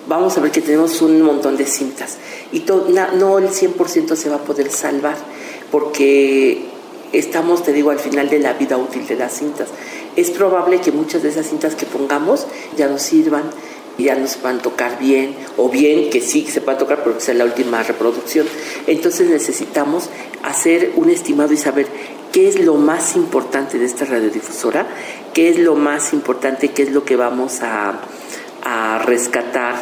vamos 0.08 0.38
a 0.38 0.42
ver 0.42 0.52
que 0.52 0.62
tenemos 0.62 1.02
un 1.02 1.22
montón 1.22 1.58
de 1.58 1.66
cintas 1.66 2.18
y 2.52 2.64
no 3.16 3.38
el 3.38 3.50
100% 3.50 4.16
se 4.16 4.30
va 4.30 4.36
a 4.36 4.44
poder 4.44 4.72
salvar, 4.72 5.18
porque 5.72 6.66
estamos, 7.12 7.64
te 7.64 7.74
digo, 7.74 7.92
al 7.92 8.00
final 8.00 8.30
de 8.30 8.40
la 8.40 8.54
vida 8.54 8.78
útil 8.78 9.06
de 9.08 9.16
las 9.16 9.34
cintas. 9.34 9.70
Es 10.16 10.32
probable 10.32 10.82
que 10.82 10.92
muchas 10.92 11.24
de 11.24 11.30
esas 11.30 11.48
cintas 11.48 11.76
que 11.76 11.86
pongamos 11.86 12.46
ya 12.78 12.88
no 12.88 13.00
sirvan 13.00 13.44
ya 13.98 14.16
no 14.16 14.28
se 14.28 14.42
van 14.42 14.60
a 14.60 14.62
tocar 14.62 14.98
bien, 15.00 15.36
o 15.58 15.70
bien 15.70 16.10
que 16.10 16.22
sí 16.22 16.46
se 16.50 16.60
a 16.60 16.78
tocar 16.78 17.04
porque 17.04 17.22
sea 17.22 17.36
la 17.36 17.46
última 17.46 17.84
reproducción. 17.84 18.48
Entonces 18.88 19.30
necesitamos 19.30 20.10
hacer 20.42 20.94
un 20.96 21.10
estimado 21.10 21.54
y 21.54 21.58
saber 21.58 21.88
qué 22.32 22.48
es 22.48 22.60
lo 22.60 22.76
más 22.76 23.16
importante 23.16 23.78
de 23.78 23.86
esta 23.86 24.06
radiodifusora, 24.06 24.88
qué 25.34 25.50
es 25.50 25.60
lo 25.60 25.76
más 25.76 26.14
importante, 26.14 26.70
qué 26.70 26.84
es 26.84 26.92
lo 26.92 27.06
que 27.06 27.16
vamos 27.16 27.62
a, 27.62 28.00
a 28.64 29.00
rescatar 29.00 29.76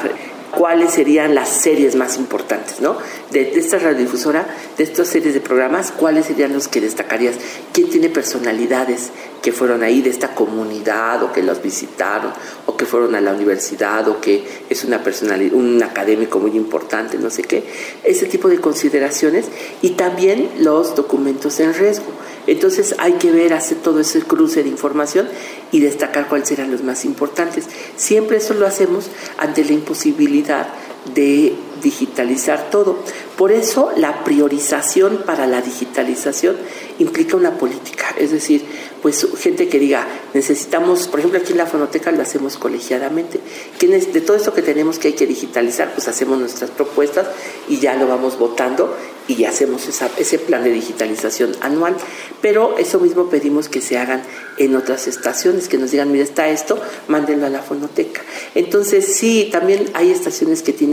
cuáles 0.52 0.92
serían 0.92 1.34
las 1.34 1.50
series 1.50 1.96
más 1.96 2.18
importantes, 2.18 2.82
¿no? 2.82 2.98
De, 3.32 3.58
esta 3.58 3.80
radiodifusora, 3.80 4.46
de 4.78 4.84
estas 4.84 5.08
series 5.08 5.34
de 5.34 5.40
programas, 5.40 5.92
cuáles 5.92 6.26
serían 6.26 6.54
los 6.54 6.68
que 6.68 6.82
destacarías, 6.82 7.36
quién 7.74 7.90
tiene 7.90 8.10
personalidades 8.10 9.12
que 9.42 9.52
fueron 9.52 9.82
ahí 9.82 10.02
de 10.02 10.10
esta 10.10 10.36
comunidad 10.36 11.24
o 11.24 11.32
que 11.32 11.42
los 11.42 11.62
visitaron 11.62 12.34
o 12.66 12.78
que 12.78 12.86
fueron 12.86 13.16
a 13.16 13.22
la 13.22 13.32
universidad 13.32 14.08
o 14.08 14.20
que 14.20 14.44
es 14.70 14.84
una 14.84 15.04
personalidad, 15.04 15.54
un 15.54 15.82
académico 15.82 16.40
muy 16.40 16.52
importante, 16.52 17.18
no 17.18 17.30
sé 17.30 17.44
qué, 17.44 17.64
ese 18.04 18.26
tipo 18.26 18.50
de 18.50 18.60
consideraciones 18.60 19.46
y 19.82 19.92
también 19.92 20.50
los 20.60 20.96
documentos 20.96 21.60
en 21.60 21.74
riesgo. 21.74 22.12
Entonces 22.48 22.96
hay 22.98 23.14
que 23.14 23.32
ver, 23.32 23.54
hacer 23.54 23.78
todo 23.78 24.00
ese 24.00 24.22
cruce 24.22 24.64
de 24.64 24.70
información 24.70 25.28
y 25.72 25.80
destacar 25.80 26.28
cuáles 26.28 26.48
serán 26.48 26.72
los 26.72 26.84
más 26.84 27.06
importantes. 27.06 27.68
Siempre 27.96 28.38
eso 28.38 28.54
lo 28.54 28.66
hacemos 28.66 29.10
ante 29.38 29.64
la 29.64 29.74
imposibilidad 29.74 30.68
de 31.14 31.56
digitalizar 31.82 32.70
todo. 32.70 32.98
Por 33.38 33.52
eso 33.52 33.92
la 33.98 34.24
priorización 34.24 35.24
para 35.26 35.48
la 35.48 35.62
digitalización 35.62 36.56
implica 37.00 37.36
una 37.36 37.58
política, 37.58 38.14
es 38.20 38.30
decir, 38.32 38.64
pues 39.02 39.26
gente 39.40 39.68
que 39.68 39.80
diga, 39.80 40.08
necesitamos, 40.36 41.08
por 41.08 41.20
ejemplo 41.20 41.40
aquí 41.40 41.54
en 41.54 41.58
la 41.58 41.66
fonoteca 41.66 42.12
lo 42.12 42.22
hacemos 42.22 42.58
colegiadamente, 42.58 43.40
de 43.80 44.22
todo 44.22 44.38
esto 44.38 44.54
que 44.54 44.62
tenemos 44.62 45.00
que 45.00 45.08
hay 45.08 45.14
que 45.16 45.26
digitalizar, 45.26 45.92
pues 45.94 46.08
hacemos 46.08 46.38
nuestras 46.38 46.70
propuestas 46.70 47.28
y 47.68 47.80
ya 47.80 47.96
lo 47.96 48.08
vamos 48.08 48.38
votando 48.38 48.96
y 49.28 49.46
hacemos 49.46 49.88
ese 50.18 50.40
plan 50.40 50.64
de 50.64 50.72
digitalización 50.72 51.56
anual. 51.62 51.96
Pero 52.42 52.78
eso 52.78 53.00
mismo 53.00 53.30
pedimos 53.30 53.70
que 53.70 53.82
se 53.82 53.98
hagan 53.98 54.24
en 54.58 54.76
otras 54.76 55.08
estaciones, 55.08 55.68
que 55.68 55.78
nos 55.78 55.92
digan, 55.92 56.12
mira, 56.12 56.24
está 56.24 56.50
esto, 56.50 56.80
mándenlo 57.08 57.46
a 57.46 57.50
la 57.50 57.62
fonoteca. 57.62 58.22
Entonces, 58.56 59.06
sí, 59.06 59.50
también 59.52 59.86
hay 59.94 60.12
estaciones 60.12 60.64
que 60.64 60.74
tienen 60.74 60.91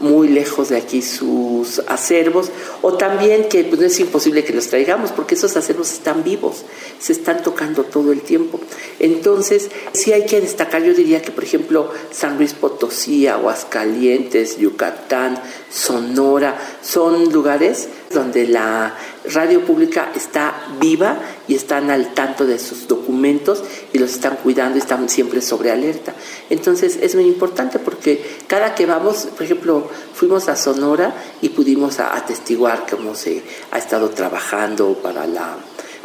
muy 0.00 0.28
lejos 0.28 0.68
de 0.70 0.76
aquí 0.76 1.00
sus 1.00 1.78
acervos, 1.86 2.50
o 2.82 2.94
también 2.94 3.48
que 3.48 3.64
pues, 3.64 3.80
no 3.80 3.86
es 3.86 4.00
imposible 4.00 4.44
que 4.44 4.52
los 4.52 4.66
traigamos, 4.66 5.12
porque 5.12 5.36
esos 5.36 5.56
acervos 5.56 5.92
están 5.92 6.24
vivos, 6.24 6.64
se 6.98 7.12
están 7.12 7.42
tocando 7.42 7.84
todo 7.84 8.12
el 8.12 8.20
tiempo. 8.20 8.60
Entonces, 8.98 9.70
sí 9.92 10.12
hay 10.12 10.26
que 10.26 10.40
destacar, 10.40 10.82
yo 10.82 10.92
diría 10.92 11.22
que, 11.22 11.30
por 11.30 11.44
ejemplo, 11.44 11.90
San 12.10 12.36
Luis 12.36 12.52
Potosí, 12.52 13.28
Aguascalientes, 13.28 14.58
Yucatán, 14.58 15.40
Sonora, 15.70 16.58
son 16.82 17.32
lugares 17.32 17.88
donde 18.10 18.48
la 18.48 18.96
radio 19.24 19.64
pública 19.64 20.10
está 20.14 20.66
viva 20.80 21.20
y 21.48 21.54
están 21.54 21.90
al 21.90 22.14
tanto 22.14 22.46
de 22.46 22.58
sus 22.58 22.88
documentos 22.88 23.62
y 23.92 23.98
los 23.98 24.12
están 24.12 24.36
cuidando 24.36 24.76
y 24.76 24.80
están 24.80 25.08
siempre 25.08 25.42
sobre 25.42 25.70
alerta. 25.70 26.14
Entonces 26.50 26.98
es 27.00 27.14
muy 27.14 27.24
importante 27.24 27.78
porque 27.78 28.24
cada 28.46 28.74
que 28.74 28.86
vamos, 28.86 29.26
por 29.26 29.42
ejemplo, 29.42 29.88
fuimos 30.14 30.48
a 30.48 30.56
Sonora 30.56 31.14
y 31.40 31.50
pudimos 31.50 31.98
atestiguar 32.00 32.86
cómo 32.88 33.14
se 33.14 33.42
ha 33.70 33.78
estado 33.78 34.10
trabajando 34.10 34.94
para 34.94 35.26
la 35.26 35.56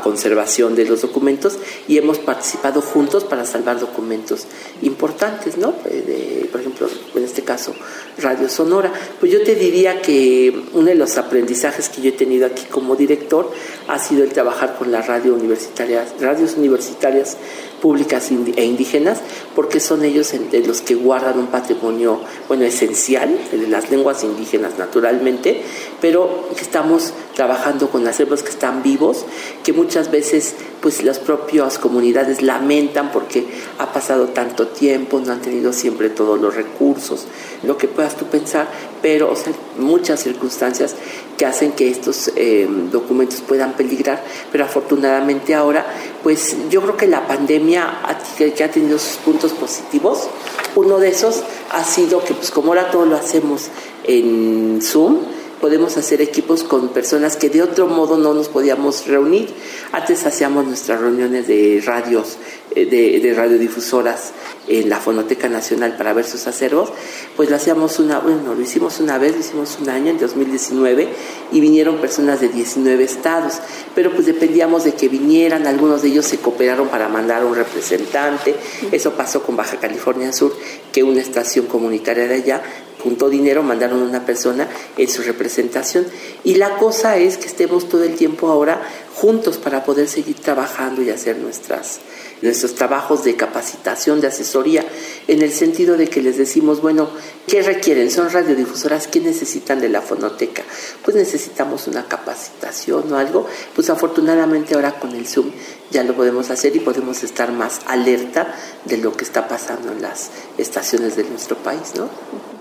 conservación 0.01 0.75
de 0.75 0.85
los 0.85 1.01
documentos 1.01 1.57
y 1.87 1.97
hemos 1.97 2.19
participado 2.19 2.81
juntos 2.81 3.23
para 3.23 3.45
salvar 3.45 3.79
documentos 3.79 4.45
importantes, 4.81 5.57
¿no? 5.57 5.73
Eh, 5.85 6.47
por 6.51 6.61
ejemplo, 6.61 6.87
en 7.15 7.23
este 7.23 7.43
caso, 7.43 7.73
Radio 8.19 8.49
Sonora. 8.49 8.91
Pues 9.19 9.31
yo 9.31 9.43
te 9.43 9.55
diría 9.55 10.01
que 10.01 10.53
uno 10.73 10.85
de 10.85 10.95
los 10.95 11.17
aprendizajes 11.17 11.89
que 11.89 12.01
yo 12.01 12.09
he 12.09 12.13
tenido 12.13 12.45
aquí 12.45 12.65
como 12.65 12.95
director 12.95 13.51
ha 13.87 13.99
sido 13.99 14.23
el 14.23 14.31
trabajar 14.31 14.77
con 14.77 14.91
las 14.91 15.07
radio 15.07 15.33
universitarias, 15.33 16.13
radios 16.19 16.55
universitarias 16.55 17.37
públicas 17.81 18.31
e 18.31 18.65
indígenas, 18.65 19.19
porque 19.55 19.79
son 19.79 20.03
ellos 20.03 20.33
los 20.65 20.81
que 20.81 20.95
guardan 20.95 21.39
un 21.39 21.47
patrimonio, 21.47 22.19
bueno, 22.47 22.63
esencial, 22.65 23.37
de 23.51 23.67
las 23.67 23.89
lenguas 23.91 24.23
indígenas 24.23 24.77
naturalmente, 24.77 25.61
pero 26.01 26.49
estamos 26.59 27.13
trabajando 27.35 27.89
con 27.89 28.07
acervos 28.07 28.43
que 28.43 28.49
están 28.49 28.83
vivos, 28.83 29.25
que 29.63 29.73
muchas 29.73 30.09
veces 30.11 30.55
pues 30.81 31.03
las 31.03 31.19
propias 31.19 31.79
comunidades 31.79 32.41
lamentan 32.41 33.11
porque 33.11 33.47
ha 33.77 33.91
pasado 33.93 34.27
tanto 34.27 34.67
tiempo, 34.67 35.19
no 35.19 35.33
han 35.33 35.41
tenido 35.41 35.73
siempre 35.73 36.09
todos 36.09 36.39
los 36.39 36.55
recursos, 36.55 37.25
lo 37.63 37.77
que 37.77 37.87
puedas 37.87 38.15
tú 38.15 38.25
pensar, 38.25 38.67
pero 39.01 39.33
muchas 39.77 40.21
circunstancias 40.21 40.95
que 41.37 41.45
hacen 41.45 41.71
que 41.71 41.89
estos 41.89 42.31
eh, 42.35 42.67
documentos 42.91 43.41
puedan 43.41 43.73
peligrar, 43.73 44.23
pero 44.51 44.65
afortunadamente 44.65 45.53
ahora, 45.55 45.85
pues 46.23 46.55
yo 46.69 46.81
creo 46.81 46.97
que 46.97 47.07
la 47.07 47.27
pandemia 47.27 48.01
que 48.37 48.63
ha 48.63 48.71
tenido 48.71 48.97
sus 48.97 49.17
puntos 49.17 49.51
positivos, 49.53 50.27
uno 50.75 50.99
de 50.99 51.09
esos 51.09 51.43
ha 51.71 51.83
sido 51.83 52.23
que 52.23 52.33
pues 52.33 52.51
como 52.51 52.69
ahora 52.69 52.91
todo 52.91 53.05
lo 53.05 53.15
hacemos 53.15 53.67
en 54.03 54.79
Zoom, 54.81 55.19
podemos 55.59 55.97
hacer 55.97 56.21
equipos 56.21 56.63
con 56.63 56.89
personas 56.89 57.35
que 57.35 57.49
de 57.49 57.61
otro 57.61 57.87
modo 57.87 58.17
no 58.17 58.33
nos 58.33 58.47
podíamos 58.47 59.07
reunir. 59.07 59.49
Antes 59.91 60.25
hacíamos 60.25 60.65
nuestras 60.65 61.01
reuniones 61.01 61.47
de 61.47 61.81
radios, 61.85 62.37
de, 62.85 63.19
de 63.19 63.33
radiodifusoras 63.33 64.33
en 64.67 64.89
la 64.89 64.99
Fonoteca 64.99 65.47
Nacional 65.49 65.95
para 65.97 66.13
ver 66.13 66.25
sus 66.25 66.45
acervos, 66.47 66.91
pues 67.35 67.49
lo 67.49 67.55
hacíamos 67.55 67.99
una, 67.99 68.19
bueno, 68.19 68.53
lo 68.53 68.61
hicimos 68.61 68.99
una 68.99 69.17
vez, 69.17 69.33
lo 69.33 69.39
hicimos 69.39 69.77
un 69.81 69.89
año, 69.89 70.11
en 70.11 70.19
2019, 70.19 71.07
y 71.51 71.59
vinieron 71.61 71.97
personas 71.97 72.41
de 72.41 72.49
19 72.49 73.03
estados, 73.03 73.59
pero 73.95 74.11
pues 74.11 74.25
dependíamos 74.25 74.83
de 74.83 74.93
que 74.93 75.07
vinieran, 75.07 75.67
algunos 75.67 76.01
de 76.01 76.09
ellos 76.09 76.25
se 76.25 76.37
cooperaron 76.39 76.89
para 76.89 77.07
mandar 77.07 77.45
un 77.45 77.55
representante, 77.55 78.55
eso 78.91 79.11
pasó 79.13 79.41
con 79.43 79.55
Baja 79.55 79.77
California 79.77 80.33
Sur, 80.33 80.53
que 80.91 81.03
una 81.03 81.21
estación 81.21 81.65
comunitaria 81.67 82.27
de 82.27 82.35
allá 82.35 82.61
juntó 83.03 83.29
dinero, 83.29 83.63
mandaron 83.63 84.01
una 84.01 84.25
persona 84.25 84.67
en 84.97 85.09
su 85.09 85.21
representación. 85.21 86.05
Y 86.43 86.55
la 86.55 86.77
cosa 86.77 87.17
es 87.17 87.37
que 87.37 87.47
estemos 87.47 87.89
todo 87.89 88.03
el 88.03 88.15
tiempo 88.15 88.49
ahora 88.49 88.81
juntos 89.15 89.57
para 89.57 89.83
poder 89.83 90.07
seguir 90.07 90.39
trabajando 90.39 91.01
y 91.01 91.09
hacer 91.09 91.37
nuestras, 91.37 91.99
nuestros 92.43 92.75
trabajos 92.75 93.23
de 93.23 93.35
capacitación, 93.35 94.21
de 94.21 94.27
asesoría, 94.27 94.85
en 95.27 95.41
el 95.41 95.51
sentido 95.51 95.97
de 95.97 96.07
que 96.07 96.21
les 96.21 96.37
decimos, 96.37 96.81
bueno, 96.81 97.09
¿qué 97.47 97.63
requieren? 97.63 98.11
Son 98.11 98.29
radiodifusoras, 98.29 99.07
¿qué 99.07 99.19
necesitan 99.19 99.79
de 99.81 99.89
la 99.89 100.01
fonoteca? 100.01 100.63
Pues 101.03 101.17
necesitamos 101.17 101.87
una 101.87 102.07
capacitación 102.07 103.11
o 103.11 103.17
algo. 103.17 103.47
Pues 103.73 103.89
afortunadamente 103.89 104.75
ahora 104.75 104.99
con 104.99 105.15
el 105.15 105.27
Zoom 105.27 105.51
ya 105.89 106.03
lo 106.03 106.15
podemos 106.15 106.51
hacer 106.51 106.75
y 106.75 106.79
podemos 106.79 107.23
estar 107.23 107.51
más 107.51 107.81
alerta 107.87 108.53
de 108.85 108.97
lo 108.97 109.17
que 109.17 109.23
está 109.23 109.47
pasando 109.47 109.91
en 109.91 110.01
las 110.03 110.29
estaciones 110.59 111.15
de 111.15 111.23
nuestro 111.23 111.57
país, 111.57 111.93
¿no? 111.95 112.07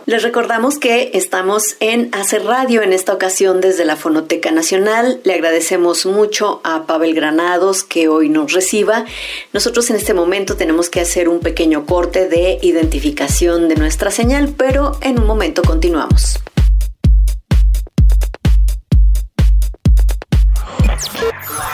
Les 0.06 0.22
recordamos 0.22 0.78
que 0.78 1.10
estamos 1.14 1.76
en 1.80 2.10
Hacer 2.14 2.44
Radio 2.44 2.82
en 2.82 2.92
esta 2.92 3.12
ocasión 3.12 3.60
desde 3.60 3.84
la 3.84 3.96
Fonoteca 3.96 4.52
Nacional. 4.52 5.20
Le 5.24 5.34
agradecemos 5.34 6.06
mucho 6.06 6.60
a 6.62 6.86
Pavel 6.86 7.12
Granados 7.12 7.82
que 7.82 8.06
hoy 8.06 8.28
nos 8.28 8.52
reciba. 8.52 9.04
Nosotros 9.52 9.90
en 9.90 9.96
este 9.96 10.14
momento 10.14 10.56
tenemos 10.56 10.90
que 10.90 11.00
hacer 11.00 11.28
un 11.28 11.40
pequeño 11.40 11.86
corte 11.86 12.28
de 12.28 12.60
identificación 12.62 13.68
de 13.68 13.74
nuestra 13.74 14.12
señal, 14.12 14.54
pero 14.56 14.96
en 15.02 15.18
un 15.18 15.26
momento 15.26 15.62
continuamos. 15.62 16.38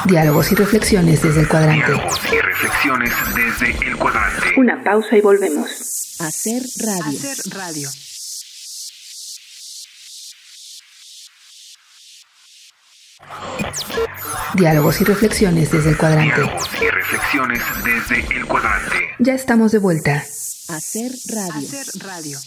Diálogos 0.06 0.52
y 0.52 0.54
reflexiones 0.54 1.22
desde 1.22 1.42
el 1.42 1.48
cuadrante. 1.48 1.84
Diálogos 1.86 2.20
y 2.32 2.38
reflexiones 2.38 3.12
desde 3.36 3.88
el 3.88 3.96
cuadrante. 3.98 4.46
Una 4.56 4.82
pausa 4.82 5.18
y 5.18 5.20
volvemos. 5.20 6.16
Hacer 6.18 6.62
radio. 6.80 7.18
Hacer 7.18 7.52
radio. 7.52 7.88
Diálogos 14.54 15.00
y 15.00 15.04
reflexiones 15.04 15.70
desde 15.70 15.90
el 15.90 15.96
cuadrante. 15.96 16.34
Diálogos 16.34 16.68
y 16.80 16.88
reflexiones 16.90 17.62
desde 17.84 18.36
el 18.36 18.46
cuadrante. 18.46 18.96
Ya 19.18 19.34
estamos 19.34 19.72
de 19.72 19.78
vuelta. 19.78 20.24
Hacer 20.68 21.12
radio. 21.28 21.68
Hacer 21.68 22.02
radio. 22.02 22.38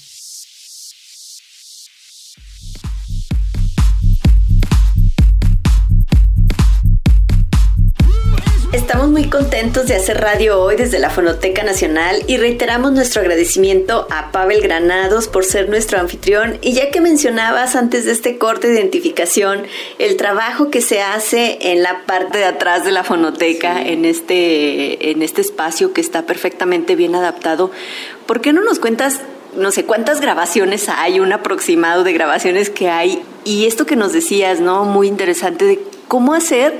Estamos 8.75 9.07
muy 9.07 9.29
contentos 9.29 9.87
de 9.87 9.95
hacer 9.95 10.19
radio 10.19 10.61
hoy 10.61 10.75
desde 10.75 10.99
la 10.99 11.09
Fonoteca 11.09 11.63
Nacional 11.63 12.21
y 12.27 12.35
reiteramos 12.35 12.91
nuestro 12.91 13.21
agradecimiento 13.21 14.05
a 14.11 14.33
Pavel 14.33 14.61
Granados 14.61 15.29
por 15.29 15.45
ser 15.45 15.69
nuestro 15.69 15.97
anfitrión. 15.97 16.57
Y 16.61 16.73
ya 16.73 16.91
que 16.91 16.99
mencionabas 16.99 17.77
antes 17.77 18.03
de 18.03 18.11
este 18.11 18.37
corte 18.37 18.67
de 18.67 18.73
identificación 18.73 19.63
el 19.97 20.17
trabajo 20.17 20.71
que 20.71 20.81
se 20.81 21.01
hace 21.01 21.57
en 21.71 21.83
la 21.83 22.05
parte 22.05 22.39
de 22.39 22.43
atrás 22.43 22.83
de 22.83 22.91
la 22.91 23.05
Fonoteca, 23.05 23.81
en, 23.81 24.03
este, 24.03 25.09
en 25.11 25.21
este 25.21 25.39
espacio 25.39 25.93
que 25.93 26.01
está 26.01 26.23
perfectamente 26.25 26.97
bien 26.97 27.15
adaptado, 27.15 27.71
¿por 28.25 28.41
qué 28.41 28.51
no 28.51 28.61
nos 28.61 28.79
cuentas 28.79 29.21
no 29.55 29.71
sé 29.71 29.85
cuántas 29.85 30.19
grabaciones 30.19 30.89
hay, 30.89 31.21
un 31.21 31.31
aproximado 31.31 32.03
de 32.03 32.11
grabaciones 32.11 32.69
que 32.69 32.89
hay, 32.89 33.23
y 33.45 33.67
esto 33.67 33.85
que 33.85 33.95
nos 33.95 34.11
decías, 34.11 34.59
¿no? 34.59 34.83
Muy 34.83 35.07
interesante 35.07 35.63
de 35.63 35.79
cómo 36.09 36.33
hacer 36.33 36.73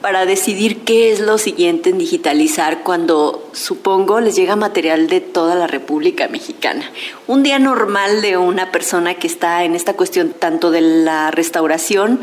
para 0.00 0.26
decidir 0.26 0.84
qué 0.84 1.10
es 1.10 1.20
lo 1.20 1.38
siguiente 1.38 1.90
en 1.90 1.98
digitalizar 1.98 2.82
cuando, 2.82 3.48
supongo, 3.52 4.20
les 4.20 4.36
llega 4.36 4.56
material 4.56 5.08
de 5.08 5.20
toda 5.20 5.54
la 5.54 5.66
República 5.66 6.28
Mexicana. 6.28 6.90
Un 7.26 7.42
día 7.42 7.58
normal 7.58 8.22
de 8.22 8.36
una 8.36 8.70
persona 8.70 9.14
que 9.14 9.26
está 9.26 9.64
en 9.64 9.74
esta 9.74 9.94
cuestión 9.94 10.34
tanto 10.38 10.70
de 10.70 10.80
la 10.80 11.30
restauración, 11.30 12.20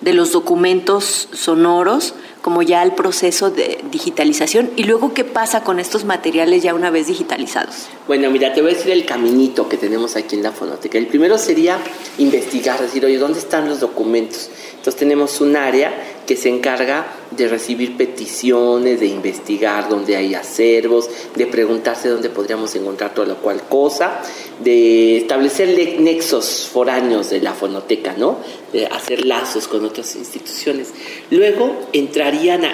de 0.00 0.12
los 0.12 0.32
documentos 0.32 1.28
sonoros, 1.32 2.14
como 2.44 2.60
ya 2.60 2.82
el 2.82 2.92
proceso 2.92 3.48
de 3.48 3.78
digitalización 3.90 4.70
y 4.76 4.82
luego 4.82 5.14
qué 5.14 5.24
pasa 5.24 5.62
con 5.62 5.80
estos 5.80 6.04
materiales 6.04 6.62
ya 6.62 6.74
una 6.74 6.90
vez 6.90 7.06
digitalizados. 7.06 7.86
Bueno, 8.06 8.30
mira, 8.30 8.52
te 8.52 8.60
voy 8.60 8.72
a 8.72 8.74
decir 8.74 8.92
el 8.92 9.06
caminito 9.06 9.66
que 9.66 9.78
tenemos 9.78 10.14
aquí 10.14 10.36
en 10.36 10.42
la 10.42 10.52
fonoteca. 10.52 10.98
El 10.98 11.06
primero 11.06 11.38
sería 11.38 11.78
investigar, 12.18 12.78
decir, 12.82 13.02
oye, 13.02 13.16
¿dónde 13.16 13.38
están 13.38 13.66
los 13.66 13.80
documentos? 13.80 14.50
Entonces 14.76 14.96
tenemos 14.96 15.40
un 15.40 15.56
área 15.56 15.94
que 16.26 16.36
se 16.36 16.50
encarga 16.50 17.06
de 17.30 17.48
recibir 17.48 17.96
peticiones, 17.96 19.00
de 19.00 19.06
investigar 19.06 19.88
dónde 19.88 20.14
hay 20.16 20.34
acervos, 20.34 21.08
de 21.34 21.46
preguntarse 21.46 22.10
dónde 22.10 22.28
podríamos 22.28 22.74
encontrar 22.74 23.14
toda 23.14 23.28
la 23.28 23.34
cual 23.34 23.62
cosa, 23.62 24.20
de 24.62 25.16
establecer 25.16 25.98
nexos 26.00 26.68
foráneos 26.70 27.30
de 27.30 27.40
la 27.40 27.54
fonoteca, 27.54 28.14
¿no? 28.18 28.38
De 28.72 28.86
hacer 28.86 29.24
lazos 29.24 29.68
con 29.68 29.84
otras 29.84 30.14
instituciones. 30.16 30.92
Luego 31.30 31.88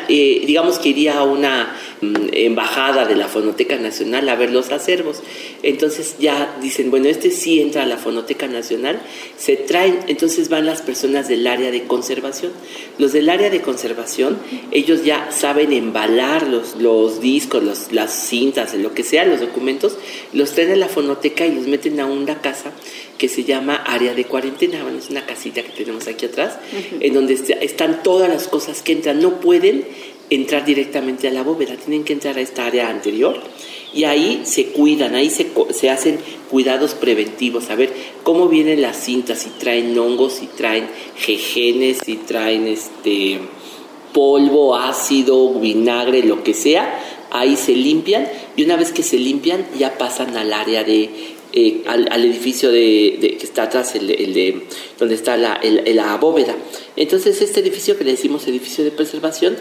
eh, 0.08 0.42
digamos 0.46 0.78
que 0.78 0.90
iría 0.90 1.18
a 1.18 1.24
una 1.24 1.76
mm, 2.00 2.14
embajada 2.32 3.04
de 3.06 3.16
la 3.16 3.28
Fonoteca 3.28 3.76
Nacional 3.76 4.28
a 4.28 4.36
ver 4.36 4.50
los 4.50 4.70
acervos. 4.70 5.22
Entonces 5.62 6.16
ya 6.18 6.56
dicen, 6.60 6.90
bueno, 6.90 7.08
este 7.08 7.30
sí 7.30 7.60
entra 7.60 7.82
a 7.82 7.86
la 7.86 7.96
Fonoteca 7.96 8.46
Nacional, 8.46 9.00
se 9.36 9.56
traen, 9.56 10.00
entonces 10.06 10.48
van 10.48 10.66
las 10.66 10.82
personas 10.82 11.28
del 11.28 11.46
área 11.46 11.70
de 11.70 11.84
conservación. 11.84 12.52
Los 12.98 13.12
del 13.12 13.28
área 13.28 13.50
de 13.50 13.60
conservación, 13.60 14.38
ellos 14.70 15.04
ya 15.04 15.30
saben 15.30 15.72
embalar 15.72 16.46
los, 16.46 16.76
los 16.76 17.20
discos, 17.20 17.62
los, 17.62 17.92
las 17.92 18.12
cintas, 18.12 18.74
lo 18.74 18.94
que 18.94 19.02
sea, 19.02 19.24
los 19.24 19.40
documentos, 19.40 19.98
los 20.32 20.52
traen 20.52 20.72
a 20.72 20.76
la 20.76 20.88
fonoteca 20.88 21.46
y 21.46 21.54
los 21.54 21.66
meten 21.66 22.00
a 22.00 22.06
una 22.06 22.40
casa 22.40 22.72
que 23.20 23.28
se 23.28 23.44
llama 23.44 23.74
área 23.74 24.14
de 24.14 24.24
cuarentena. 24.24 24.82
Bueno, 24.82 24.98
es 24.98 25.10
una 25.10 25.26
casita 25.26 25.62
que 25.62 25.68
tenemos 25.68 26.08
aquí 26.08 26.24
atrás, 26.24 26.58
en 27.00 27.12
donde 27.12 27.34
están 27.60 28.02
todas 28.02 28.30
las 28.30 28.48
cosas 28.48 28.80
que 28.80 28.92
entran. 28.92 29.20
No 29.20 29.40
pueden 29.40 29.84
entrar 30.30 30.64
directamente 30.64 31.28
a 31.28 31.30
la 31.30 31.42
bóveda, 31.42 31.76
tienen 31.76 32.04
que 32.04 32.14
entrar 32.14 32.38
a 32.38 32.40
esta 32.40 32.64
área 32.64 32.88
anterior 32.88 33.38
y 33.92 34.04
ahí 34.04 34.40
se 34.44 34.68
cuidan, 34.68 35.14
ahí 35.16 35.28
se, 35.28 35.48
se, 35.70 35.90
hacen 35.90 36.18
cuidados 36.48 36.94
preventivos, 36.94 37.68
a 37.68 37.74
ver 37.74 37.92
cómo 38.22 38.48
vienen 38.48 38.80
las 38.80 38.96
cintas, 38.96 39.40
si 39.40 39.50
traen 39.50 39.98
hongos, 39.98 40.34
si 40.34 40.46
traen 40.46 40.88
jejenes, 41.16 41.98
si 42.02 42.16
traen 42.16 42.68
este 42.68 43.40
polvo, 44.14 44.76
ácido, 44.76 45.52
vinagre, 45.60 46.22
lo 46.22 46.42
que 46.42 46.54
sea, 46.54 46.98
ahí 47.30 47.56
se 47.56 47.72
limpian 47.72 48.26
y 48.56 48.64
una 48.64 48.76
vez 48.76 48.92
que 48.92 49.02
se 49.02 49.18
limpian 49.18 49.66
ya 49.78 49.98
pasan 49.98 50.36
al 50.38 50.54
área 50.54 50.84
de 50.84 51.10
eh, 51.52 51.82
al, 51.86 52.24
edificio 52.24 52.70
de, 52.70 53.36
que 53.38 53.44
está 53.44 53.64
atrás, 53.64 53.94
el, 53.94 54.06
de, 54.06 54.62
donde 54.98 55.14
está 55.14 55.36
la, 55.36 55.60
la, 55.62 56.16
bóveda. 56.16 56.54
Entonces 56.96 57.42
este 57.42 57.60
edificio 57.60 57.98
que 57.98 58.04
le 58.04 58.12
decimos 58.12 58.46
edificio 58.46 58.84
de 58.84 58.90
preservación, 58.90 59.56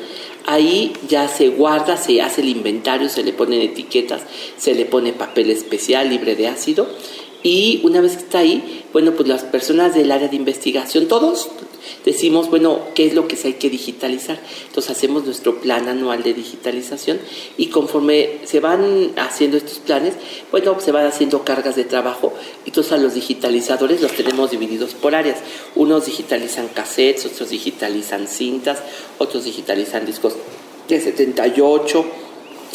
ahí 0.45 0.93
ya 1.07 1.27
se 1.27 1.49
guarda, 1.49 1.97
se 1.97 2.21
hace 2.21 2.41
el 2.41 2.49
inventario, 2.49 3.09
se 3.09 3.23
le 3.23 3.33
ponen 3.33 3.61
etiquetas, 3.61 4.21
se 4.57 4.75
le 4.75 4.85
pone 4.85 5.13
papel 5.13 5.49
especial 5.49 6.09
libre 6.09 6.35
de 6.35 6.47
ácido 6.47 6.87
y 7.41 7.79
una 7.83 8.01
vez 8.01 8.17
que 8.17 8.23
está 8.23 8.39
ahí, 8.39 8.83
bueno, 8.91 9.13
pues 9.13 9.27
las 9.27 9.43
personas 9.43 9.95
del 9.95 10.11
área 10.11 10.27
de 10.27 10.35
investigación, 10.35 11.07
todos 11.07 11.49
decimos, 12.05 12.49
bueno, 12.49 12.79
¿qué 12.95 13.05
es 13.05 13.13
lo 13.13 13.27
que 13.27 13.37
hay 13.43 13.53
que 13.53 13.69
digitalizar? 13.69 14.39
Entonces 14.67 14.91
hacemos 14.91 15.25
nuestro 15.25 15.61
plan 15.61 15.87
anual 15.87 16.23
de 16.23 16.33
digitalización 16.33 17.19
y 17.57 17.67
conforme 17.67 18.39
se 18.45 18.59
van 18.59 19.11
haciendo 19.17 19.57
estos 19.57 19.79
planes, 19.79 20.13
bueno, 20.51 20.79
se 20.79 20.91
van 20.91 21.05
haciendo 21.05 21.43
cargas 21.43 21.75
de 21.75 21.83
trabajo. 21.83 22.33
Entonces 22.65 22.93
a 22.93 22.97
los 22.97 23.13
digitalizadores 23.13 24.01
los 24.01 24.11
tenemos 24.13 24.51
divididos 24.51 24.93
por 24.93 25.15
áreas. 25.15 25.39
Unos 25.75 26.05
digitalizan 26.05 26.67
cassettes, 26.69 27.25
otros 27.25 27.49
digitalizan 27.49 28.27
cintas, 28.27 28.79
otros 29.17 29.45
digitalizan 29.45 30.05
discos 30.05 30.33
de 30.87 30.99
78 30.99 32.05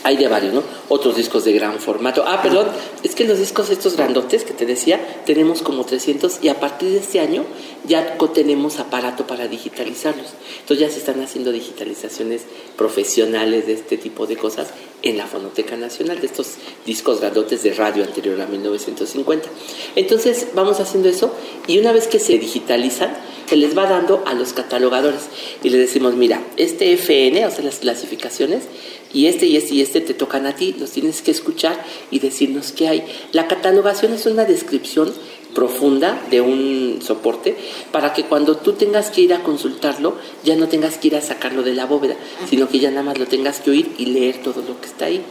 hay 0.05 0.19
de 0.19 0.29
varios, 0.29 0.55
¿no? 0.55 0.63
Otros 0.89 1.17
discos 1.17 1.45
de 1.45 1.53
gran 1.53 1.81
formato. 1.81 2.25
Ah, 2.27 2.41
perdón, 2.43 2.69
es 3.03 3.15
que 3.15 3.25
los 3.25 3.39
discos 3.39 3.71
estos 3.71 3.97
grandotes 3.97 4.45
que 4.45 4.53
te 4.53 4.67
decía, 4.67 5.01
tenemos 5.25 5.63
como 5.63 5.85
300 5.85 6.39
y 6.43 6.49
a 6.49 6.61
partir 6.61 6.91
de 6.91 6.99
este 6.99 7.21
año 7.21 7.45
ya 7.87 8.17
tenemos 8.35 8.79
aparato 8.79 9.27
para 9.27 9.49
digitalizarlos. 9.49 10.29
Entonces 10.61 10.87
ya 10.87 10.93
se 10.93 10.99
están 10.99 11.21
haciendo 11.23 11.53
digitalizaciones 11.53 12.43
profesionales 12.77 13.67
de 13.67 13.73
este 13.73 13.97
tipo 13.97 14.27
de 14.27 14.37
cosas 14.37 14.69
en 15.05 15.19
la 15.19 15.27
Fonoteca 15.27 15.77
Nacional, 15.77 16.21
de 16.21 16.27
estos 16.27 16.55
discos 16.85 17.21
grandotes 17.21 17.63
de 17.63 17.73
radio 17.75 18.05
anterior 18.05 18.41
a 18.41 18.47
1950. 18.47 19.49
Entonces 19.97 20.49
vamos 20.55 20.81
haciendo 20.81 21.09
eso 21.09 21.33
y 21.67 21.79
una 21.79 21.93
vez 21.93 22.09
que 22.09 22.19
se 22.19 22.39
digitalizan, 22.39 23.15
se 23.47 23.57
les 23.57 23.77
va 23.77 23.89
dando 23.89 24.25
a 24.27 24.35
los 24.35 24.55
catalogadores 24.55 25.29
y 25.63 25.69
les 25.69 25.81
decimos, 25.81 26.15
mira, 26.15 26.43
este 26.57 26.93
FN, 26.95 27.47
o 27.47 27.51
sea, 27.51 27.65
las 27.65 27.77
clasificaciones, 27.77 28.65
y 29.13 29.27
este 29.27 29.47
y 29.47 29.57
este 29.57 29.75
y 29.75 29.81
este 29.81 30.01
te 30.01 30.13
tocan 30.13 30.45
a 30.47 30.57
ti, 30.57 30.75
los 30.79 30.91
tienes 30.91 31.23
que 31.23 31.31
escuchar 31.31 31.81
y 32.11 32.19
decirnos 32.19 32.73
qué 32.73 32.89
hay. 32.89 33.05
La 33.31 33.47
catalogación 33.47 34.13
es 34.13 34.27
una 34.27 34.45
descripción 34.45 35.15
profunda 35.55 36.21
de 36.31 36.41
un 36.41 36.99
soporte 37.03 37.57
para 37.93 38.13
que 38.13 38.25
cuando 38.25 38.57
tú 38.57 38.73
tengas 38.73 39.11
que 39.11 39.23
ir 39.23 39.35
a 39.35 39.43
consultarlo 39.43 40.17
ya 40.43 40.57
no 40.57 40.69
tengas 40.69 40.99
que 40.99 41.09
ir 41.09 41.17
a 41.17 41.21
sacarlo 41.21 41.63
de 41.63 41.75
la 41.75 41.87
bóveda, 41.87 42.17
sino 42.49 42.69
que 42.69 42.79
ya 42.79 42.91
nada 42.91 43.03
más 43.03 43.19
lo 43.19 43.27
tengas 43.27 43.61
que 43.61 43.71
oír 43.71 43.93
y 43.99 44.07
leer 44.07 44.43
todo 44.43 44.63
lo 44.63 44.81
que 44.81 44.87
está 44.87 45.07
ahí. 45.07 45.23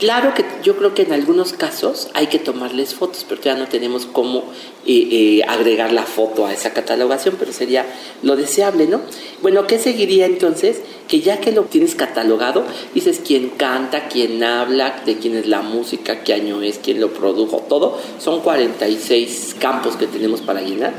Claro 0.00 0.32
que 0.32 0.46
yo 0.62 0.76
creo 0.76 0.94
que 0.94 1.02
en 1.02 1.12
algunos 1.12 1.52
casos 1.52 2.08
hay 2.14 2.28
que 2.28 2.38
tomarles 2.38 2.94
fotos, 2.94 3.26
pero 3.28 3.42
ya 3.42 3.54
no 3.54 3.68
tenemos 3.68 4.06
cómo 4.06 4.44
eh, 4.86 5.08
eh, 5.10 5.42
agregar 5.46 5.92
la 5.92 6.04
foto 6.04 6.46
a 6.46 6.54
esa 6.54 6.72
catalogación, 6.72 7.36
pero 7.38 7.52
sería 7.52 7.84
lo 8.22 8.34
deseable, 8.34 8.86
¿no? 8.86 9.02
Bueno, 9.42 9.66
¿qué 9.66 9.78
seguiría 9.78 10.24
entonces? 10.24 10.80
Que 11.06 11.20
ya 11.20 11.40
que 11.40 11.52
lo 11.52 11.64
tienes 11.64 11.94
catalogado, 11.94 12.64
dices 12.94 13.20
quién 13.22 13.50
canta, 13.50 14.08
quién 14.08 14.42
habla, 14.42 15.02
de 15.04 15.18
quién 15.18 15.36
es 15.36 15.46
la 15.46 15.60
música, 15.60 16.22
qué 16.22 16.32
año 16.32 16.62
es, 16.62 16.78
quién 16.78 16.98
lo 16.98 17.12
produjo, 17.12 17.58
todo. 17.68 17.98
Son 18.18 18.40
46 18.40 19.56
campos 19.60 19.96
que 19.96 20.06
tenemos 20.06 20.40
para 20.40 20.62
llenar. 20.62 20.92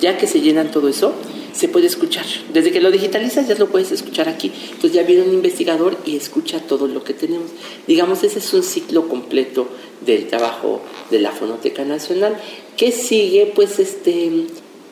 Ya 0.00 0.18
que 0.18 0.26
se 0.26 0.40
llenan 0.40 0.70
todo 0.70 0.88
eso, 0.88 1.14
se 1.52 1.68
puede 1.68 1.86
escuchar. 1.86 2.26
Desde 2.52 2.70
que 2.70 2.80
lo 2.80 2.90
digitalizas 2.90 3.48
ya 3.48 3.54
lo 3.54 3.68
puedes 3.68 3.90
escuchar 3.90 4.28
aquí. 4.28 4.52
Entonces 4.66 4.92
ya 4.92 5.02
viene 5.02 5.22
un 5.22 5.32
investigador 5.32 5.96
y 6.04 6.16
escucha 6.16 6.60
todo 6.60 6.86
lo 6.86 7.02
que 7.02 7.14
tenemos. 7.14 7.50
Digamos, 7.86 8.22
ese 8.22 8.38
es 8.38 8.52
un 8.52 8.62
ciclo 8.62 9.08
completo 9.08 9.68
del 10.04 10.28
trabajo 10.28 10.82
de 11.10 11.20
la 11.20 11.32
Fonoteca 11.32 11.84
Nacional. 11.84 12.36
¿Qué 12.76 12.92
sigue? 12.92 13.50
Pues 13.54 13.78
este 13.78 14.46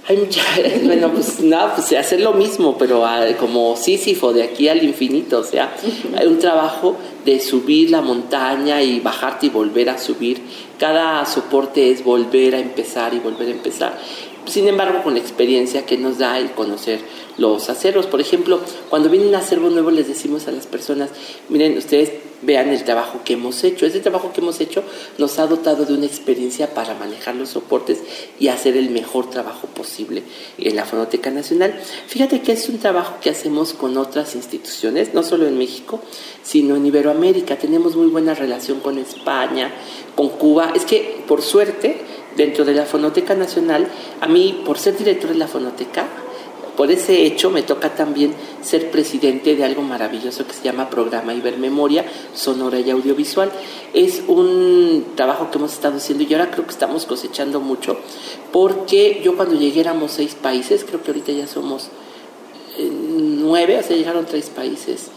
hay 0.07 0.19
mucha, 0.19 0.43
bueno, 0.85 1.11
pues 1.13 1.41
nada, 1.41 1.75
pues 1.75 1.93
hacer 1.93 2.21
lo 2.21 2.35
mismo, 2.35 2.77
pero 2.77 3.07
ah, 3.07 3.25
como 3.41 3.75
Sísifo, 3.75 4.33
de 4.33 4.43
aquí 4.43 4.69
al 4.69 4.83
infinito, 4.83 5.39
o 5.39 5.45
sea, 5.45 5.75
hay 6.17 6.27
un 6.27 6.39
trabajo 6.39 6.97
de 7.25 7.41
subir 7.41 7.91
la 7.91 8.03
montaña 8.03 8.83
y 8.83 9.01
bajarte 9.01 9.47
y 9.47 9.49
volver 9.49 9.89
a 9.89 9.99
subir. 9.99 10.43
Cada 10.85 11.25
soporte 11.25 11.91
es 11.91 12.05
volver 12.05 12.55
a 12.55 12.59
empezar 12.59 13.15
y 13.15 13.19
volver 13.19 13.49
a 13.49 13.53
empezar. 13.53 13.99
Sin 14.45 14.69
embargo, 14.69 15.03
con 15.03 15.15
la 15.15 15.21
experiencia 15.21 15.87
que 15.87 15.97
nos 15.97 16.19
da 16.19 16.39
el 16.39 16.51
conocer 16.51 17.01
los 17.39 17.71
acervos. 17.71 18.07
Por 18.07 18.21
ejemplo, 18.21 18.61
cuando 18.91 19.09
viene 19.09 19.27
un 19.27 19.35
acervo 19.35 19.71
nuevo 19.71 19.91
les 19.91 20.09
decimos 20.09 20.47
a 20.47 20.53
las 20.53 20.67
personas, 20.67 21.09
miren, 21.49 21.79
ustedes 21.79 22.13
vean 22.45 22.69
el 22.69 22.85
trabajo 22.85 23.21
que 23.25 23.35
hemos 23.35 23.63
hecho. 23.65 23.87
Ese 23.87 24.01
trabajo 24.01 24.33
que 24.33 24.41
hemos 24.41 24.61
hecho 24.61 24.83
nos 25.19 25.39
ha 25.39 25.47
dotado 25.47 25.85
de 25.85 25.95
una 25.95 26.07
experiencia 26.07 26.75
para 26.75 26.95
manejar 26.95 27.35
los 27.37 27.51
soportes 27.51 28.03
y 28.39 28.49
hacer 28.49 28.77
el 28.77 28.91
mejor 28.91 29.31
trabajo 29.31 29.67
posible 29.69 30.23
en 30.59 30.77
la 30.77 30.85
Fonoteca 30.85 31.31
Nacional. 31.31 31.79
Fíjate 32.07 32.43
que 32.43 32.53
es 32.53 32.69
un 32.69 32.79
trabajo 32.79 33.17
que 33.21 33.31
hacemos 33.31 33.73
con 33.73 33.97
otras 33.97 34.35
instituciones, 34.35 35.15
no 35.15 35.23
solo 35.23 35.47
en 35.47 35.59
México, 35.59 36.01
sino 36.43 36.77
en 36.77 36.87
Iberoamérica. 36.87 37.57
Tenemos 37.57 37.97
muy 37.97 38.09
buena 38.09 38.35
relación 38.35 38.81
con 38.81 38.99
España, 38.99 39.73
con 40.15 40.31
Cuba. 40.31 40.73
Es 40.75 40.85
que, 40.85 41.23
por 41.27 41.43
suerte, 41.43 42.01
dentro 42.37 42.65
de 42.65 42.75
la 42.75 42.85
Fonoteca 42.85 43.35
Nacional, 43.35 43.89
a 44.21 44.29
mí, 44.29 44.63
por 44.65 44.79
ser 44.79 44.97
director 44.97 45.31
de 45.31 45.39
la 45.39 45.49
Fonoteca, 45.49 46.07
por 46.77 46.91
ese 46.91 47.25
hecho 47.25 47.51
me 47.51 47.63
toca 47.63 47.95
también 47.95 48.35
ser 48.63 48.91
presidente 48.91 49.55
de 49.55 49.65
algo 49.65 49.83
maravilloso 49.83 50.47
que 50.47 50.53
se 50.53 50.65
llama 50.65 50.91
Programa 50.91 51.35
Ibermemoria 51.35 52.05
Sonora 52.35 52.81
y 52.81 52.91
Audiovisual. 52.91 53.51
Es 53.93 54.23
un 54.27 55.13
trabajo 55.15 55.51
que 55.51 55.59
hemos 55.59 55.73
estado 55.73 55.97
haciendo 55.97 56.25
y 56.25 56.33
ahora 56.35 56.51
creo 56.51 56.65
que 56.65 56.73
estamos 56.73 57.07
cosechando 57.07 57.61
mucho 57.61 57.97
porque 58.53 59.21
yo 59.25 59.37
cuando 59.37 59.55
llegué 59.55 59.81
éramos 59.81 60.13
seis 60.13 60.35
países, 60.35 60.85
creo 60.85 61.03
que 61.03 61.11
ahorita 61.11 61.33
ya 61.33 61.47
somos 61.47 61.91
eh, 62.79 62.91
nueve, 62.91 63.79
o 63.79 63.83
sea, 63.83 63.97
llegaron 63.97 64.27
tres 64.27 64.51
países 64.51 65.09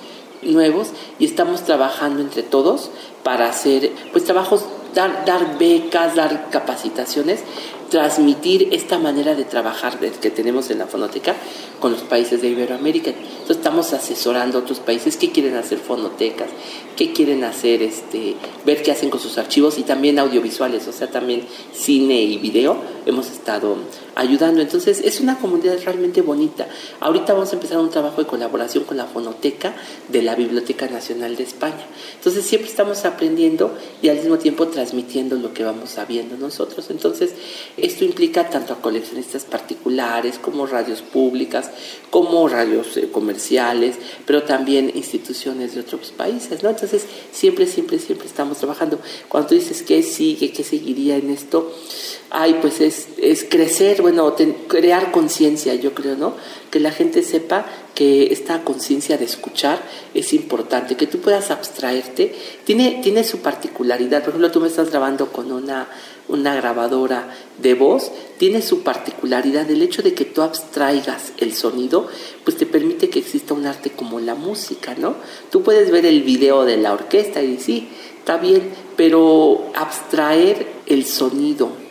nuevos 0.44 0.90
y 1.18 1.26
estamos 1.26 1.64
trabajando 1.64 2.22
entre 2.22 2.44
todos 2.44 2.92
para 3.24 3.50
hacer 3.50 3.92
pues 4.12 4.24
trabajos 4.24 4.66
dar, 4.94 5.26
dar 5.26 5.58
becas, 5.58 6.16
dar 6.16 6.50
capacitaciones 6.50 7.42
transmitir 7.90 8.70
esta 8.72 9.00
manera 9.00 9.36
de 9.36 9.46
trabajar 9.46 10.00
que 10.00 10.30
tenemos 10.30 10.70
en 10.70 10.80
la 10.80 10.88
fonoteca 10.88 11.36
con 11.80 11.92
los 11.92 12.02
países 12.02 12.42
de 12.42 12.50
Iberoamérica. 12.50 13.12
Entonces 13.12 13.58
estamos 13.58 13.94
asesorando 13.94 14.58
a 14.58 14.62
otros 14.62 14.80
países 14.80 15.18
que 15.18 15.32
quieren 15.32 15.56
hacer 15.56 15.78
fonotecas, 15.78 16.50
que 16.96 17.14
quieren 17.14 17.44
hacer, 17.44 17.82
este, 17.82 18.36
ver 18.66 18.84
qué 18.84 18.92
hacen 18.92 19.10
con 19.10 19.20
sus 19.20 19.38
archivos 19.38 19.78
y 19.78 19.84
también 19.84 20.20
audiovisuales, 20.20 20.88
o 20.88 20.92
sea, 20.92 21.10
también 21.10 21.44
cine 21.74 22.22
y 22.22 22.38
video. 22.38 22.78
Hemos 23.06 23.30
estado 23.30 23.78
ayudando. 24.18 24.62
Entonces 24.62 25.02
es 25.04 25.22
una 25.22 25.38
comunidad 25.38 25.78
realmente 25.84 26.22
bonita. 26.22 26.68
Ahorita 27.00 27.34
vamos 27.34 27.52
a 27.52 27.56
empezar 27.56 27.78
un 27.78 27.90
trabajo 27.90 28.22
de 28.22 28.28
colaboración 28.28 28.84
con 28.84 28.98
la 28.98 29.06
fonoteca 29.06 29.76
de 30.10 30.22
la 30.24 30.36
Biblioteca 30.36 30.88
Nacional 30.88 31.36
de 31.36 31.44
España. 31.44 31.86
Entonces 32.16 32.46
siempre 32.46 32.70
estamos 32.70 33.06
aprendiendo 33.06 33.78
y 34.02 34.10
al 34.10 34.18
mismo 34.18 34.38
tiempo 34.38 34.68
transmitiendo 34.68 35.36
lo 35.36 35.54
que 35.54 35.64
vamos 35.64 35.92
sabiendo 35.92 36.36
nosotros. 36.36 36.90
Entonces 36.90 37.34
esto 37.78 38.04
implica 38.04 38.50
tanto 38.50 38.74
a 38.74 38.82
coleccionistas 38.82 39.46
particulares 39.46 40.40
como 40.40 40.66
radios 40.66 41.02
públicas, 41.02 41.70
como 42.10 42.48
radios 42.48 42.98
eh, 42.98 43.10
comerciales, 43.12 43.98
pero 44.26 44.44
también 44.44 44.92
instituciones 44.96 45.76
de 45.76 45.82
otros 45.82 46.12
países, 46.12 46.64
¿no? 46.64 46.70
Entonces, 46.70 47.06
siempre, 47.32 47.68
siempre, 47.68 48.00
siempre 48.00 48.28
estamos 48.28 48.58
trabajando. 48.58 49.00
Cuando 49.28 49.50
tú 49.50 49.56
dices 49.56 49.84
qué 49.84 50.02
sigue, 50.04 50.52
qué 50.52 50.64
seguiría 50.64 51.18
en 51.18 51.30
esto, 51.30 51.72
ay, 52.30 52.58
pues 52.62 52.82
es, 52.82 53.08
es 53.18 53.44
crecer, 53.44 54.02
bueno, 54.08 54.34
crear 54.70 55.12
conciencia, 55.12 55.76
yo 55.76 55.94
creo, 55.94 56.16
¿no? 56.16 56.34
Que 56.72 56.80
la 56.80 56.92
gente 56.92 57.24
sepa 57.24 57.66
que 57.94 58.32
esta 58.32 58.64
conciencia 58.64 59.18
de 59.18 59.26
escuchar 59.26 59.82
es 60.14 60.32
importante, 60.32 60.96
que 60.96 61.08
tú 61.08 61.20
puedas 61.20 61.52
abstraerte, 61.52 62.34
tiene, 62.64 63.02
tiene 63.04 63.26
su 63.26 63.40
particularidad. 63.40 64.22
Por 64.22 64.30
ejemplo, 64.30 64.50
tú 64.50 64.62
me 64.62 64.70
estás 64.70 64.92
grabando 64.92 65.34
con 65.34 65.52
una, 65.52 65.90
una 66.30 66.56
grabadora 66.56 67.36
de 67.62 67.74
voz, 67.74 68.14
tiene 68.38 68.62
su 68.62 68.82
particularidad. 68.82 69.70
El 69.70 69.82
hecho 69.82 70.02
de 70.02 70.14
que 70.14 70.24
tú 70.24 70.42
abstraigas 70.42 71.34
el 71.40 71.54
sonido, 71.54 72.08
pues 72.46 72.56
te 72.56 72.66
permite 72.66 73.10
que 73.10 73.20
exista 73.20 73.54
un 73.54 73.66
arte 73.66 73.90
como 73.90 74.22
la 74.22 74.36
música, 74.36 74.96
¿no? 74.98 75.16
Tú 75.52 75.64
puedes 75.64 75.92
ver 75.92 76.06
el 76.06 76.24
video 76.24 76.64
de 76.64 76.78
la 76.78 76.94
orquesta 76.94 77.44
y 77.44 77.58
sí, 77.58 77.90
está 78.20 78.38
bien, 78.38 78.72
pero 78.96 79.70
abstraer 79.76 80.66
el 80.86 81.06
sonido, 81.06 81.87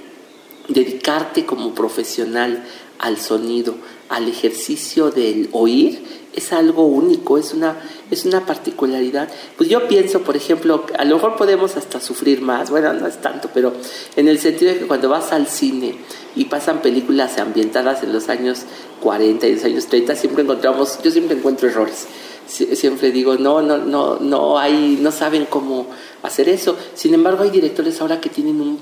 dedicarte 0.69 1.45
como 1.45 1.75
profesional 1.75 2.65
al 2.99 3.19
sonido, 3.19 3.75
al 4.09 4.29
ejercicio 4.29 5.11
del 5.11 5.49
oír, 5.53 6.03
es 6.37 6.53
algo 6.53 6.87
único, 6.87 7.39
es 7.39 7.55
una, 7.55 7.77
es 8.11 8.27
una 8.27 8.45
particularidad. 8.45 9.29
Pues 9.57 9.71
yo 9.71 9.89
pienso, 9.89 10.21
por 10.21 10.37
ejemplo, 10.37 10.85
a 10.99 11.05
lo 11.05 11.17
mejor 11.17 11.37
podemos 11.37 11.77
hasta 11.77 11.99
sufrir 11.99 12.43
más, 12.43 12.71
bueno, 12.71 12.93
no 12.93 13.07
es 13.07 13.21
tanto, 13.21 13.51
pero 13.53 13.73
en 14.17 14.29
el 14.29 14.39
sentido 14.39 14.73
de 14.73 14.81
que 14.81 14.87
cuando 14.87 15.09
vas 15.09 15.33
al 15.33 15.47
cine 15.47 15.97
y 16.37 16.45
pasan 16.45 16.83
películas 16.83 17.39
ambientadas 17.39 18.03
en 18.03 18.13
los 18.13 18.29
años 18.29 18.61
40 19.01 19.47
y 19.47 19.55
los 19.55 19.65
años 19.65 19.87
30, 19.87 20.15
siempre 20.15 20.43
encontramos, 20.43 20.99
yo 21.03 21.11
siempre 21.11 21.37
encuentro 21.37 21.69
errores. 21.69 22.07
Siempre 22.47 23.11
digo, 23.11 23.35
no, 23.35 23.61
no, 23.61 23.79
no, 23.79 24.21
no 24.21 24.57
hay, 24.57 24.99
no 25.01 25.11
saben 25.11 25.47
cómo 25.47 25.89
hacer 26.23 26.49
eso. 26.49 26.77
Sin 26.95 27.13
embargo, 27.13 27.43
hay 27.43 27.51
directores 27.51 28.01
ahora 28.01 28.21
que 28.21 28.31
tienen 28.31 28.61
un 28.61 28.79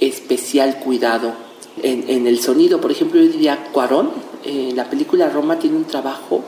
especial 0.00 0.78
cuidado 0.80 1.34
en, 1.82 2.26
el 2.26 2.40
sonido. 2.40 2.80
Por 2.80 2.90
ejemplo, 2.90 3.20
yo 3.20 3.28
diría 3.28 3.68
Cuarón, 3.72 4.10
eh, 4.44 4.72
la 4.74 4.88
película 4.88 5.28
Roma 5.28 5.58
tiene 5.58 5.76
un 5.76 5.84
trabajo 5.84 6.42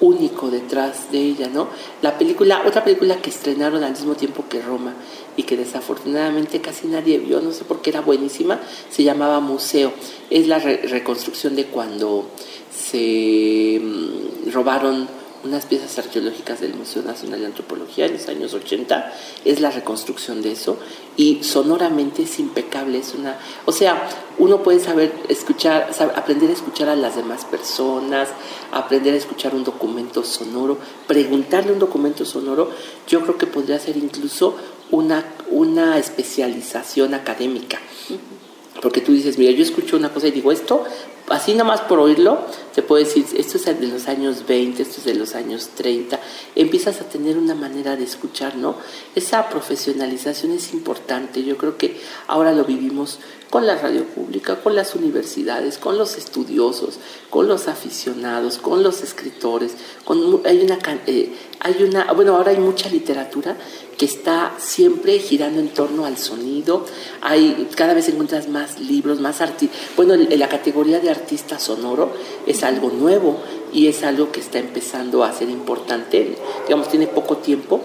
único 0.00 0.50
detrás 0.50 1.10
de 1.12 1.18
ella, 1.18 1.48
¿no? 1.48 1.68
La 2.02 2.18
película, 2.18 2.62
otra 2.66 2.84
película 2.84 3.16
que 3.16 3.30
estrenaron 3.30 3.82
al 3.84 3.92
mismo 3.92 4.14
tiempo 4.14 4.44
que 4.48 4.60
Roma 4.60 4.94
y 5.36 5.44
que 5.44 5.56
desafortunadamente 5.56 6.60
casi 6.60 6.86
nadie 6.88 7.18
vio, 7.18 7.40
no 7.40 7.52
sé 7.52 7.64
por 7.64 7.80
qué 7.80 7.90
era 7.90 8.00
buenísima, 8.00 8.60
se 8.90 9.02
llamaba 9.02 9.40
Museo. 9.40 9.92
Es 10.30 10.46
la 10.46 10.58
reconstrucción 10.58 11.56
de 11.56 11.66
cuando 11.66 12.26
se 12.70 13.80
mm, 13.82 14.50
robaron 14.52 15.08
unas 15.44 15.66
piezas 15.66 15.98
arqueológicas 15.98 16.60
del 16.60 16.74
Museo 16.74 17.02
Nacional 17.02 17.40
de 17.40 17.46
Antropología 17.46 18.06
en 18.06 18.14
los 18.14 18.28
años 18.28 18.54
80, 18.54 19.12
es 19.44 19.60
la 19.60 19.70
reconstrucción 19.70 20.42
de 20.42 20.52
eso 20.52 20.78
y 21.16 21.44
sonoramente 21.44 22.22
es 22.22 22.38
impecable, 22.38 22.98
es 22.98 23.14
una, 23.14 23.38
o 23.66 23.72
sea, 23.72 24.08
uno 24.38 24.62
puede 24.62 24.80
saber 24.80 25.12
escuchar, 25.28 25.90
aprender 26.16 26.50
a 26.50 26.52
escuchar 26.54 26.88
a 26.88 26.96
las 26.96 27.16
demás 27.16 27.44
personas, 27.44 28.28
aprender 28.72 29.14
a 29.14 29.18
escuchar 29.18 29.54
un 29.54 29.64
documento 29.64 30.24
sonoro, 30.24 30.78
preguntarle 31.06 31.72
un 31.72 31.78
documento 31.78 32.24
sonoro, 32.24 32.70
yo 33.06 33.20
creo 33.20 33.38
que 33.38 33.46
podría 33.46 33.78
ser 33.78 33.96
incluso 33.96 34.56
una, 34.90 35.24
una 35.50 35.98
especialización 35.98 37.14
académica. 37.14 37.78
Porque 38.82 39.00
tú 39.00 39.12
dices, 39.12 39.38
mira, 39.38 39.52
yo 39.52 39.62
escucho 39.62 39.96
una 39.96 40.12
cosa 40.12 40.28
y 40.28 40.30
digo, 40.32 40.52
esto 40.52 40.84
así 41.28 41.52
nada 41.52 41.64
más 41.64 41.80
por 41.82 41.98
oírlo, 42.00 42.40
te 42.74 42.82
puedo 42.82 43.04
decir, 43.04 43.24
esto 43.36 43.56
es 43.56 43.64
de 43.64 43.86
los 43.86 44.08
años 44.08 44.46
20, 44.46 44.82
esto 44.82 44.96
es 44.98 45.04
de 45.04 45.14
los 45.14 45.34
años 45.34 45.70
30, 45.76 46.18
empiezas 46.56 47.00
a 47.00 47.04
tener 47.04 47.38
una 47.38 47.54
manera 47.54 47.96
de 47.96 48.04
escuchar, 48.04 48.56
¿no? 48.56 48.76
Esa 49.14 49.48
profesionalización 49.48 50.52
es 50.52 50.72
importante, 50.72 51.44
yo 51.44 51.56
creo 51.56 51.78
que 51.78 52.00
ahora 52.26 52.52
lo 52.52 52.64
vivimos 52.64 53.20
con 53.54 53.68
la 53.68 53.76
radio 53.76 54.04
pública, 54.04 54.56
con 54.56 54.74
las 54.74 54.96
universidades, 54.96 55.78
con 55.78 55.96
los 55.96 56.16
estudiosos, 56.16 56.98
con 57.30 57.46
los 57.46 57.68
aficionados, 57.68 58.58
con 58.58 58.82
los 58.82 59.04
escritores, 59.04 59.76
con, 60.04 60.42
hay 60.44 60.60
una, 60.64 60.76
eh, 61.06 61.32
hay 61.60 61.84
una, 61.84 62.12
bueno, 62.14 62.34
ahora 62.34 62.50
hay 62.50 62.58
mucha 62.58 62.88
literatura 62.88 63.56
que 63.96 64.06
está 64.06 64.54
siempre 64.58 65.20
girando 65.20 65.60
en 65.60 65.68
torno 65.68 66.04
al 66.04 66.18
sonido. 66.18 66.84
Hay, 67.20 67.68
cada 67.76 67.94
vez 67.94 68.08
encuentras 68.08 68.48
más 68.48 68.80
libros, 68.80 69.20
más 69.20 69.40
arti 69.40 69.70
Bueno, 69.94 70.14
en 70.14 70.36
la 70.36 70.48
categoría 70.48 70.98
de 70.98 71.10
artista 71.10 71.60
sonoro 71.60 72.12
es 72.48 72.63
algo 72.64 72.90
nuevo 72.90 73.38
y 73.72 73.88
es 73.88 74.04
algo 74.04 74.32
que 74.32 74.40
está 74.40 74.58
empezando 74.58 75.24
a 75.24 75.32
ser 75.32 75.50
importante. 75.50 76.36
Digamos, 76.66 76.88
tiene 76.88 77.06
poco 77.06 77.36
tiempo. 77.38 77.80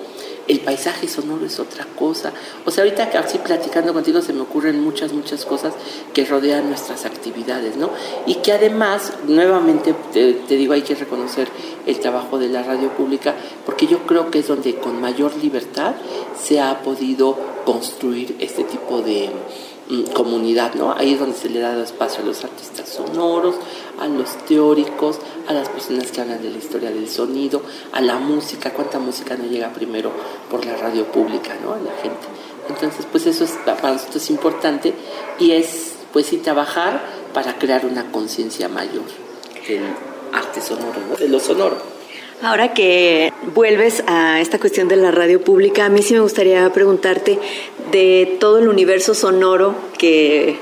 El 0.48 0.62
paisaje 0.62 1.08
sonoro 1.08 1.46
es 1.46 1.60
otra 1.60 1.86
cosa. 1.96 2.34
O 2.66 2.72
sea, 2.72 2.84
ahorita 2.84 3.12
así 3.20 3.38
platicando 3.38 3.94
contigo 3.94 4.20
se 4.22 4.34
me 4.34 4.42
ocurren 4.42 4.82
muchas, 4.82 5.14
muchas 5.14 5.46
cosas 5.46 5.76
que 6.12 6.26
rodean 6.26 6.68
nuestras 6.70 7.06
actividades, 7.06 7.76
¿no? 7.76 7.92
Y 8.26 8.36
que 8.36 8.54
además, 8.54 9.14
nuevamente, 9.28 9.94
te, 10.12 10.34
digo, 10.56 10.74
hay 10.74 10.82
que 10.82 10.96
reconocer 10.96 11.48
el 11.86 12.00
trabajo 12.00 12.40
de 12.40 12.50
la 12.50 12.64
radio 12.64 12.90
pública, 12.90 13.36
porque 13.64 13.86
yo 13.86 14.00
creo 14.08 14.32
que 14.32 14.40
es 14.40 14.48
donde 14.48 14.76
con 14.76 15.00
mayor 15.00 15.36
libertad 15.38 15.94
se 16.40 16.60
ha 16.60 16.82
podido 16.82 17.38
construir 17.66 18.36
este 18.40 18.64
tipo 18.64 19.04
de 19.04 19.30
comunidad, 20.14 20.76
¿no? 20.76 20.94
Ahí 20.96 21.14
es 21.14 21.20
donde 21.20 21.36
se 21.36 21.50
le 21.50 21.60
da 21.60 21.82
espacio 21.82 22.22
a 22.22 22.26
los 22.26 22.44
artistas 22.44 22.90
sonoros, 22.90 23.56
a 24.00 24.08
los 24.08 24.38
teóricos, 24.46 25.18
a 25.48 25.54
las 25.54 25.68
personas 25.70 26.12
que 26.12 26.22
hablan 26.22 26.42
de 26.44 26.52
la 26.52 26.58
historia 26.58 26.92
del 26.92 27.10
sonido, 27.10 27.62
a 27.92 28.00
la 28.02 28.20
música, 28.20 28.72
cuánta 28.72 29.00
música 29.00 29.36
no 29.36 29.46
llega 29.46 29.74
primero 29.74 30.12
por 30.50 30.66
la 30.66 30.78
radio 30.78 31.06
pública, 31.06 31.56
¿no? 31.64 31.74
A 31.74 31.78
la 31.78 31.92
gente. 32.02 32.28
Entonces, 32.70 33.08
pues 33.12 33.26
eso 33.26 33.44
es, 33.44 33.52
para 33.66 33.94
nosotros 33.94 34.18
es 34.18 34.30
importante 34.30 34.94
y 35.40 35.52
es, 35.52 35.94
pues 36.14 36.28
sí, 36.28 36.38
trabajar 36.38 37.02
para 37.34 37.58
crear 37.58 37.86
una 37.86 38.12
conciencia 38.12 38.70
mayor 38.70 39.06
del 39.68 39.84
arte 40.34 40.62
sonoro, 40.62 41.02
de 41.18 41.28
lo 41.28 41.40
sonoro. 41.40 41.99
Ahora 42.42 42.74
que 42.74 43.34
vuelves 43.54 44.02
a 44.08 44.40
esta 44.40 44.60
cuestión 44.60 44.88
de 44.88 44.96
la 44.96 45.12
radio 45.12 45.44
pública, 45.44 45.86
a 45.86 45.90
mí 45.90 46.02
sí 46.02 46.14
me 46.14 46.22
gustaría 46.22 46.72
preguntarte 46.72 47.38
de 47.92 48.38
todo 48.40 48.60
el 48.60 48.70
universo 48.70 49.14
sonoro 49.14 49.76
que 49.98 50.58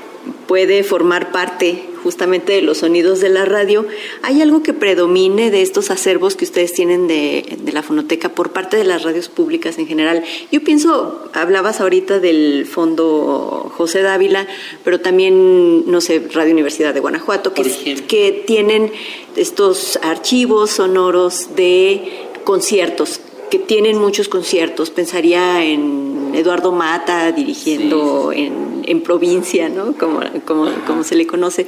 puede 0.46 0.82
formar 0.82 1.32
parte 1.32 1.84
justamente 2.02 2.52
de 2.52 2.62
los 2.62 2.78
sonidos 2.78 3.20
de 3.20 3.28
la 3.28 3.44
radio. 3.44 3.86
¿Hay 4.22 4.40
algo 4.40 4.62
que 4.62 4.72
predomine 4.72 5.50
de 5.50 5.62
estos 5.62 5.90
acervos 5.90 6.36
que 6.36 6.44
ustedes 6.44 6.72
tienen 6.72 7.08
de, 7.08 7.58
la 7.72 7.82
fonoteca 7.82 8.30
por 8.30 8.52
parte 8.52 8.76
de 8.76 8.84
las 8.84 9.02
radios 9.02 9.28
públicas 9.28 9.78
en 9.78 9.86
general? 9.86 10.24
Yo 10.50 10.62
pienso, 10.62 11.28
hablabas 11.34 11.80
ahorita 11.80 12.20
del 12.20 12.66
fondo 12.66 13.70
José 13.76 14.02
Dávila, 14.02 14.46
pero 14.84 15.00
también, 15.00 15.90
no 15.90 16.00
sé, 16.00 16.22
Radio 16.32 16.52
Universidad 16.52 16.94
de 16.94 17.00
Guanajuato, 17.00 17.52
que, 17.52 17.62
que 18.06 18.44
tienen 18.46 18.92
estos 19.36 19.98
archivos 20.02 20.70
sonoros 20.70 21.54
de 21.56 22.28
conciertos 22.44 23.20
que 23.50 23.58
tienen 23.58 23.98
muchos 23.98 24.28
conciertos. 24.28 24.90
Pensaría 24.90 25.64
en 25.64 26.32
Eduardo 26.34 26.72
Mata 26.72 27.32
dirigiendo 27.32 28.32
En, 28.32 28.67
en, 28.88 29.00
provincia, 29.02 29.68
¿no? 29.68 29.94
Como, 29.94 30.20
como, 30.44 30.70
como, 30.86 31.04
se 31.04 31.14
le 31.14 31.26
conoce. 31.26 31.66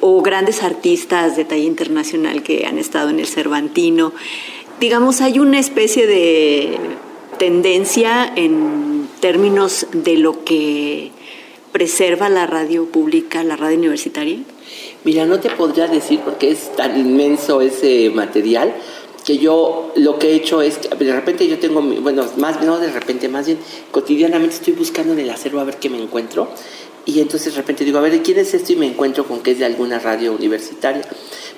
O 0.00 0.22
grandes 0.22 0.62
artistas 0.62 1.36
de 1.36 1.44
talla 1.44 1.64
internacional 1.64 2.42
que 2.42 2.66
han 2.66 2.78
estado 2.78 3.10
en 3.10 3.20
el 3.20 3.26
Cervantino. 3.26 4.12
Digamos, 4.80 5.20
hay 5.20 5.38
una 5.38 5.58
especie 5.58 6.06
de 6.06 6.78
tendencia 7.38 8.32
en 8.34 9.08
términos 9.20 9.86
de 9.92 10.16
lo 10.16 10.44
que 10.44 11.10
preserva 11.72 12.28
la 12.28 12.46
radio 12.46 12.86
pública, 12.86 13.42
la 13.42 13.56
radio 13.56 13.78
universitaria. 13.78 14.38
Mira, 15.04 15.26
no 15.26 15.40
te 15.40 15.50
podría 15.50 15.86
decir 15.86 16.20
porque 16.20 16.50
es 16.50 16.74
tan 16.76 16.98
inmenso 16.98 17.60
ese 17.60 18.10
material, 18.10 18.74
que 19.24 19.38
yo 19.38 19.92
lo 19.96 20.18
que 20.18 20.32
he 20.32 20.34
hecho 20.34 20.60
es, 20.60 20.80
de 20.82 21.12
repente 21.12 21.48
yo 21.48 21.58
tengo, 21.58 21.80
bueno, 21.80 22.26
más 22.36 22.62
no 22.62 22.78
de 22.78 22.90
repente, 22.90 23.28
más 23.28 23.46
bien 23.46 23.58
cotidianamente 23.90 24.56
estoy 24.56 24.74
buscando 24.74 25.14
en 25.14 25.20
el 25.20 25.30
acervo 25.30 25.60
a 25.60 25.64
ver 25.64 25.76
qué 25.76 25.88
me 25.88 26.00
encuentro 26.00 26.48
y 27.06 27.20
entonces 27.20 27.54
de 27.54 27.60
repente 27.60 27.84
digo, 27.84 27.98
a 27.98 28.02
ver, 28.02 28.22
¿quién 28.22 28.38
es 28.38 28.54
esto? 28.54 28.72
Y 28.72 28.76
me 28.76 28.86
encuentro 28.86 29.26
con 29.26 29.40
que 29.40 29.52
es 29.52 29.58
de 29.58 29.66
alguna 29.66 29.98
radio 29.98 30.32
universitaria. 30.32 31.02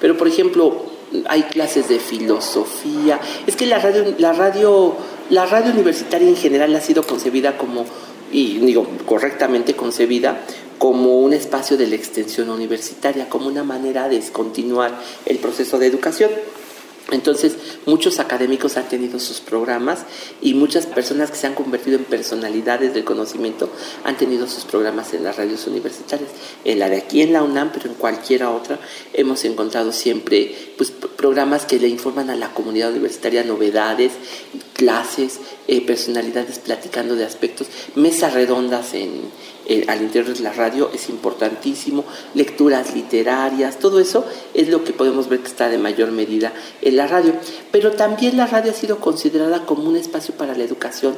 Pero 0.00 0.16
por 0.16 0.26
ejemplo, 0.26 0.82
hay 1.28 1.44
clases 1.44 1.88
de 1.88 2.00
filosofía. 2.00 3.20
Es 3.46 3.54
que 3.54 3.66
la 3.66 3.78
radio, 3.78 4.14
la 4.18 4.32
radio, 4.32 4.96
la 5.30 5.46
radio 5.46 5.72
universitaria 5.72 6.28
en 6.28 6.36
general 6.36 6.74
ha 6.74 6.80
sido 6.80 7.04
concebida 7.04 7.56
como, 7.56 7.84
y 8.32 8.58
digo, 8.58 8.86
correctamente 9.06 9.74
concebida, 9.74 10.40
como 10.78 11.20
un 11.20 11.32
espacio 11.32 11.76
de 11.76 11.86
la 11.86 11.94
extensión 11.94 12.50
universitaria, 12.50 13.28
como 13.28 13.46
una 13.46 13.62
manera 13.62 14.08
de 14.08 14.16
descontinuar 14.16 15.00
el 15.26 15.38
proceso 15.38 15.78
de 15.78 15.86
educación. 15.86 16.30
Entonces, 17.12 17.54
muchos 17.86 18.18
académicos 18.18 18.76
han 18.76 18.88
tenido 18.88 19.20
sus 19.20 19.40
programas 19.40 20.00
y 20.40 20.54
muchas 20.54 20.86
personas 20.86 21.30
que 21.30 21.36
se 21.36 21.46
han 21.46 21.54
convertido 21.54 21.96
en 21.96 22.04
personalidades 22.04 22.94
del 22.94 23.04
conocimiento 23.04 23.70
han 24.02 24.16
tenido 24.16 24.48
sus 24.48 24.64
programas 24.64 25.14
en 25.14 25.22
las 25.22 25.36
radios 25.36 25.68
universitarias. 25.68 26.30
En 26.64 26.80
la 26.80 26.88
de 26.88 26.96
aquí 26.96 27.22
en 27.22 27.32
la 27.32 27.44
UNAM, 27.44 27.70
pero 27.72 27.88
en 27.88 27.94
cualquiera 27.94 28.50
otra, 28.50 28.80
hemos 29.12 29.44
encontrado 29.44 29.92
siempre 29.92 30.52
pues, 30.76 30.90
programas 30.90 31.64
que 31.64 31.78
le 31.78 31.86
informan 31.86 32.28
a 32.28 32.34
la 32.34 32.52
comunidad 32.52 32.90
universitaria 32.90 33.44
novedades, 33.44 34.12
clases, 34.72 35.38
eh, 35.68 35.86
personalidades 35.86 36.58
platicando 36.58 37.14
de 37.14 37.24
aspectos, 37.24 37.68
mesas 37.94 38.34
redondas 38.34 38.94
en, 38.94 39.30
al 39.88 40.02
interior 40.02 40.34
de 40.34 40.42
la 40.42 40.52
radio 40.52 40.90
es 40.94 41.08
importantísimo, 41.08 42.04
lecturas 42.34 42.94
literarias, 42.94 43.78
todo 43.78 44.00
eso 44.00 44.24
es 44.54 44.68
lo 44.68 44.84
que 44.84 44.92
podemos 44.92 45.28
ver 45.28 45.40
que 45.40 45.48
está 45.48 45.68
de 45.68 45.78
mayor 45.78 46.12
medida 46.12 46.52
en 46.82 46.96
la 46.96 47.06
radio. 47.06 47.34
Pero 47.72 47.92
también 47.92 48.36
la 48.36 48.46
radio 48.46 48.70
ha 48.70 48.74
sido 48.74 48.98
considerada 48.98 49.66
como 49.66 49.88
un 49.88 49.96
espacio 49.96 50.34
para 50.34 50.56
la 50.56 50.64
educación 50.64 51.16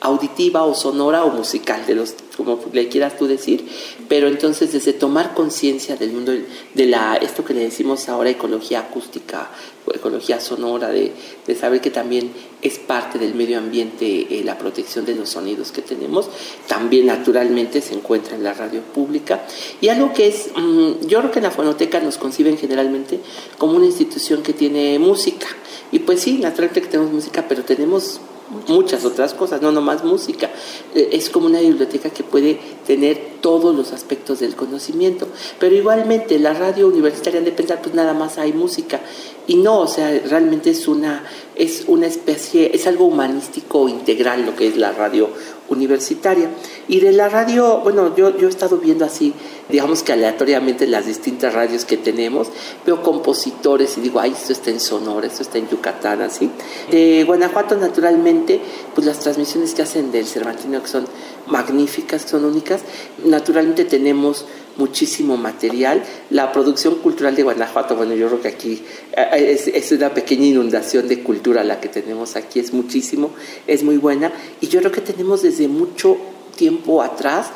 auditiva 0.00 0.64
o 0.64 0.74
sonora 0.74 1.24
o 1.24 1.30
musical, 1.30 1.86
de 1.86 1.94
los, 1.94 2.14
como 2.36 2.60
le 2.72 2.88
quieras 2.88 3.16
tú 3.16 3.26
decir, 3.26 3.66
pero 4.08 4.28
entonces 4.28 4.72
desde 4.72 4.92
tomar 4.92 5.34
conciencia 5.34 5.96
del 5.96 6.12
mundo 6.12 6.32
de 6.74 6.86
la, 6.86 7.16
esto 7.16 7.44
que 7.44 7.54
le 7.54 7.60
decimos 7.60 8.08
ahora 8.08 8.30
ecología 8.30 8.80
acústica 8.80 9.50
ecología 9.94 10.40
sonora, 10.40 10.88
de, 10.88 11.12
de 11.46 11.54
saber 11.54 11.80
que 11.80 11.90
también 11.90 12.32
es 12.62 12.78
parte 12.78 13.18
del 13.18 13.34
medio 13.34 13.58
ambiente 13.58 14.26
eh, 14.30 14.42
la 14.44 14.58
protección 14.58 15.04
de 15.04 15.14
los 15.14 15.30
sonidos 15.30 15.72
que 15.72 15.82
tenemos, 15.82 16.28
también 16.66 17.06
naturalmente 17.06 17.80
se 17.80 17.94
encuentra 17.94 18.34
en 18.36 18.42
la 18.42 18.54
radio 18.54 18.80
pública. 18.80 19.42
Y 19.80 19.88
algo 19.88 20.12
que 20.12 20.28
es, 20.28 20.50
mm, 20.56 21.06
yo 21.06 21.18
creo 21.20 21.30
que 21.30 21.38
en 21.38 21.44
la 21.44 21.50
fonoteca 21.50 22.00
nos 22.00 22.18
conciben 22.18 22.58
generalmente 22.58 23.20
como 23.58 23.76
una 23.76 23.86
institución 23.86 24.42
que 24.42 24.52
tiene 24.52 24.98
música. 24.98 25.46
Y 25.92 26.00
pues 26.00 26.20
sí, 26.20 26.38
naturalmente 26.38 26.82
que 26.82 26.88
tenemos 26.88 27.12
música, 27.12 27.44
pero 27.48 27.62
tenemos 27.62 28.20
muchas 28.68 29.04
otras 29.04 29.34
cosas, 29.34 29.62
no 29.62 29.72
nomás 29.72 30.04
música. 30.04 30.50
Eh, 30.94 31.10
es 31.12 31.30
como 31.30 31.46
una 31.46 31.60
biblioteca 31.60 32.10
que 32.10 32.22
puede 32.22 32.58
tener 32.86 33.36
todos 33.40 33.74
los 33.74 33.92
aspectos 33.92 34.40
del 34.40 34.56
conocimiento. 34.56 35.28
Pero 35.58 35.74
igualmente 35.74 36.38
la 36.38 36.54
radio 36.54 36.88
universitaria 36.88 37.40
de 37.40 37.52
pensar, 37.52 37.80
pues 37.82 37.94
nada 37.94 38.14
más 38.14 38.38
hay 38.38 38.52
música. 38.52 39.00
Y 39.46 39.56
no, 39.56 39.80
o 39.80 39.86
sea, 39.86 40.10
realmente 40.28 40.70
es 40.70 40.88
una, 40.88 41.24
es 41.54 41.84
una 41.86 42.06
especie, 42.06 42.74
es 42.74 42.86
algo 42.86 43.06
humanístico 43.06 43.88
integral 43.88 44.44
lo 44.44 44.56
que 44.56 44.66
es 44.66 44.76
la 44.76 44.92
radio 44.92 45.30
universitaria. 45.68 46.50
Y 46.88 47.00
de 47.00 47.12
la 47.12 47.28
radio, 47.28 47.80
bueno, 47.82 48.14
yo, 48.16 48.36
yo 48.36 48.46
he 48.48 48.50
estado 48.50 48.78
viendo 48.78 49.04
así, 49.04 49.32
digamos 49.68 50.02
que 50.02 50.12
aleatoriamente 50.12 50.86
las 50.86 51.06
distintas 51.06 51.54
radios 51.54 51.84
que 51.84 51.96
tenemos, 51.96 52.48
veo 52.84 53.02
compositores 53.02 53.96
y 53.98 54.00
digo, 54.00 54.20
ay, 54.20 54.32
esto 54.32 54.52
está 54.52 54.70
en 54.70 54.80
Sonora, 54.80 55.26
esto 55.26 55.42
está 55.42 55.58
en 55.58 55.68
Yucatán, 55.68 56.22
así. 56.22 56.50
De 56.90 57.24
Guanajuato, 57.24 57.76
naturalmente, 57.76 58.60
pues 58.94 59.06
las 59.06 59.20
transmisiones 59.20 59.74
que 59.74 59.82
hacen 59.82 60.12
del 60.12 60.26
Cervantino, 60.26 60.82
que 60.82 60.88
son 60.88 61.06
magníficas, 61.46 62.22
son 62.22 62.44
únicas, 62.44 62.82
naturalmente 63.24 63.84
tenemos 63.84 64.44
muchísimo 64.76 65.36
material. 65.36 66.02
La 66.30 66.52
producción 66.52 66.96
cultural 66.96 67.34
de 67.34 67.42
Guanajuato, 67.42 67.96
bueno, 67.96 68.14
yo 68.14 68.26
creo 68.28 68.40
que 68.40 68.48
aquí 68.48 68.82
eh, 69.16 69.56
es, 69.58 69.68
es, 69.68 69.92
una 69.92 70.12
pequeña 70.12 70.46
inundación 70.46 71.08
de 71.08 71.22
cultura 71.22 71.64
la 71.64 71.80
que 71.80 71.88
tenemos 71.88 72.36
aquí, 72.36 72.60
es 72.60 72.72
muchísimo, 72.72 73.30
es 73.66 73.82
muy 73.82 73.96
buena. 73.96 74.32
Y 74.60 74.68
yo 74.68 74.80
creo 74.80 74.92
que 74.92 75.00
tenemos 75.00 75.42
desde 75.42 75.68
mucho 75.68 76.16
tiempo 76.56 77.02
atrás, 77.02 77.48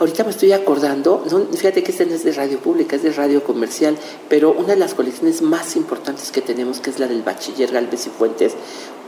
ahorita 0.00 0.24
me 0.24 0.30
estoy 0.30 0.52
acordando, 0.52 1.24
fíjate 1.52 1.82
que 1.82 1.92
este 1.92 2.06
no 2.06 2.14
es 2.14 2.24
de 2.24 2.32
radio 2.32 2.58
pública, 2.58 2.96
es 2.96 3.02
de 3.02 3.12
radio 3.12 3.44
comercial, 3.44 3.96
pero 4.28 4.50
una 4.50 4.68
de 4.68 4.76
las 4.76 4.94
colecciones 4.94 5.42
más 5.42 5.76
importantes 5.76 6.32
que 6.32 6.40
tenemos, 6.40 6.80
que 6.80 6.90
es 6.90 6.98
la 6.98 7.06
del 7.06 7.22
bachiller 7.22 7.70
Galvez 7.70 8.06
y 8.06 8.10
Fuentes, 8.10 8.54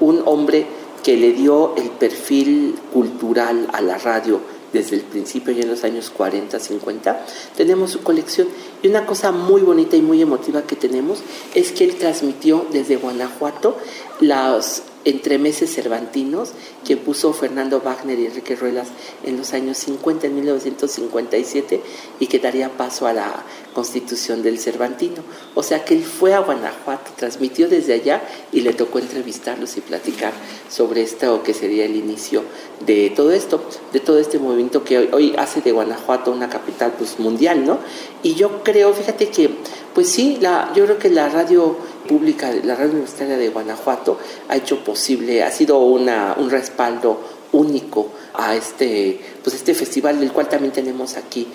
un 0.01 0.23
hombre 0.27 0.67
que 1.03 1.17
le 1.17 1.33
dio 1.33 1.75
el 1.77 1.89
perfil 1.91 2.79
cultural 2.93 3.69
a 3.73 3.81
la 3.81 3.99
radio 3.99 4.41
desde 4.73 4.97
el 4.97 5.03
principio, 5.03 5.53
ya 5.53 5.63
en 5.63 5.71
los 5.71 5.85
años 5.85 6.11
40, 6.11 6.59
50, 6.59 7.27
tenemos 7.57 7.91
su 7.91 8.03
colección. 8.03 8.49
Y 8.83 8.89
una 8.89 9.07
cosa 9.07 9.33
muy 9.33 9.63
bonita 9.63 9.97
y 9.97 10.03
muy 10.03 10.23
emotiva 10.23 10.63
que 10.63 10.77
tenemos 10.77 11.23
es 11.55 11.73
que 11.73 11.85
él 11.85 11.97
transmitió 11.97 12.67
desde 12.73 12.97
Guanajuato 12.97 13.77
los 14.21 14.83
entremeses 15.05 15.75
cervantinos 15.75 16.53
que 16.85 16.97
puso 16.97 17.33
Fernando 17.33 17.81
Wagner 17.81 18.19
y 18.19 18.27
Enrique 18.27 18.57
Ruelas 18.57 18.89
en 19.25 19.37
los 19.37 19.53
años 19.53 19.79
50, 19.79 20.27
en 20.27 20.35
1957, 20.37 21.81
y 22.21 22.27
que 22.27 22.39
daría 22.39 22.71
paso 22.71 23.07
a 23.07 23.13
la 23.13 23.45
constitución 23.73 24.43
del 24.43 24.59
Cervantino. 24.59 25.23
O 25.55 25.63
sea 25.63 25.85
que 25.85 25.95
él 25.95 26.05
fue 26.05 26.35
a 26.35 26.41
Guanajuato, 26.41 27.13
transmitió 27.17 27.69
desde 27.69 27.95
allá 27.95 28.23
y 28.53 28.61
le 28.61 28.73
tocó 28.73 28.99
entrevistarlos 28.99 29.77
y 29.77 29.81
platicar 29.81 30.33
sobre 30.69 31.03
esto 31.03 31.43
que 31.43 31.55
sería 31.55 31.85
el 31.85 31.97
inicio 31.97 32.43
de 32.87 33.11
todo 33.11 33.33
esto, 33.33 33.63
de 33.93 34.01
todo 34.01 34.19
este 34.19 34.39
movimiento 34.39 34.85
que 34.85 35.11
hoy, 35.13 35.35
hace 35.39 35.61
de 35.61 35.73
Guanajuato 35.73 36.33
una 36.33 36.49
capital 36.49 36.95
pues, 36.99 37.19
mundial, 37.19 37.65
¿no? 37.65 37.79
Y 38.23 38.35
yo 38.35 38.63
creo, 38.63 38.93
fíjate 38.93 39.29
que, 39.29 39.51
pues 39.95 40.09
sí, 40.09 40.39
la, 40.41 40.73
yo 40.75 40.85
creo 40.85 40.99
que 40.99 41.11
la 41.11 41.29
radio 41.29 41.77
pública, 42.09 42.53
la 42.65 42.75
radio 42.75 42.93
universitaria 42.93 43.37
de 43.37 43.49
Guanajuato 43.49 44.19
ha 44.49 44.57
hecho 44.57 44.85
posible, 44.85 45.43
ha 45.43 45.51
sido 45.51 45.79
una, 45.79 46.35
un 46.39 46.51
respaldo 46.73 47.21
único 47.53 48.09
a 48.35 48.57
este, 48.57 49.21
pues 49.43 49.57
este 49.57 49.75
festival 49.75 50.19
del 50.19 50.33
cual 50.33 50.49
también 50.49 50.73
tenemos 50.73 51.17
aquí 51.17 51.47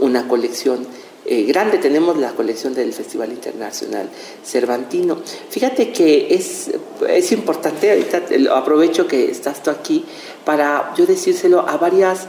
una 0.00 0.26
colección 0.26 0.86
eh, 1.26 1.42
grande. 1.44 1.78
Tenemos 1.78 2.16
la 2.16 2.32
colección 2.32 2.74
del 2.74 2.92
Festival 2.92 3.30
Internacional 3.30 4.08
Cervantino. 4.42 5.18
Fíjate 5.50 5.92
que 5.92 6.34
es, 6.34 6.70
es 7.08 7.32
importante, 7.32 7.90
ahorita 7.90 8.22
aprovecho 8.56 9.06
que 9.06 9.30
estás 9.30 9.62
tú 9.62 9.70
aquí 9.70 10.04
para 10.46 10.94
yo 10.96 11.06
decírselo 11.06 11.68
a 11.68 11.76
varias 11.76 12.26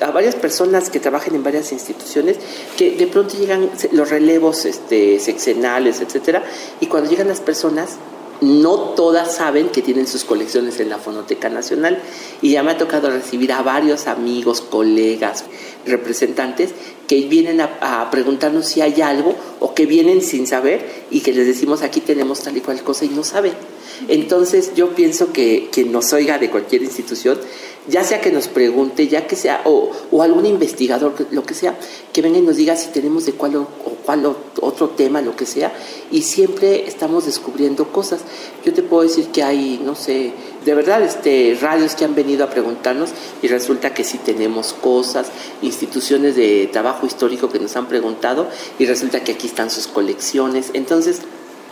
a 0.00 0.10
varias 0.10 0.34
personas 0.34 0.90
que 0.90 0.98
trabajan 0.98 1.36
en 1.36 1.44
varias 1.44 1.70
instituciones 1.70 2.36
que 2.76 2.96
de 2.96 3.06
pronto 3.06 3.38
llegan 3.38 3.70
los 3.92 4.10
relevos 4.10 4.64
este, 4.64 5.20
sexenales, 5.20 6.00
etcétera, 6.00 6.42
y 6.80 6.86
cuando 6.86 7.08
llegan 7.08 7.28
las 7.28 7.40
personas 7.40 7.98
no 8.42 8.76
todas 8.94 9.36
saben 9.36 9.68
que 9.68 9.82
tienen 9.82 10.06
sus 10.06 10.24
colecciones 10.24 10.80
en 10.80 10.90
la 10.90 10.98
Fonoteca 10.98 11.48
Nacional 11.48 12.02
y 12.42 12.50
ya 12.50 12.62
me 12.62 12.72
ha 12.72 12.78
tocado 12.78 13.08
recibir 13.08 13.52
a 13.52 13.62
varios 13.62 14.06
amigos, 14.06 14.60
colegas, 14.60 15.44
representantes 15.86 16.70
que 17.06 17.28
vienen 17.28 17.60
a, 17.60 18.10
preguntarnos 18.10 18.66
si 18.66 18.80
hay 18.80 19.00
algo 19.00 19.34
o 19.60 19.74
que 19.74 19.86
vienen 19.86 20.22
sin 20.22 20.46
saber 20.46 21.06
y 21.10 21.20
que 21.20 21.32
les 21.32 21.46
decimos 21.46 21.82
aquí 21.82 22.00
tenemos 22.00 22.40
tal 22.40 22.56
y 22.56 22.60
cual 22.60 22.82
cosa 22.82 23.04
y 23.04 23.10
no 23.10 23.22
saben. 23.24 23.52
Entonces 24.08 24.72
yo 24.74 24.90
pienso 24.94 25.32
que 25.32 25.68
quien 25.70 25.92
nos 25.92 26.12
oiga 26.12 26.38
de 26.38 26.50
cualquier 26.50 26.82
institución, 26.82 27.38
ya 27.88 28.04
sea 28.04 28.20
que 28.20 28.30
nos 28.30 28.48
pregunte, 28.48 29.08
ya 29.08 29.26
que 29.26 29.34
sea, 29.34 29.62
o, 29.64 29.90
o 30.10 30.22
algún 30.22 30.46
investigador, 30.46 31.14
lo 31.30 31.42
que 31.42 31.54
sea, 31.54 31.76
que 32.12 32.22
venga 32.22 32.38
y 32.38 32.42
nos 32.42 32.56
diga 32.56 32.76
si 32.76 32.90
tenemos 32.90 33.26
de 33.26 33.32
cuál 33.32 33.56
o, 33.56 33.66
cuál 34.04 34.36
otro 34.60 34.90
tema, 34.90 35.20
lo 35.20 35.34
que 35.34 35.46
sea, 35.46 35.72
y 36.10 36.22
siempre 36.22 36.86
estamos 36.86 37.26
descubriendo 37.26 37.92
cosas. 37.92 38.20
Yo 38.64 38.72
te 38.72 38.82
puedo 38.82 39.02
decir 39.02 39.28
que 39.28 39.42
hay, 39.42 39.80
no 39.84 39.94
sé, 39.94 40.32
de 40.64 40.74
verdad, 40.74 41.02
este, 41.02 41.58
radios 41.60 41.94
que 41.94 42.04
han 42.04 42.14
venido 42.14 42.44
a 42.44 42.50
preguntarnos 42.50 43.10
y 43.42 43.48
resulta 43.48 43.92
que 43.94 44.04
sí 44.04 44.18
tenemos 44.18 44.72
cosas, 44.74 45.28
instituciones 45.60 46.36
de 46.36 46.68
trabajo 46.72 47.06
histórico 47.06 47.48
que 47.48 47.58
nos 47.58 47.76
han 47.76 47.88
preguntado 47.88 48.48
y 48.78 48.86
resulta 48.86 49.24
que 49.24 49.32
aquí 49.32 49.48
están 49.48 49.70
sus 49.70 49.88
colecciones. 49.88 50.70
Entonces, 50.74 51.22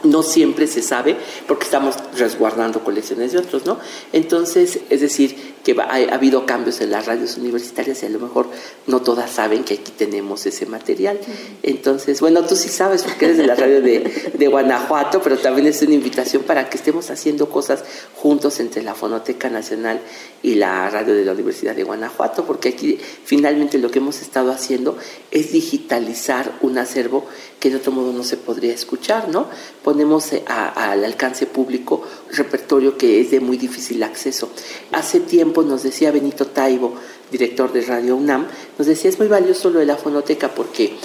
no 0.03 0.23
siempre 0.23 0.67
se 0.67 0.83
sabe 0.83 1.17
porque 1.47 1.65
estamos 1.65 1.97
resguardando 2.17 2.83
colecciones 2.83 3.33
de 3.33 3.39
otros, 3.39 3.67
¿no? 3.67 3.79
Entonces, 4.13 4.81
es 4.89 5.01
decir, 5.01 5.50
que 5.65 5.77
ha, 5.81 6.15
habido 6.15 6.47
cambios 6.47 6.81
en 6.81 6.91
las 6.91 7.07
radios 7.07 7.37
universitarias 7.37 8.03
y 8.03 8.07
a 8.07 8.09
lo 8.09 8.19
mejor 8.19 8.47
no 8.87 9.03
todas 9.03 9.31
saben 9.31 9.65
que 9.65 9.75
aquí 9.75 9.93
tenemos 9.97 10.47
ese 10.47 10.67
material. 10.67 11.19
Entonces, 11.63 12.21
bueno, 12.21 12.45
tú 12.45 12.57
sí 12.57 12.69
sabes 12.69 13.03
porque 13.03 13.27
eres 13.27 13.39
de 13.39 13.47
la 13.47 13.55
radio 13.55 13.81
de, 13.81 14.33
de 14.33 14.49
Guanajuato, 14.49 15.21
pero 15.23 15.39
también 15.39 15.67
es 15.67 15.83
una 15.83 15.95
invitación 15.95 16.43
para 16.43 16.69
que 16.69 16.77
estemos 16.77 17.11
haciendo 17.11 17.49
cosas 17.51 17.85
juntos 18.17 18.61
entre 18.61 18.83
la 18.83 18.95
Fonoteca 18.95 19.51
Nacional 19.51 20.01
y 20.43 20.55
la 20.55 20.89
radio 20.91 21.15
de 21.15 21.25
la 21.25 21.33
Universidad 21.33 21.75
de 21.75 21.85
Guanajuato, 21.85 22.45
porque 22.47 22.71
aquí 22.71 22.99
finalmente 23.25 23.79
lo 23.79 23.91
que 23.91 23.99
hemos 23.99 24.23
estado 24.23 24.51
haciendo 24.53 24.97
es 25.31 25.53
digitalizar 25.53 26.53
un 26.63 26.79
acervo 26.79 27.27
que 27.59 27.71
de 27.71 27.77
otro 27.77 27.93
modo 27.93 28.13
no 28.13 28.25
se 28.25 28.39
podría 28.39 28.73
escuchar, 28.73 29.29
¿no? 29.29 29.47
Ponemos 29.85 30.33
eh, 30.33 30.43
al 30.47 31.05
alcance 31.05 31.47
público 31.47 32.03
repertorio 32.33 32.97
que 32.97 33.21
es 33.21 33.31
de 33.31 33.41
muy 33.41 33.59
difícil 33.59 34.03
acceso. 34.03 34.51
Hace 34.93 35.21
tiempo 35.21 35.50
nos 35.57 35.83
decía 35.83 36.11
Benito 36.11 36.47
Taibo, 36.47 36.95
director 37.31 37.73
de 37.73 37.83
Radio 37.83 38.17
UNAM, 38.17 38.47
nos 38.79 38.87
decía 38.87 39.11
es 39.11 39.19
muy 39.19 39.29
valioso 39.29 39.71
lo 39.71 39.79
de 39.79 39.87
la 39.87 39.97
fonoteca 39.97 40.49
porque 40.55 40.97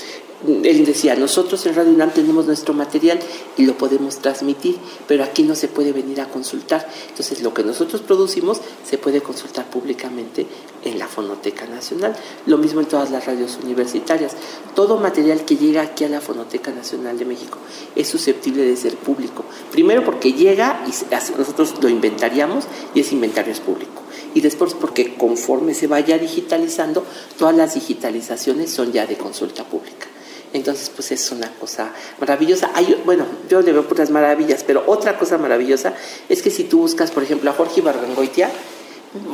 él 0.47 0.85
decía, 0.85 1.15
nosotros 1.15 1.65
en 1.65 1.75
Radio 1.75 1.91
UNAM 1.91 2.11
tenemos 2.11 2.45
nuestro 2.45 2.73
material 2.73 3.19
y 3.57 3.65
lo 3.65 3.77
podemos 3.77 4.19
transmitir, 4.19 4.77
pero 5.07 5.23
aquí 5.23 5.43
no 5.43 5.55
se 5.55 5.67
puede 5.67 5.91
venir 5.91 6.21
a 6.21 6.27
consultar. 6.29 6.87
Entonces, 7.09 7.41
lo 7.41 7.53
que 7.53 7.63
nosotros 7.63 8.01
producimos 8.01 8.59
se 8.83 8.97
puede 8.97 9.21
consultar 9.21 9.69
públicamente 9.69 10.45
en 10.83 10.99
la 10.99 11.07
Fonoteca 11.07 11.65
Nacional. 11.65 12.15
Lo 12.45 12.57
mismo 12.57 12.81
en 12.81 12.87
todas 12.87 13.11
las 13.11 13.25
radios 13.25 13.57
universitarias. 13.63 14.33
Todo 14.75 14.97
material 14.97 15.45
que 15.45 15.55
llega 15.55 15.81
aquí 15.81 16.03
a 16.03 16.09
la 16.09 16.21
Fonoteca 16.21 16.71
Nacional 16.71 17.17
de 17.17 17.25
México 17.25 17.57
es 17.95 18.07
susceptible 18.07 18.63
de 18.63 18.75
ser 18.75 18.95
público. 18.95 19.45
Primero 19.71 20.03
porque 20.03 20.33
llega 20.33 20.85
y 20.85 20.91
nosotros 21.37 21.75
lo 21.81 21.89
inventariamos 21.89 22.65
y 22.93 22.99
ese 22.99 23.15
inventario 23.15 23.53
es 23.53 23.61
público. 23.61 24.04
Y 24.35 24.41
después 24.41 24.75
porque 24.75 25.15
conforme 25.15 25.73
se 25.73 25.87
vaya 25.87 26.19
digitalizando, 26.19 27.03
todas 27.39 27.55
las 27.55 27.73
digitalizaciones 27.73 28.69
son 28.69 28.91
ya 28.91 29.07
de 29.07 29.17
consulta 29.17 29.63
pública. 29.63 30.05
Entonces, 30.53 30.89
pues 30.89 31.11
es 31.11 31.31
una 31.31 31.49
cosa 31.51 31.91
maravillosa. 32.19 32.71
Bueno, 33.03 33.25
yo 33.49 33.61
le 33.61 33.73
veo 33.73 33.87
puras 33.87 34.09
maravillas, 34.11 34.63
pero 34.63 34.83
otra 34.85 35.17
cosa 35.17 35.37
maravillosa 35.37 35.95
es 36.29 36.41
que 36.41 36.51
si 36.51 36.65
tú 36.65 36.79
buscas, 36.79 37.11
por 37.11 37.23
ejemplo, 37.23 37.49
a 37.49 37.53
Jorge 37.53 37.81
Barrangoitia, 37.81 38.49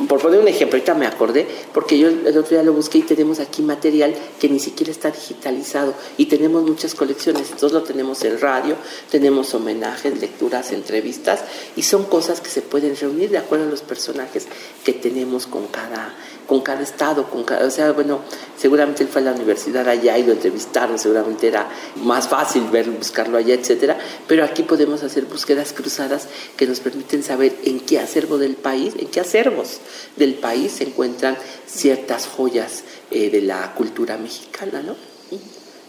por 0.08 0.20
poner 0.20 0.40
un 0.40 0.48
ejemplo, 0.48 0.76
ahorita 0.76 0.94
me 0.94 1.06
acordé, 1.06 1.46
porque 1.72 1.98
yo 1.98 2.08
el 2.08 2.36
otro 2.36 2.50
día 2.50 2.62
lo 2.62 2.72
busqué 2.72 2.98
y 2.98 3.02
tenemos 3.02 3.40
aquí 3.40 3.62
material 3.62 4.14
que 4.38 4.48
ni 4.48 4.60
siquiera 4.60 4.92
está 4.92 5.10
digitalizado 5.10 5.94
y 6.16 6.26
tenemos 6.26 6.62
muchas 6.62 6.94
colecciones, 6.94 7.50
entonces 7.50 7.72
lo 7.72 7.82
tenemos 7.82 8.22
en 8.24 8.40
radio, 8.40 8.76
tenemos 9.10 9.54
homenajes, 9.54 10.20
lecturas, 10.20 10.72
entrevistas 10.72 11.40
y 11.76 11.82
son 11.82 12.04
cosas 12.04 12.40
que 12.40 12.50
se 12.50 12.62
pueden 12.62 12.96
reunir 12.96 13.30
de 13.30 13.38
acuerdo 13.38 13.66
a 13.66 13.70
los 13.70 13.82
personajes 13.82 14.46
que 14.84 14.92
tenemos 14.92 15.46
con 15.46 15.66
cada 15.66 16.14
con 16.46 16.60
cada 16.60 16.82
estado, 16.82 17.28
con 17.28 17.44
cada, 17.44 17.66
o 17.66 17.70
sea, 17.70 17.92
bueno, 17.92 18.20
seguramente 18.56 19.02
él 19.02 19.08
fue 19.08 19.20
a 19.20 19.24
la 19.24 19.32
universidad 19.32 19.88
allá 19.88 20.18
y 20.18 20.24
lo 20.24 20.32
entrevistaron, 20.32 20.98
seguramente 20.98 21.48
era 21.48 21.68
más 21.96 22.28
fácil 22.28 22.64
ver, 22.70 22.90
buscarlo 22.90 23.38
allá, 23.38 23.54
etcétera, 23.54 23.98
pero 24.26 24.44
aquí 24.44 24.62
podemos 24.62 25.02
hacer 25.02 25.24
búsquedas 25.24 25.72
cruzadas 25.72 26.28
que 26.56 26.66
nos 26.66 26.80
permiten 26.80 27.22
saber 27.22 27.54
en 27.64 27.80
qué 27.80 27.98
acervo 27.98 28.38
del 28.38 28.54
país, 28.54 28.94
en 28.98 29.08
qué 29.08 29.20
acervos 29.20 29.78
del 30.16 30.34
país 30.34 30.72
se 30.72 30.84
encuentran 30.84 31.36
ciertas 31.66 32.26
joyas 32.26 32.82
eh, 33.10 33.30
de 33.30 33.42
la 33.42 33.74
cultura 33.74 34.16
mexicana, 34.16 34.82
¿no? 34.82 34.96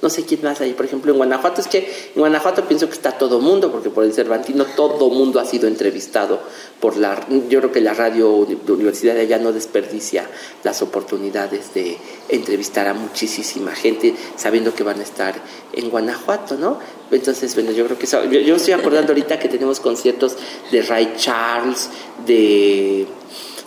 No 0.04 0.10
sé 0.10 0.26
quién 0.26 0.42
más 0.44 0.60
hay, 0.60 0.74
por 0.74 0.86
ejemplo, 0.86 1.14
en 1.14 1.18
Guanajuato, 1.18 1.62
es 1.62 1.68
que 1.68 1.80
en 1.80 2.20
Guanajuato 2.20 2.68
pienso 2.68 2.88
que 2.88 2.94
está 2.94 3.14
todo 3.14 3.40
mundo, 3.40 3.72
porque 3.72 3.90
por 3.90 4.04
el 4.04 4.12
Cervantino 4.12 4.66
todo 4.66 5.10
mundo 5.10 5.40
ha 5.40 5.46
sido 5.46 5.66
entrevistado 5.70 6.42
por 6.82 6.98
la, 6.98 7.26
yo 7.48 7.60
creo 7.60 7.72
que 7.72 7.80
la 7.80 7.94
radio 7.94 8.46
de 8.46 8.72
universidad 8.74 9.16
de 9.16 9.22
allá 9.22 9.40
no 9.40 9.54
desperdicia 9.54 10.30
las 10.64 10.82
oportunidades 10.82 11.74
de 11.74 11.98
entrevistar 12.28 12.90
a 12.90 12.94
muchísima 12.94 13.72
gente 13.72 14.14
sabiendo 14.36 14.76
que 14.76 14.84
van 14.84 15.00
a 15.00 15.04
estar 15.04 15.36
en 15.72 15.90
Guanajuato, 15.90 16.56
¿no? 16.58 16.80
Entonces, 17.10 17.56
bueno, 17.56 17.72
yo 17.72 17.86
creo 17.86 17.98
que 17.98 18.06
eso, 18.06 18.26
yo 18.26 18.56
estoy 18.58 18.74
acordando 18.74 19.14
ahorita 19.14 19.40
que 19.40 19.48
tenemos 19.48 19.80
conciertos 19.80 20.36
de 20.70 20.82
Ray 20.82 21.14
Charles, 21.16 21.90
de 22.26 23.08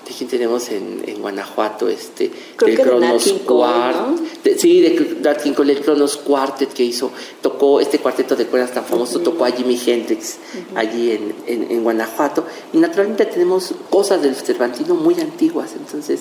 ¿De 0.07 0.15
quién 0.15 0.31
tenemos 0.31 0.69
en, 0.69 1.03
en 1.05 1.21
Guanajuato? 1.21 1.89
Este, 1.89 2.31
el 2.65 2.79
Cronos 2.79 3.35
Quartet. 3.45 4.57
sí, 4.57 4.81
de 4.81 5.17
Nat 5.21 5.43
King 5.43 5.53
Cole, 5.53 5.73
el 5.73 5.81
Cronos 5.81 6.17
Quartet 6.19 6.73
que 6.73 6.85
hizo, 6.85 7.11
tocó 7.43 7.81
este 7.81 7.99
cuarteto 7.99 8.37
de 8.37 8.47
cuerdas 8.47 8.73
tan 8.73 8.85
famoso, 8.85 9.19
tocó 9.19 9.45
a 9.45 9.51
Jimi 9.51 9.81
Hendrix 9.85 10.37
allí 10.77 11.11
en, 11.11 11.35
en, 11.49 11.71
en, 11.73 11.83
Guanajuato. 11.83 12.45
Y 12.73 12.79
naturalmente 12.79 13.27
tenemos 13.27 13.75
cosas 13.91 14.23
del 14.23 14.37
Cervantino 14.37 14.95
muy 14.95 15.21
antiguas, 15.21 15.73
entonces 15.77 16.21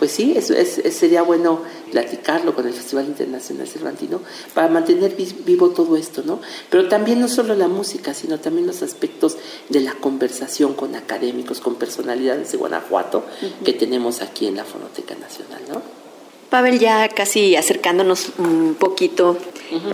pues 0.00 0.12
sí, 0.12 0.32
es, 0.34 0.46
sería 0.96 1.20
bueno 1.20 1.60
platicarlo 1.92 2.54
con 2.54 2.66
el 2.66 2.72
Festival 2.72 3.04
Internacional 3.04 3.68
Cervantino 3.68 4.22
para 4.54 4.68
mantener 4.68 5.14
vivo 5.14 5.68
todo 5.70 5.94
esto, 5.98 6.22
¿no? 6.24 6.40
Pero 6.70 6.88
también 6.88 7.20
no 7.20 7.28
solo 7.28 7.54
la 7.54 7.68
música, 7.68 8.14
sino 8.14 8.40
también 8.40 8.66
los 8.66 8.80
aspectos 8.80 9.36
de 9.68 9.80
la 9.80 9.92
conversación 9.92 10.72
con 10.72 10.94
académicos, 10.96 11.60
con 11.60 11.74
personalidades 11.74 12.50
de 12.50 12.56
Guanajuato 12.56 13.24
que 13.62 13.74
tenemos 13.74 14.22
aquí 14.22 14.46
en 14.46 14.56
la 14.56 14.64
Fonoteca 14.64 15.14
Nacional, 15.16 15.60
¿no? 15.68 15.82
Pavel, 16.48 16.78
ya 16.78 17.10
casi 17.10 17.54
acercándonos 17.54 18.30
un 18.38 18.76
poquito, 18.78 19.36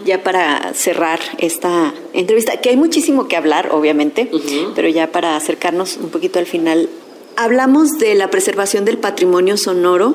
ya 0.05 0.23
para 0.23 0.73
cerrar 0.73 1.19
esta 1.39 1.93
entrevista, 2.13 2.61
que 2.61 2.71
hay 2.71 2.77
muchísimo 2.77 3.27
que 3.27 3.37
hablar, 3.37 3.71
obviamente, 3.73 4.31
pero 4.77 4.89
ya 4.89 5.11
para 5.11 5.35
acercarnos 5.35 5.97
un 5.97 6.11
poquito 6.11 6.39
al 6.39 6.47
final, 6.47 6.89
hablamos 7.37 7.99
de 7.99 8.15
la 8.15 8.31
preservación 8.31 8.85
del 8.85 8.99
patrimonio 8.99 9.57
sonoro 9.57 10.15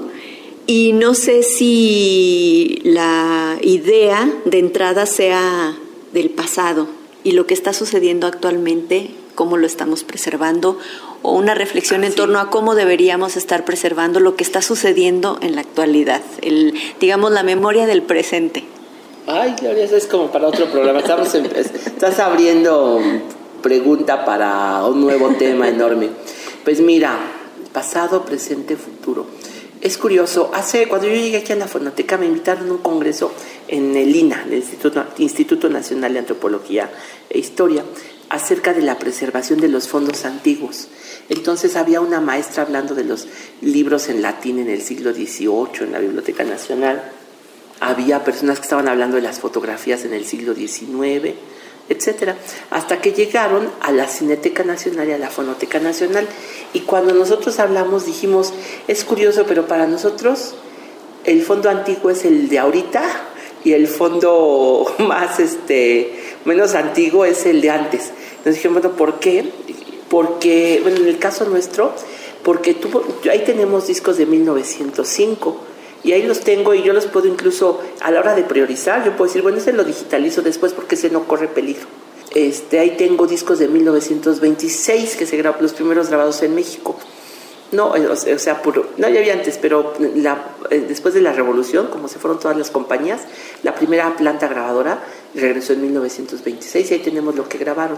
y 0.67 0.93
no 0.93 1.13
sé 1.13 1.43
si 1.43 2.81
la 2.83 3.57
idea 3.61 4.31
de 4.45 4.59
entrada 4.59 5.05
sea 5.05 5.75
del 6.13 6.29
pasado 6.29 6.87
y 7.23 7.31
lo 7.31 7.45
que 7.45 7.53
está 7.53 7.73
sucediendo 7.73 8.27
actualmente, 8.27 9.11
cómo 9.35 9.57
lo 9.57 9.67
estamos 9.67 10.03
preservando, 10.03 10.77
o 11.21 11.33
una 11.33 11.53
reflexión 11.53 12.03
en 12.03 12.13
torno 12.13 12.39
a 12.39 12.49
cómo 12.49 12.73
deberíamos 12.73 13.37
estar 13.37 13.63
preservando 13.63 14.19
lo 14.19 14.35
que 14.35 14.43
está 14.43 14.61
sucediendo 14.61 15.37
en 15.41 15.55
la 15.55 15.61
actualidad, 15.61 16.21
el, 16.41 16.73
digamos 16.99 17.31
la 17.31 17.43
memoria 17.43 17.85
del 17.85 18.01
presente. 18.01 18.63
Ay, 19.27 19.53
Gloria, 19.59 19.83
eso 19.83 19.95
es 19.95 20.07
como 20.07 20.31
para 20.31 20.47
otro 20.47 20.65
programa. 20.71 20.99
Estamos 20.99 21.33
estás 21.35 22.19
abriendo 22.19 22.99
pregunta 23.61 24.25
para 24.25 24.83
un 24.85 25.01
nuevo 25.01 25.29
tema 25.37 25.69
enorme. 25.69 26.09
Pues 26.63 26.79
mira, 26.79 27.17
pasado, 27.73 28.23
presente, 28.23 28.75
futuro. 28.75 29.25
Es 29.81 29.97
curioso, 29.97 30.51
hace 30.53 30.87
cuando 30.87 31.07
yo 31.07 31.15
llegué 31.15 31.37
aquí 31.37 31.53
a 31.53 31.55
la 31.55 31.67
fonoteca 31.67 32.15
me 32.17 32.27
invitaron 32.27 32.69
a 32.69 32.73
un 32.73 32.77
congreso 32.77 33.33
en 33.67 33.95
el 33.95 34.15
INA, 34.15 34.43
el 34.45 34.53
Instituto, 34.53 35.03
Instituto 35.17 35.69
Nacional 35.69 36.13
de 36.13 36.19
Antropología 36.19 36.91
e 37.31 37.39
Historia, 37.39 37.83
acerca 38.29 38.73
de 38.73 38.83
la 38.83 38.99
preservación 38.99 39.59
de 39.59 39.69
los 39.69 39.87
fondos 39.87 40.23
antiguos. 40.23 40.87
Entonces 41.29 41.75
había 41.75 41.99
una 41.99 42.21
maestra 42.21 42.61
hablando 42.61 42.93
de 42.93 43.05
los 43.05 43.27
libros 43.61 44.07
en 44.09 44.21
latín 44.21 44.59
en 44.59 44.69
el 44.69 44.83
siglo 44.83 45.13
XVIII 45.13 45.85
en 45.85 45.93
la 45.93 45.99
Biblioteca 45.99 46.43
Nacional. 46.43 47.01
Había 47.79 48.23
personas 48.23 48.59
que 48.59 48.65
estaban 48.65 48.87
hablando 48.87 49.15
de 49.15 49.23
las 49.23 49.39
fotografías 49.39 50.05
en 50.05 50.13
el 50.13 50.25
siglo 50.25 50.53
XIX 50.53 51.33
etcétera, 51.93 52.37
hasta 52.69 53.01
que 53.01 53.11
llegaron 53.11 53.69
a 53.81 53.91
la 53.91 54.07
Cineteca 54.07 54.63
Nacional 54.63 55.09
y 55.09 55.13
a 55.13 55.17
la 55.17 55.29
Fonoteca 55.29 55.79
Nacional. 55.79 56.27
Y 56.73 56.81
cuando 56.81 57.13
nosotros 57.13 57.59
hablamos 57.59 58.05
dijimos, 58.05 58.53
es 58.87 59.03
curioso, 59.03 59.45
pero 59.47 59.67
para 59.67 59.87
nosotros 59.87 60.55
el 61.23 61.43
fondo 61.43 61.69
antiguo 61.69 62.09
es 62.09 62.25
el 62.25 62.49
de 62.49 62.59
ahorita 62.59 63.03
y 63.63 63.73
el 63.73 63.87
fondo 63.87 64.91
más 64.99 65.39
este 65.39 66.19
menos 66.45 66.73
antiguo 66.75 67.25
es 67.25 67.45
el 67.45 67.61
de 67.61 67.69
antes. 67.69 68.11
Nos 68.43 68.55
dijimos, 68.55 68.81
bueno, 68.81 68.97
¿por 68.97 69.19
qué? 69.19 69.51
porque, 70.11 70.79
bueno, 70.83 70.97
en 70.97 71.07
el 71.07 71.17
caso 71.19 71.45
nuestro, 71.45 71.93
porque 72.43 72.73
tuvo, 72.73 73.01
ahí 73.31 73.45
tenemos 73.45 73.87
discos 73.87 74.17
de 74.17 74.25
1905 74.25 75.57
y 76.03 76.13
ahí 76.13 76.23
los 76.23 76.41
tengo 76.41 76.73
y 76.73 76.83
yo 76.83 76.93
los 76.93 77.05
puedo 77.05 77.27
incluso 77.27 77.79
a 78.01 78.11
la 78.11 78.19
hora 78.19 78.35
de 78.35 78.43
priorizar, 78.43 79.05
yo 79.05 79.11
puedo 79.11 79.25
decir, 79.25 79.41
bueno, 79.41 79.57
ese 79.57 79.73
lo 79.73 79.83
digitalizo 79.83 80.41
después 80.41 80.73
porque 80.73 80.95
ese 80.95 81.09
no 81.09 81.27
corre 81.27 81.47
peligro. 81.47 81.85
Este, 82.33 82.79
ahí 82.79 82.91
tengo 82.91 83.27
discos 83.27 83.59
de 83.59 83.67
1926 83.67 85.15
que 85.17 85.25
se 85.25 85.37
grabaron, 85.37 85.63
los 85.63 85.73
primeros 85.73 86.07
grabados 86.07 86.41
en 86.43 86.55
México. 86.55 86.97
No, 87.71 87.95
eh, 87.95 88.05
o 88.07 88.39
sea, 88.39 88.61
puro, 88.61 88.89
no, 88.97 89.07
ya 89.07 89.19
había 89.19 89.33
antes, 89.33 89.57
pero 89.57 89.93
la, 90.15 90.55
eh, 90.69 90.83
después 90.87 91.13
de 91.13 91.21
la 91.21 91.31
revolución, 91.31 91.87
como 91.87 92.09
se 92.09 92.19
fueron 92.19 92.37
todas 92.37 92.57
las 92.57 92.69
compañías, 92.69 93.21
la 93.63 93.75
primera 93.75 94.13
planta 94.17 94.49
grabadora 94.49 95.01
regresó 95.35 95.73
en 95.73 95.83
1926 95.83 96.91
y 96.91 96.93
ahí 96.93 96.99
tenemos 96.99 97.35
lo 97.35 97.47
que 97.47 97.57
grabaron. 97.57 97.97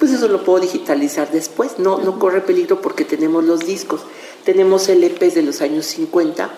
Pues 0.00 0.10
eso 0.10 0.26
lo 0.26 0.42
puedo 0.42 0.60
digitalizar 0.60 1.30
después, 1.30 1.78
no, 1.78 1.98
no 1.98 2.18
corre 2.18 2.40
peligro 2.40 2.80
porque 2.80 3.04
tenemos 3.04 3.44
los 3.44 3.60
discos, 3.60 4.00
tenemos 4.44 4.88
LPs 4.88 5.34
de 5.34 5.42
los 5.42 5.60
años 5.60 5.86
50, 5.86 6.50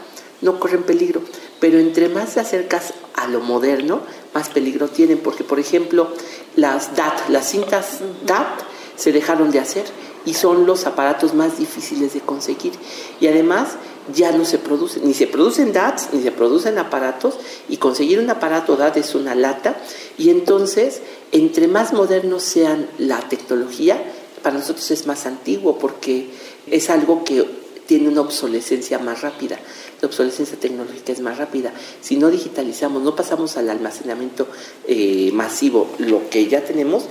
no 0.42 0.60
corren 0.60 0.82
peligro, 0.82 1.22
pero 1.60 1.78
entre 1.78 2.08
más 2.08 2.34
te 2.34 2.40
acercas 2.40 2.94
a 3.14 3.26
lo 3.26 3.40
moderno, 3.40 4.00
más 4.34 4.48
peligro 4.50 4.88
tienen, 4.88 5.18
porque 5.18 5.44
por 5.44 5.58
ejemplo, 5.58 6.08
las 6.56 6.96
DAT, 6.96 7.28
las 7.28 7.50
cintas 7.50 8.00
DAT 8.26 8.60
se 8.96 9.12
dejaron 9.12 9.50
de 9.50 9.60
hacer 9.60 9.84
y 10.24 10.34
son 10.34 10.66
los 10.66 10.86
aparatos 10.86 11.34
más 11.34 11.58
difíciles 11.58 12.12
de 12.14 12.20
conseguir. 12.20 12.72
Y 13.20 13.28
además 13.28 13.76
ya 14.14 14.32
no 14.32 14.44
se 14.44 14.58
producen, 14.58 15.06
ni 15.06 15.14
se 15.14 15.26
producen 15.26 15.72
DATs, 15.72 16.08
ni 16.12 16.22
se 16.22 16.32
producen 16.32 16.78
aparatos, 16.78 17.38
y 17.68 17.78
conseguir 17.78 18.18
un 18.18 18.30
aparato 18.30 18.76
DAT 18.76 18.98
es 18.98 19.14
una 19.14 19.34
lata, 19.34 19.76
y 20.18 20.30
entonces, 20.30 21.00
entre 21.32 21.68
más 21.68 21.92
modernos 21.92 22.42
sean 22.42 22.88
la 22.98 23.20
tecnología, 23.28 24.02
para 24.42 24.58
nosotros 24.58 24.90
es 24.90 25.06
más 25.06 25.26
antiguo, 25.26 25.78
porque 25.78 26.30
es 26.66 26.90
algo 26.90 27.24
que 27.24 27.44
tiene 27.86 28.08
una 28.08 28.20
obsolescencia 28.20 28.98
más 28.98 29.22
rápida. 29.22 29.58
La 30.00 30.08
obsolescencia 30.08 30.58
tecnológica 30.58 31.12
es 31.12 31.20
más 31.20 31.38
rápida. 31.38 31.72
Si 32.00 32.16
no 32.16 32.30
digitalizamos, 32.30 33.02
no 33.02 33.16
pasamos 33.16 33.56
al 33.56 33.70
almacenamiento 33.70 34.46
eh, 34.86 35.30
masivo, 35.32 35.88
lo 35.98 36.28
que 36.28 36.46
ya 36.48 36.64
tenemos, 36.64 37.04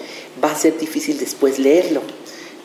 va 0.43 0.51
a 0.51 0.55
ser 0.55 0.77
difícil 0.77 1.17
después 1.17 1.59
leerlo. 1.59 2.01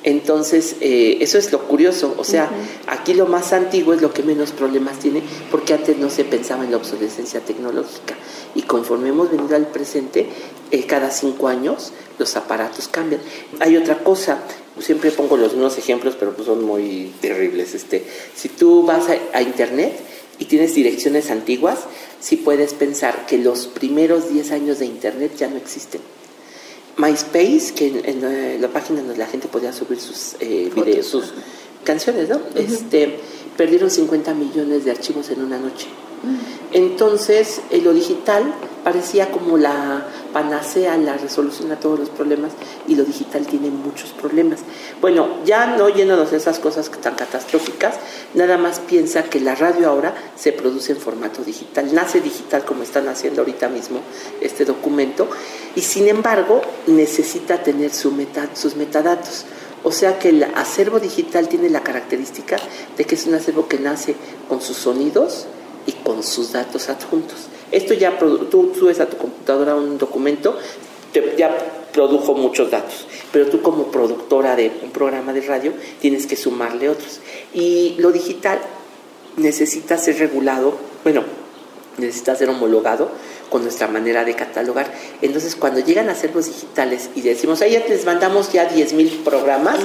Entonces, 0.02 0.76
eh, 0.80 1.18
eso 1.20 1.36
es 1.36 1.52
lo 1.52 1.66
curioso. 1.68 2.14
O 2.16 2.24
sea, 2.24 2.50
aquí 2.86 3.12
lo 3.12 3.26
más 3.26 3.52
antiguo 3.52 3.92
es 3.92 4.00
lo 4.00 4.14
que 4.14 4.22
menos 4.22 4.52
problemas 4.52 4.98
tiene, 4.98 5.22
porque 5.50 5.74
antes 5.74 5.98
no 5.98 6.08
se 6.08 6.24
pensaba 6.24 6.64
en 6.64 6.70
la 6.70 6.78
obsolescencia 6.78 7.40
tecnológica. 7.40 8.16
Y 8.54 8.62
conforme 8.62 9.10
hemos 9.10 9.30
venido 9.30 9.56
al 9.56 9.66
presente, 9.66 10.26
eh, 10.70 10.86
cada 10.86 11.10
cinco 11.10 11.48
años 11.48 11.92
los 12.18 12.36
aparatos 12.36 12.88
cambian. 12.88 13.20
Hay 13.60 13.76
otra 13.76 13.98
cosa, 13.98 14.42
siempre 14.78 15.10
pongo 15.10 15.36
los 15.36 15.52
mismos 15.52 15.76
ejemplos, 15.78 16.14
pero 16.18 16.32
pues 16.34 16.46
son 16.46 16.64
muy 16.64 17.12
terribles. 17.20 17.74
Este, 17.74 18.04
si 18.34 18.48
tú 18.48 18.84
vas 18.84 19.06
a, 19.32 19.42
Internet 19.42 19.92
y 20.38 20.44
tienes 20.44 20.74
direcciones 20.74 21.30
antiguas, 21.30 21.80
sí 22.20 22.36
puedes 22.36 22.74
pensar 22.74 23.26
que 23.26 23.38
los 23.38 23.66
primeros 23.66 24.28
10 24.32 24.52
años 24.52 24.78
de 24.78 24.86
Internet 24.86 25.32
ya 25.36 25.48
no 25.48 25.56
existen 25.56 26.00
MySpace, 26.96 27.72
que 27.74 28.02
en, 28.04 28.60
la 28.60 28.68
página 28.68 29.00
donde 29.00 29.16
la 29.16 29.26
gente 29.26 29.48
podía 29.48 29.72
subir 29.72 29.98
sus 29.98 30.36
eh, 30.40 30.70
videos, 30.74 31.06
sus 31.06 31.32
canciones, 31.84 32.28
¿no? 32.28 32.40
este, 32.54 33.18
perdieron 33.56 33.90
50 33.90 34.34
millones 34.34 34.84
de 34.84 34.90
archivos 34.90 35.30
en 35.30 35.42
una 35.42 35.58
noche. 35.58 35.86
Entonces, 36.72 37.62
eh, 37.70 37.80
lo 37.80 37.92
digital 37.92 38.54
parecía 38.84 39.30
como 39.30 39.58
la 39.58 40.06
panacea, 40.32 40.96
la 40.96 41.16
resolución 41.16 41.72
a 41.72 41.80
todos 41.80 41.98
los 41.98 42.10
problemas, 42.10 42.52
y 42.86 42.94
lo 42.94 43.04
digital 43.04 43.46
tiene 43.46 43.70
muchos 43.70 44.10
problemas. 44.10 44.60
Bueno, 45.00 45.28
ya 45.44 45.66
no 45.76 45.88
yéndonos 45.88 46.30
de 46.30 46.36
esas 46.36 46.58
cosas 46.58 46.90
tan 46.90 47.14
catastróficas, 47.14 47.96
nada 48.34 48.56
más 48.58 48.80
piensa 48.80 49.24
que 49.24 49.40
la 49.40 49.54
radio 49.54 49.88
ahora 49.88 50.14
se 50.36 50.52
produce 50.52 50.92
en 50.92 50.98
formato 50.98 51.42
digital, 51.42 51.92
nace 51.94 52.20
digital 52.20 52.64
como 52.64 52.82
están 52.82 53.08
haciendo 53.08 53.40
ahorita 53.40 53.68
mismo 53.68 54.00
este 54.40 54.64
documento, 54.64 55.28
y 55.74 55.80
sin 55.80 56.08
embargo 56.08 56.62
necesita 56.86 57.62
tener 57.62 57.90
sus 57.92 58.12
metadatos. 58.76 59.46
O 59.82 59.92
sea 59.92 60.18
que 60.18 60.28
el 60.28 60.44
acervo 60.44 61.00
digital 61.00 61.48
tiene 61.48 61.70
la 61.70 61.82
característica 61.82 62.58
de 62.98 63.04
que 63.04 63.14
es 63.14 63.26
un 63.26 63.34
acervo 63.34 63.66
que 63.66 63.78
nace 63.78 64.14
con 64.46 64.60
sus 64.60 64.76
sonidos, 64.76 65.46
y 65.86 65.92
con 65.92 66.22
sus 66.22 66.52
datos 66.52 66.88
adjuntos. 66.88 67.48
Esto 67.70 67.94
ya, 67.94 68.18
tú 68.18 68.72
subes 68.78 69.00
a 69.00 69.06
tu 69.06 69.16
computadora 69.16 69.76
un 69.76 69.96
documento, 69.98 70.58
ya 71.36 71.56
produjo 71.92 72.34
muchos 72.34 72.70
datos, 72.70 73.06
pero 73.32 73.46
tú 73.46 73.62
como 73.62 73.90
productora 73.90 74.56
de 74.56 74.72
un 74.82 74.90
programa 74.90 75.32
de 75.32 75.40
radio 75.42 75.72
tienes 76.00 76.26
que 76.26 76.36
sumarle 76.36 76.88
otros. 76.88 77.20
Y 77.54 77.96
lo 77.98 78.12
digital 78.12 78.60
necesita 79.36 79.98
ser 79.98 80.18
regulado, 80.18 80.74
bueno, 81.04 81.22
necesita 81.98 82.34
ser 82.34 82.48
homologado 82.48 83.10
con 83.50 83.62
nuestra 83.62 83.88
manera 83.88 84.24
de 84.24 84.34
catalogar. 84.34 84.92
Entonces, 85.22 85.56
cuando 85.56 85.80
llegan 85.80 86.08
a 86.08 86.14
ser 86.14 86.34
los 86.34 86.46
digitales 86.46 87.10
y 87.14 87.22
decimos, 87.22 87.60
ahí 87.62 87.72
ya 87.72 87.86
les 87.86 88.04
mandamos 88.04 88.52
ya 88.52 88.70
10.000 88.70 89.24
programas, 89.24 89.78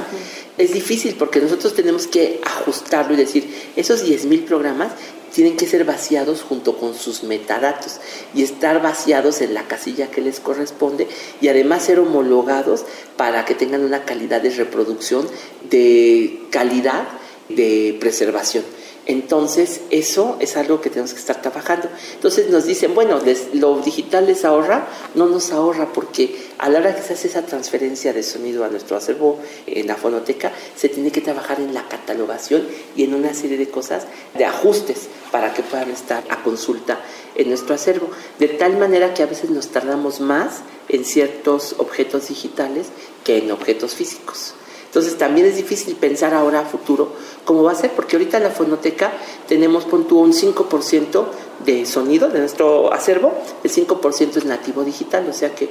es 0.58 0.72
difícil 0.72 1.16
porque 1.18 1.40
nosotros 1.40 1.74
tenemos 1.74 2.06
que 2.06 2.40
ajustarlo 2.44 3.14
y 3.14 3.16
decir, 3.16 3.72
esos 3.76 4.04
10.000 4.04 4.44
programas 4.44 4.92
tienen 5.32 5.56
que 5.56 5.66
ser 5.66 5.84
vaciados 5.84 6.42
junto 6.42 6.78
con 6.78 6.94
sus 6.94 7.22
metadatos 7.22 8.00
y 8.34 8.42
estar 8.42 8.80
vaciados 8.80 9.42
en 9.42 9.52
la 9.52 9.68
casilla 9.68 10.10
que 10.10 10.22
les 10.22 10.40
corresponde 10.40 11.08
y 11.42 11.48
además 11.48 11.82
ser 11.82 11.98
homologados 12.00 12.86
para 13.18 13.44
que 13.44 13.54
tengan 13.54 13.84
una 13.84 14.04
calidad 14.04 14.40
de 14.40 14.50
reproducción 14.50 15.28
de 15.68 16.40
calidad 16.50 17.04
de 17.50 17.96
preservación. 18.00 18.64
Entonces, 19.06 19.82
eso 19.90 20.36
es 20.40 20.56
algo 20.56 20.80
que 20.80 20.90
tenemos 20.90 21.12
que 21.12 21.20
estar 21.20 21.40
trabajando. 21.40 21.88
Entonces 22.14 22.50
nos 22.50 22.64
dicen, 22.64 22.92
bueno, 22.92 23.20
lo 23.54 23.78
digital 23.78 24.26
les 24.26 24.44
ahorra, 24.44 24.88
no 25.14 25.26
nos 25.26 25.52
ahorra 25.52 25.92
porque 25.92 26.36
a 26.58 26.68
la 26.68 26.80
hora 26.80 26.94
que 26.94 27.02
se 27.02 27.12
hace 27.12 27.28
esa 27.28 27.42
transferencia 27.42 28.12
de 28.12 28.24
sonido 28.24 28.64
a 28.64 28.68
nuestro 28.68 28.96
acervo 28.96 29.38
en 29.66 29.86
la 29.86 29.94
fonoteca, 29.94 30.50
se 30.74 30.88
tiene 30.88 31.12
que 31.12 31.20
trabajar 31.20 31.60
en 31.60 31.72
la 31.72 31.86
catalogación 31.86 32.66
y 32.96 33.04
en 33.04 33.14
una 33.14 33.32
serie 33.32 33.56
de 33.56 33.68
cosas, 33.68 34.06
de 34.34 34.44
ajustes 34.44 35.08
para 35.30 35.54
que 35.54 35.62
puedan 35.62 35.90
estar 35.90 36.24
a 36.28 36.42
consulta 36.42 37.00
en 37.36 37.48
nuestro 37.48 37.76
acervo. 37.76 38.10
De 38.40 38.48
tal 38.48 38.76
manera 38.76 39.14
que 39.14 39.22
a 39.22 39.26
veces 39.26 39.50
nos 39.50 39.68
tardamos 39.68 40.18
más 40.18 40.62
en 40.88 41.04
ciertos 41.04 41.76
objetos 41.78 42.28
digitales 42.28 42.88
que 43.22 43.38
en 43.38 43.52
objetos 43.52 43.94
físicos. 43.94 44.54
Entonces 44.86 45.18
también 45.18 45.46
es 45.46 45.56
difícil 45.56 45.94
pensar 45.96 46.32
ahora 46.32 46.60
a 46.60 46.64
futuro 46.64 47.12
cómo 47.44 47.62
va 47.62 47.72
a 47.72 47.74
ser, 47.74 47.90
porque 47.92 48.16
ahorita 48.16 48.38
en 48.38 48.44
la 48.44 48.50
fonoteca 48.50 49.12
tenemos 49.46 49.84
un 49.84 50.32
5% 50.32 51.24
de 51.64 51.86
sonido 51.86 52.28
de 52.28 52.40
nuestro 52.40 52.92
acervo, 52.92 53.34
el 53.62 53.70
5% 53.70 54.36
es 54.36 54.44
nativo 54.44 54.84
digital, 54.84 55.26
o 55.28 55.32
sea 55.32 55.54
que 55.54 55.68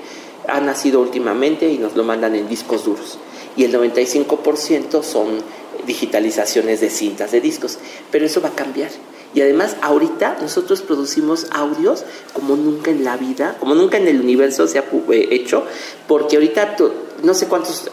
ha 0.48 0.60
nacido 0.60 1.02
últimamente 1.02 1.68
y 1.70 1.78
nos 1.78 1.96
lo 1.96 2.04
mandan 2.04 2.36
en 2.36 2.48
discos 2.48 2.86
duros. 2.86 3.18
Y 3.58 3.64
el 3.64 3.74
95% 3.74 5.04
son 5.04 5.40
digitalizaciones 5.86 6.82
de 6.82 6.90
cintas 6.90 7.32
de 7.32 7.42
discos, 7.42 7.78
pero 8.12 8.26
eso 8.26 8.42
va 8.42 8.50
a 8.50 8.56
cambiar. 8.56 8.90
Y 9.36 9.42
además 9.42 9.76
ahorita 9.82 10.38
nosotros 10.42 10.82
producimos 10.82 11.48
audios 11.52 12.06
como 12.32 12.56
nunca 12.56 12.90
en 12.90 13.04
la 13.04 13.18
vida, 13.18 13.58
como 13.60 13.76
nunca 13.76 13.98
en 13.98 14.08
el 14.08 14.22
universo 14.22 14.66
se 14.66 14.80
ha 14.80 14.86
eh, 15.12 15.28
hecho, 15.32 15.66
porque 16.08 16.38
ahorita 16.38 16.78
no 17.22 17.34
sé 17.34 17.48
cuántos 17.48 17.90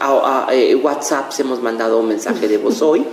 eh, 0.53 0.75
WhatsApps 0.77 1.41
hemos 1.41 1.61
mandado 1.61 1.99
un 1.99 2.07
mensaje 2.07 2.47
de 2.47 2.59
voz 2.59 2.81
hoy, 2.81 3.05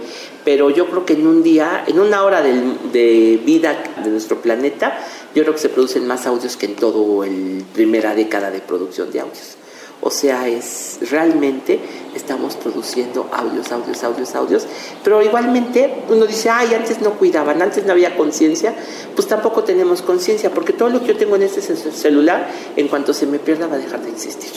pero 0.45 0.69
yo 0.69 0.88
creo 0.88 1.05
que 1.05 1.13
en 1.13 1.25
un 1.25 1.41
día, 1.41 1.84
en 1.88 1.99
una 1.99 2.23
hora 2.23 2.41
de, 2.43 3.41
vida 3.43 3.84
de 4.03 4.09
nuestro 4.11 4.41
planeta, 4.41 4.99
yo 5.34 5.41
creo 5.41 5.55
que 5.55 5.61
se 5.61 5.69
producen 5.69 6.05
más 6.07 6.27
audios 6.27 6.55
que 6.55 6.67
en 6.67 6.75
toda 6.75 7.25
la 7.25 7.63
primera 7.73 8.13
década 8.13 8.51
de 8.51 8.59
producción 8.59 9.11
de 9.11 9.21
audios. 9.21 9.59
O 10.01 10.09
sea, 10.11 10.47
es 10.47 10.99
realmente 11.09 11.79
estamos 12.15 12.55
produciendo 12.55 13.29
audios, 13.33 13.71
audios, 13.71 14.01
audios, 14.03 14.33
audios, 14.33 14.65
pero 15.03 15.21
igualmente 15.21 16.03
uno 16.09 16.25
dice, 16.25 16.49
ay, 16.49 16.73
antes 16.73 17.01
no 17.01 17.11
cuidaban, 17.11 17.61
antes 17.61 17.85
no 17.85 17.91
había 17.91 18.15
conciencia, 18.15 18.73
pues 19.13 19.27
tampoco 19.27 19.63
tenemos 19.63 20.01
conciencia, 20.01 20.51
porque 20.51 20.71
todo 20.71 20.89
lo 20.89 21.01
que 21.01 21.07
yo 21.07 21.17
tengo 21.17 21.35
en 21.35 21.43
este 21.43 21.61
celular, 21.61 22.49
en 22.77 22.87
cuanto 22.87 23.13
se 23.13 23.25
me 23.25 23.39
pierda, 23.39 23.67
va 23.67 23.75
a 23.75 23.79
dejar 23.79 24.01
de 24.01 24.09
existir. 24.09 24.51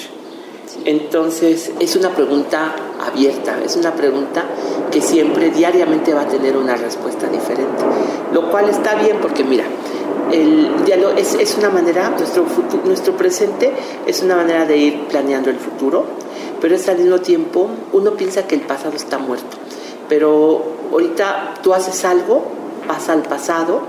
Entonces, 0.84 1.70
es 1.78 1.96
una 1.96 2.10
pregunta 2.10 2.74
abierta, 3.04 3.58
es 3.64 3.76
una 3.76 3.94
pregunta 3.94 4.44
que 4.90 5.00
siempre, 5.00 5.50
diariamente 5.50 6.14
va 6.14 6.22
a 6.22 6.28
tener 6.28 6.56
una 6.56 6.76
respuesta 6.76 7.28
diferente, 7.28 7.84
lo 8.32 8.50
cual 8.50 8.68
está 8.68 8.94
bien 8.96 9.18
porque, 9.20 9.44
mira, 9.44 9.64
el 10.30 10.84
diálogo 10.84 11.14
es, 11.16 11.56
una 11.56 11.70
manera, 11.70 12.10
nuestro, 12.10 12.44
nuestro 12.84 13.16
presente 13.16 13.72
es 14.06 14.22
una 14.22 14.36
manera 14.36 14.66
de 14.66 14.76
ir 14.76 15.06
planeando 15.08 15.50
el 15.50 15.56
futuro, 15.56 16.04
pero 16.60 16.74
es 16.74 16.88
al 16.88 16.98
mismo 16.98 17.20
tiempo, 17.20 17.68
uno 17.92 18.12
piensa 18.12 18.46
que 18.46 18.54
el 18.54 18.60
pasado 18.60 18.94
está 18.94 19.18
muerto, 19.18 19.56
pero 20.08 20.62
ahorita 20.92 21.54
tú 21.62 21.74
haces 21.74 22.04
algo, 22.04 22.44
pasa 22.86 23.12
al 23.12 23.22
pasado, 23.22 23.82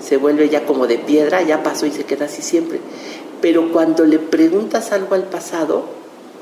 se 0.00 0.16
vuelve 0.16 0.48
ya 0.48 0.66
como 0.66 0.86
de 0.86 0.98
piedra, 0.98 1.42
ya 1.42 1.62
pasó 1.62 1.86
y 1.86 1.92
se 1.92 2.04
queda 2.04 2.26
así 2.26 2.42
siempre. 2.42 2.80
Pero 3.40 3.72
cuando 3.72 4.04
le 4.04 4.18
preguntas 4.18 4.92
algo 4.92 5.14
al 5.14 5.24
pasado, 5.24 5.84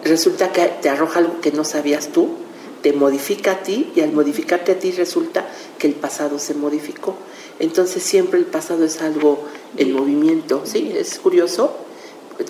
resulta 0.04 0.52
que 0.52 0.64
te 0.80 0.88
arroja 0.88 1.20
algo 1.20 1.40
que 1.40 1.52
no 1.52 1.64
sabías 1.64 2.08
tú, 2.08 2.30
te 2.82 2.92
modifica 2.92 3.52
a 3.52 3.62
ti 3.62 3.92
y 3.94 4.00
al 4.00 4.12
modificarte 4.12 4.72
a 4.72 4.78
ti 4.78 4.92
resulta 4.92 5.46
que 5.78 5.88
el 5.88 5.94
pasado 5.94 6.38
se 6.38 6.54
modificó. 6.54 7.14
Entonces 7.58 8.02
siempre 8.02 8.38
el 8.38 8.46
pasado 8.46 8.84
es 8.84 9.00
algo 9.00 9.40
en 9.76 9.92
movimiento, 9.92 10.62
¿sí? 10.64 10.92
Es 10.96 11.18
curioso. 11.18 11.72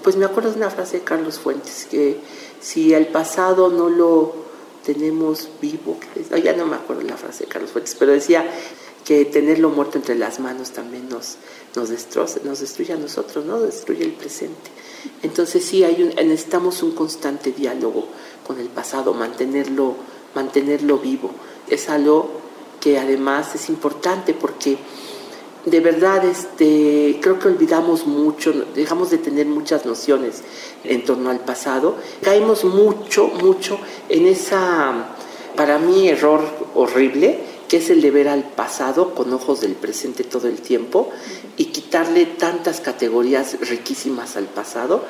Pues 0.02 0.16
me 0.16 0.26
acuerdo 0.26 0.50
de 0.50 0.56
una 0.58 0.70
frase 0.70 0.98
de 0.98 1.04
Carlos 1.04 1.38
Fuentes, 1.38 1.86
que 1.90 2.18
si 2.60 2.92
el 2.92 3.06
pasado 3.06 3.70
no 3.70 3.88
lo 3.88 4.34
tenemos 4.84 5.48
vivo, 5.60 5.98
ya 6.42 6.54
no 6.54 6.66
me 6.66 6.76
acuerdo 6.76 7.02
la 7.02 7.16
frase 7.16 7.44
de 7.44 7.50
Carlos 7.50 7.70
Fuentes, 7.70 7.96
pero 7.98 8.12
decía 8.12 8.44
que 9.04 9.24
tenerlo 9.24 9.70
muerto 9.70 9.96
entre 9.96 10.14
las 10.14 10.40
manos 10.40 10.72
también 10.72 11.08
nos, 11.08 11.36
nos, 11.74 11.88
destroza, 11.88 12.40
nos 12.44 12.60
destruye 12.60 12.92
a 12.92 12.96
nosotros, 12.96 13.46
¿no? 13.46 13.60
Destruye 13.60 14.04
el 14.04 14.12
presente. 14.12 14.70
Entonces 15.22 15.64
sí, 15.64 15.84
hay 15.84 16.02
un, 16.02 16.08
necesitamos 16.28 16.82
un 16.82 16.92
constante 16.92 17.52
diálogo 17.52 18.06
con 18.46 18.60
el 18.60 18.68
pasado, 18.68 19.14
mantenerlo, 19.14 19.94
mantenerlo 20.34 20.98
vivo. 20.98 21.30
Es 21.68 21.88
algo 21.88 22.30
que 22.80 22.98
además 22.98 23.54
es 23.54 23.68
importante 23.68 24.34
porque 24.34 24.78
de 25.64 25.80
verdad 25.80 26.24
este, 26.24 27.18
creo 27.20 27.38
que 27.38 27.48
olvidamos 27.48 28.06
mucho, 28.06 28.52
dejamos 28.74 29.10
de 29.10 29.18
tener 29.18 29.46
muchas 29.46 29.86
nociones 29.86 30.42
en 30.84 31.04
torno 31.04 31.30
al 31.30 31.40
pasado, 31.40 31.96
caímos 32.22 32.64
mucho, 32.64 33.26
mucho 33.28 33.78
en 34.08 34.26
esa, 34.26 35.08
para 35.56 35.78
mí, 35.78 36.08
error 36.08 36.42
horrible, 36.74 37.40
que 37.68 37.78
es 37.78 37.90
el 37.90 38.00
de 38.00 38.10
ver 38.10 38.28
al 38.28 38.44
pasado 38.44 39.14
con 39.14 39.32
ojos 39.32 39.60
del 39.60 39.74
presente 39.74 40.24
todo 40.24 40.48
el 40.48 40.60
tiempo 40.60 41.10
y 41.56 41.66
quitarle 41.66 42.24
tantas 42.24 42.80
categorías 42.80 43.58
riquísimas 43.68 44.36
al 44.36 44.46
pasado. 44.46 45.04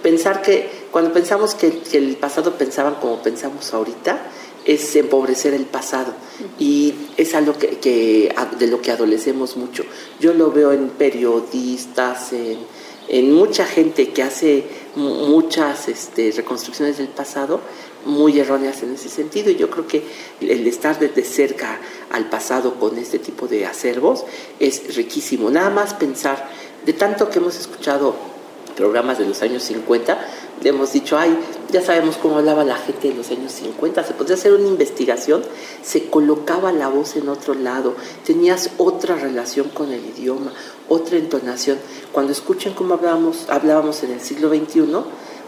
Pensar 0.00 0.42
que 0.42 0.86
cuando 0.92 1.12
pensamos 1.12 1.54
que, 1.54 1.78
que 1.78 1.98
el 1.98 2.16
pasado 2.16 2.52
pensaban 2.56 2.96
como 2.96 3.20
pensamos 3.22 3.72
ahorita, 3.74 4.20
es 4.64 4.96
empobrecer 4.96 5.54
el 5.54 5.66
pasado 5.66 6.12
y 6.58 6.94
es 7.16 7.34
algo 7.34 7.54
que, 7.58 8.34
de 8.58 8.66
lo 8.66 8.80
que 8.80 8.90
adolecemos 8.90 9.56
mucho. 9.56 9.84
Yo 10.20 10.34
lo 10.34 10.50
veo 10.50 10.72
en 10.72 10.88
periodistas, 10.90 12.32
en, 12.32 13.32
mucha 13.32 13.66
gente 13.66 14.10
que 14.10 14.22
hace 14.22 14.64
muchas 14.96 15.88
este, 15.88 16.32
reconstrucciones 16.32 16.96
del 16.98 17.08
pasado 17.08 17.60
muy 18.06 18.38
erróneas 18.38 18.82
en 18.82 18.94
ese 18.94 19.08
sentido 19.08 19.50
y 19.50 19.56
yo 19.56 19.68
creo 19.70 19.86
que 19.86 20.02
el 20.40 20.66
estar 20.66 20.98
de 20.98 21.24
cerca 21.24 21.78
al 22.10 22.28
pasado 22.30 22.74
con 22.74 22.98
este 22.98 23.18
tipo 23.18 23.46
de 23.46 23.66
acervos 23.66 24.24
es 24.58 24.94
riquísimo. 24.96 25.50
Nada 25.50 25.70
más 25.70 25.94
pensar, 25.94 26.48
de 26.84 26.92
tanto 26.94 27.28
que 27.28 27.38
hemos 27.38 27.56
escuchado 27.56 28.33
programas 28.76 29.18
de 29.18 29.26
los 29.26 29.42
años 29.42 29.62
50, 29.62 30.18
hemos 30.62 30.92
dicho, 30.92 31.18
ay, 31.18 31.38
ya 31.70 31.80
sabemos 31.80 32.16
cómo 32.16 32.38
hablaba 32.38 32.64
la 32.64 32.76
gente 32.76 33.08
en 33.08 33.16
los 33.16 33.30
años 33.30 33.52
50, 33.52 34.04
se 34.04 34.14
podía 34.14 34.34
hacer 34.34 34.52
una 34.52 34.66
investigación, 34.66 35.42
se 35.82 36.08
colocaba 36.08 36.72
la 36.72 36.88
voz 36.88 37.16
en 37.16 37.28
otro 37.28 37.54
lado, 37.54 37.94
tenías 38.24 38.70
otra 38.78 39.16
relación 39.16 39.68
con 39.68 39.92
el 39.92 40.04
idioma, 40.04 40.52
otra 40.88 41.18
entonación. 41.18 41.78
Cuando 42.12 42.32
escuchen 42.32 42.74
cómo 42.74 42.94
hablábamos, 42.94 43.46
hablábamos 43.48 44.02
en 44.02 44.12
el 44.12 44.20
siglo 44.20 44.48
XXI, 44.48 44.84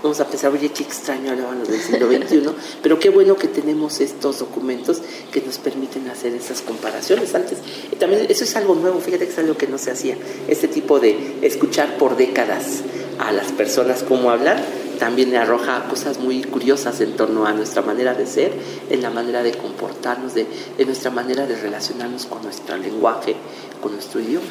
vamos 0.06 0.20
a 0.20 0.26
pensar, 0.26 0.52
oye, 0.52 0.68
qué 0.68 0.84
extraño 0.84 1.32
hablaban 1.32 1.58
los 1.58 1.68
del 1.68 1.80
siglo 1.80 2.06
XXI, 2.06 2.42
pero 2.82 2.98
qué 2.98 3.10
bueno 3.10 3.34
que 3.34 3.48
tenemos 3.48 4.00
estos 4.00 4.38
documentos 4.38 5.02
que 5.32 5.40
nos 5.40 5.58
permiten 5.58 6.08
hacer 6.08 6.32
esas 6.32 6.62
comparaciones. 6.62 7.34
Antes, 7.34 7.58
y 7.90 7.96
también 7.96 8.26
eso 8.28 8.44
es 8.44 8.54
algo 8.54 8.76
nuevo, 8.76 9.00
fíjate 9.00 9.26
que 9.26 9.32
es 9.32 9.38
algo 9.38 9.56
que 9.56 9.66
no 9.66 9.78
se 9.78 9.90
hacía, 9.90 10.16
este 10.46 10.68
tipo 10.68 11.00
de 11.00 11.38
escuchar 11.42 11.98
por 11.98 12.16
décadas 12.16 12.82
a 13.18 13.32
las 13.32 13.50
personas 13.50 14.04
cómo 14.04 14.30
hablar, 14.30 14.62
también 15.00 15.34
arroja 15.34 15.88
cosas 15.88 16.20
muy 16.20 16.44
curiosas 16.44 17.00
en 17.00 17.16
torno 17.16 17.46
a 17.46 17.52
nuestra 17.52 17.82
manera 17.82 18.14
de 18.14 18.26
ser, 18.26 18.52
en 18.88 19.02
la 19.02 19.10
manera 19.10 19.42
de 19.42 19.52
comportarnos, 19.52 20.34
de, 20.34 20.46
en 20.78 20.86
nuestra 20.86 21.10
manera 21.10 21.46
de 21.46 21.56
relacionarnos 21.56 22.26
con 22.26 22.42
nuestro 22.42 22.76
lenguaje, 22.76 23.34
con 23.82 23.92
nuestro 23.92 24.20
idioma. 24.20 24.46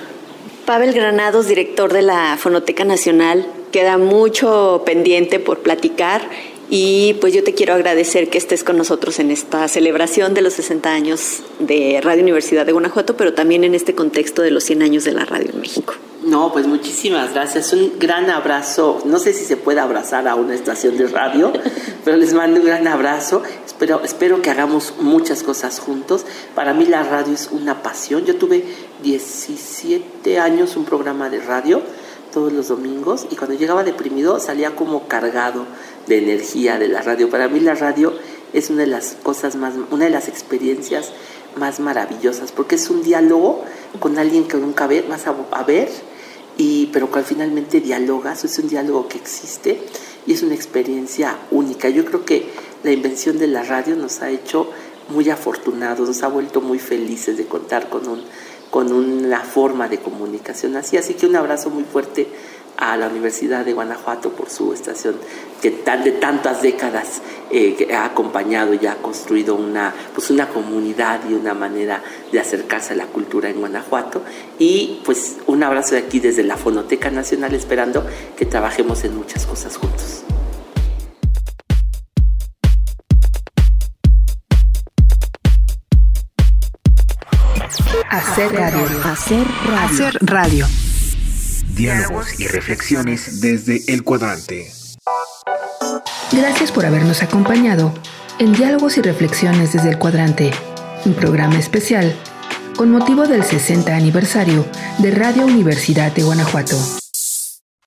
Pavel 0.66 0.94
Granados, 0.94 1.48
director 1.48 1.94
de 1.94 2.02
la 2.02 2.38
Fonoteca 2.38 2.84
Nacional, 2.84 3.48
queda 3.76 3.98
mucho 3.98 4.84
pendiente 4.86 5.38
por 5.38 5.60
platicar 5.60 6.22
y 6.70 7.16
pues 7.20 7.34
yo 7.34 7.44
te 7.44 7.54
quiero 7.54 7.74
agradecer 7.74 8.30
que 8.30 8.38
estés 8.38 8.64
con 8.64 8.78
nosotros 8.78 9.20
en 9.20 9.32
esta 9.32 9.68
celebración 9.68 10.34
de 10.34 10.42
los 10.42 10.54
60 10.54 10.90
años 10.94 11.44
de 11.60 12.00
Radio 12.02 12.24
Universidad 12.24 12.66
de 12.66 12.72
Guanajuato, 12.72 13.18
pero 13.18 13.34
también 13.34 13.66
en 13.66 13.76
este 13.76 13.94
contexto 13.94 14.42
de 14.44 14.52
los 14.52 14.64
100 14.64 14.82
años 14.82 15.04
de 15.04 15.12
la 15.12 15.26
radio 15.26 15.50
en 15.54 15.60
México. 15.60 15.94
No, 16.24 16.54
pues 16.54 16.68
muchísimas 16.68 17.34
gracias. 17.34 17.74
Un 17.74 18.00
gran 18.00 18.30
abrazo. 18.30 19.02
No 19.04 19.20
sé 19.20 19.34
si 19.34 19.44
se 19.44 19.58
puede 19.58 19.82
abrazar 19.82 20.26
a 20.30 20.36
una 20.36 20.56
estación 20.56 20.96
de 20.98 21.10
radio, 21.10 21.52
pero 22.06 22.16
les 22.16 22.32
mando 22.32 22.62
un 22.62 22.66
gran 22.66 22.88
abrazo. 22.88 23.44
Espero, 23.66 24.02
espero 24.06 24.42
que 24.42 24.52
hagamos 24.52 24.94
muchas 25.02 25.44
cosas 25.44 25.82
juntos. 25.82 26.26
Para 26.56 26.74
mí 26.74 26.86
la 26.86 27.04
radio 27.04 27.34
es 27.34 27.50
una 27.52 27.84
pasión. 27.84 28.24
Yo 28.24 28.38
tuve 28.38 28.64
17 29.04 30.40
años 30.40 30.78
un 30.78 30.86
programa 30.86 31.30
de 31.30 31.42
radio 31.42 31.82
todos 32.36 32.52
los 32.52 32.68
domingos 32.68 33.26
y 33.32 33.38
cuando 33.38 33.56
llegaba 33.56 33.86
deprimido 33.86 34.42
salía 34.42 34.76
como 34.76 35.08
cargado 35.08 35.66
de 36.06 36.18
energía 36.18 36.78
de 36.78 36.90
la 36.90 37.02
radio. 37.02 37.30
Para 37.30 37.48
mí 37.48 37.62
la 37.62 37.76
radio 37.76 38.14
es 38.52 38.70
una 38.70 38.82
de 38.82 38.88
las 38.88 39.16
cosas 39.24 39.56
más, 39.56 39.74
una 39.90 40.04
de 40.04 40.12
las 40.12 40.28
experiencias 40.28 41.14
más 41.56 41.80
maravillosas 41.80 42.52
porque 42.52 42.76
es 42.76 42.90
un 42.90 43.04
diálogo 43.04 43.64
con 44.02 44.18
alguien 44.18 44.50
que 44.50 44.58
nunca 44.58 44.86
ve, 44.86 45.06
vas 45.08 45.28
a 45.28 45.64
ver 45.64 45.88
y, 46.58 46.88
pero 46.88 47.10
cual 47.10 47.24
finalmente 47.24 47.80
dialogas, 47.80 48.44
es 48.44 48.60
un 48.60 48.68
diálogo 48.68 49.08
que 49.08 49.18
existe 49.18 49.80
y 50.28 50.34
es 50.34 50.44
una 50.44 50.56
experiencia 50.56 51.38
única. 51.52 51.88
Yo 51.88 52.04
creo 52.04 52.26
que 52.26 52.50
la 52.84 52.92
invención 52.92 53.38
de 53.38 53.48
la 53.48 53.64
radio 53.64 53.96
nos 53.96 54.22
ha 54.22 54.30
hecho 54.30 54.70
muy 55.08 55.30
afortunados, 55.30 56.06
nos 56.06 56.22
ha 56.22 56.28
vuelto 56.28 56.60
muy 56.60 56.80
felices 56.80 57.38
de 57.38 57.46
contar 57.46 57.88
con, 57.88 58.10
un, 58.10 58.24
con 58.76 58.92
una 58.92 59.40
forma 59.40 59.88
de 59.88 60.00
comunicación 60.00 60.76
así. 60.76 60.98
Así 60.98 61.14
que 61.14 61.26
un 61.26 61.38
abrazo 61.38 61.70
muy 61.70 61.86
fuerte 61.86 62.28
a 62.76 62.98
la 62.98 63.08
Universidad 63.08 63.64
de 63.64 63.72
Guanajuato 63.72 64.32
por 64.32 64.50
su 64.50 64.74
estación 64.74 65.16
que 65.62 65.72
tal 65.72 66.04
de 66.04 66.12
tantas 66.12 66.62
décadas 66.62 67.22
eh, 67.52 67.88
ha 67.96 68.04
acompañado 68.04 68.74
y 68.74 68.86
ha 68.86 68.96
construido 68.96 69.56
una, 69.56 69.94
pues 70.14 70.30
una 70.30 70.50
comunidad 70.50 71.22
y 71.30 71.36
una 71.36 71.54
manera 71.54 72.04
de 72.34 72.38
acercarse 72.42 72.92
a 72.92 72.98
la 72.98 73.06
cultura 73.06 73.50
en 73.50 73.62
Guanajuato. 73.62 74.24
Y 74.60 75.00
pues 75.06 75.38
un 75.48 75.64
abrazo 75.64 75.96
de 75.96 76.02
aquí 76.02 76.20
desde 76.20 76.44
la 76.44 76.58
Fonoteca 76.58 77.10
Nacional 77.10 77.54
esperando 77.54 78.06
que 78.36 78.46
trabajemos 78.46 79.06
en 79.06 79.16
muchas 79.16 79.46
cosas 79.46 79.78
juntos. 79.78 80.26
Hacer 88.10 88.54
radio. 88.54 88.80
Hacer 89.04 89.48
radio. 89.66 89.78
Hacer 89.78 90.18
radio. 90.22 90.68
Diálogos 91.74 92.40
y 92.40 92.48
reflexiones 92.48 93.42
desde 93.42 93.82
el 93.92 94.04
cuadrante. 94.04 94.72
Gracias 96.32 96.72
por 96.72 96.86
habernos 96.86 97.24
acompañado 97.24 97.94
en 98.40 98.54
Diálogos 98.54 98.98
y 98.98 99.02
Reflexiones 99.02 99.74
desde 99.74 99.90
el 99.90 99.98
Cuadrante, 99.98 100.52
un 101.06 101.14
programa 101.14 101.58
especial 101.58 102.16
con 102.76 102.92
motivo 102.92 103.28
del 103.28 103.44
60 103.44 103.96
aniversario 103.96 104.66
de 105.00 105.12
Radio 105.12 105.46
Universidad 105.46 106.12
de 106.12 106.24
Guanajuato. 106.24 106.78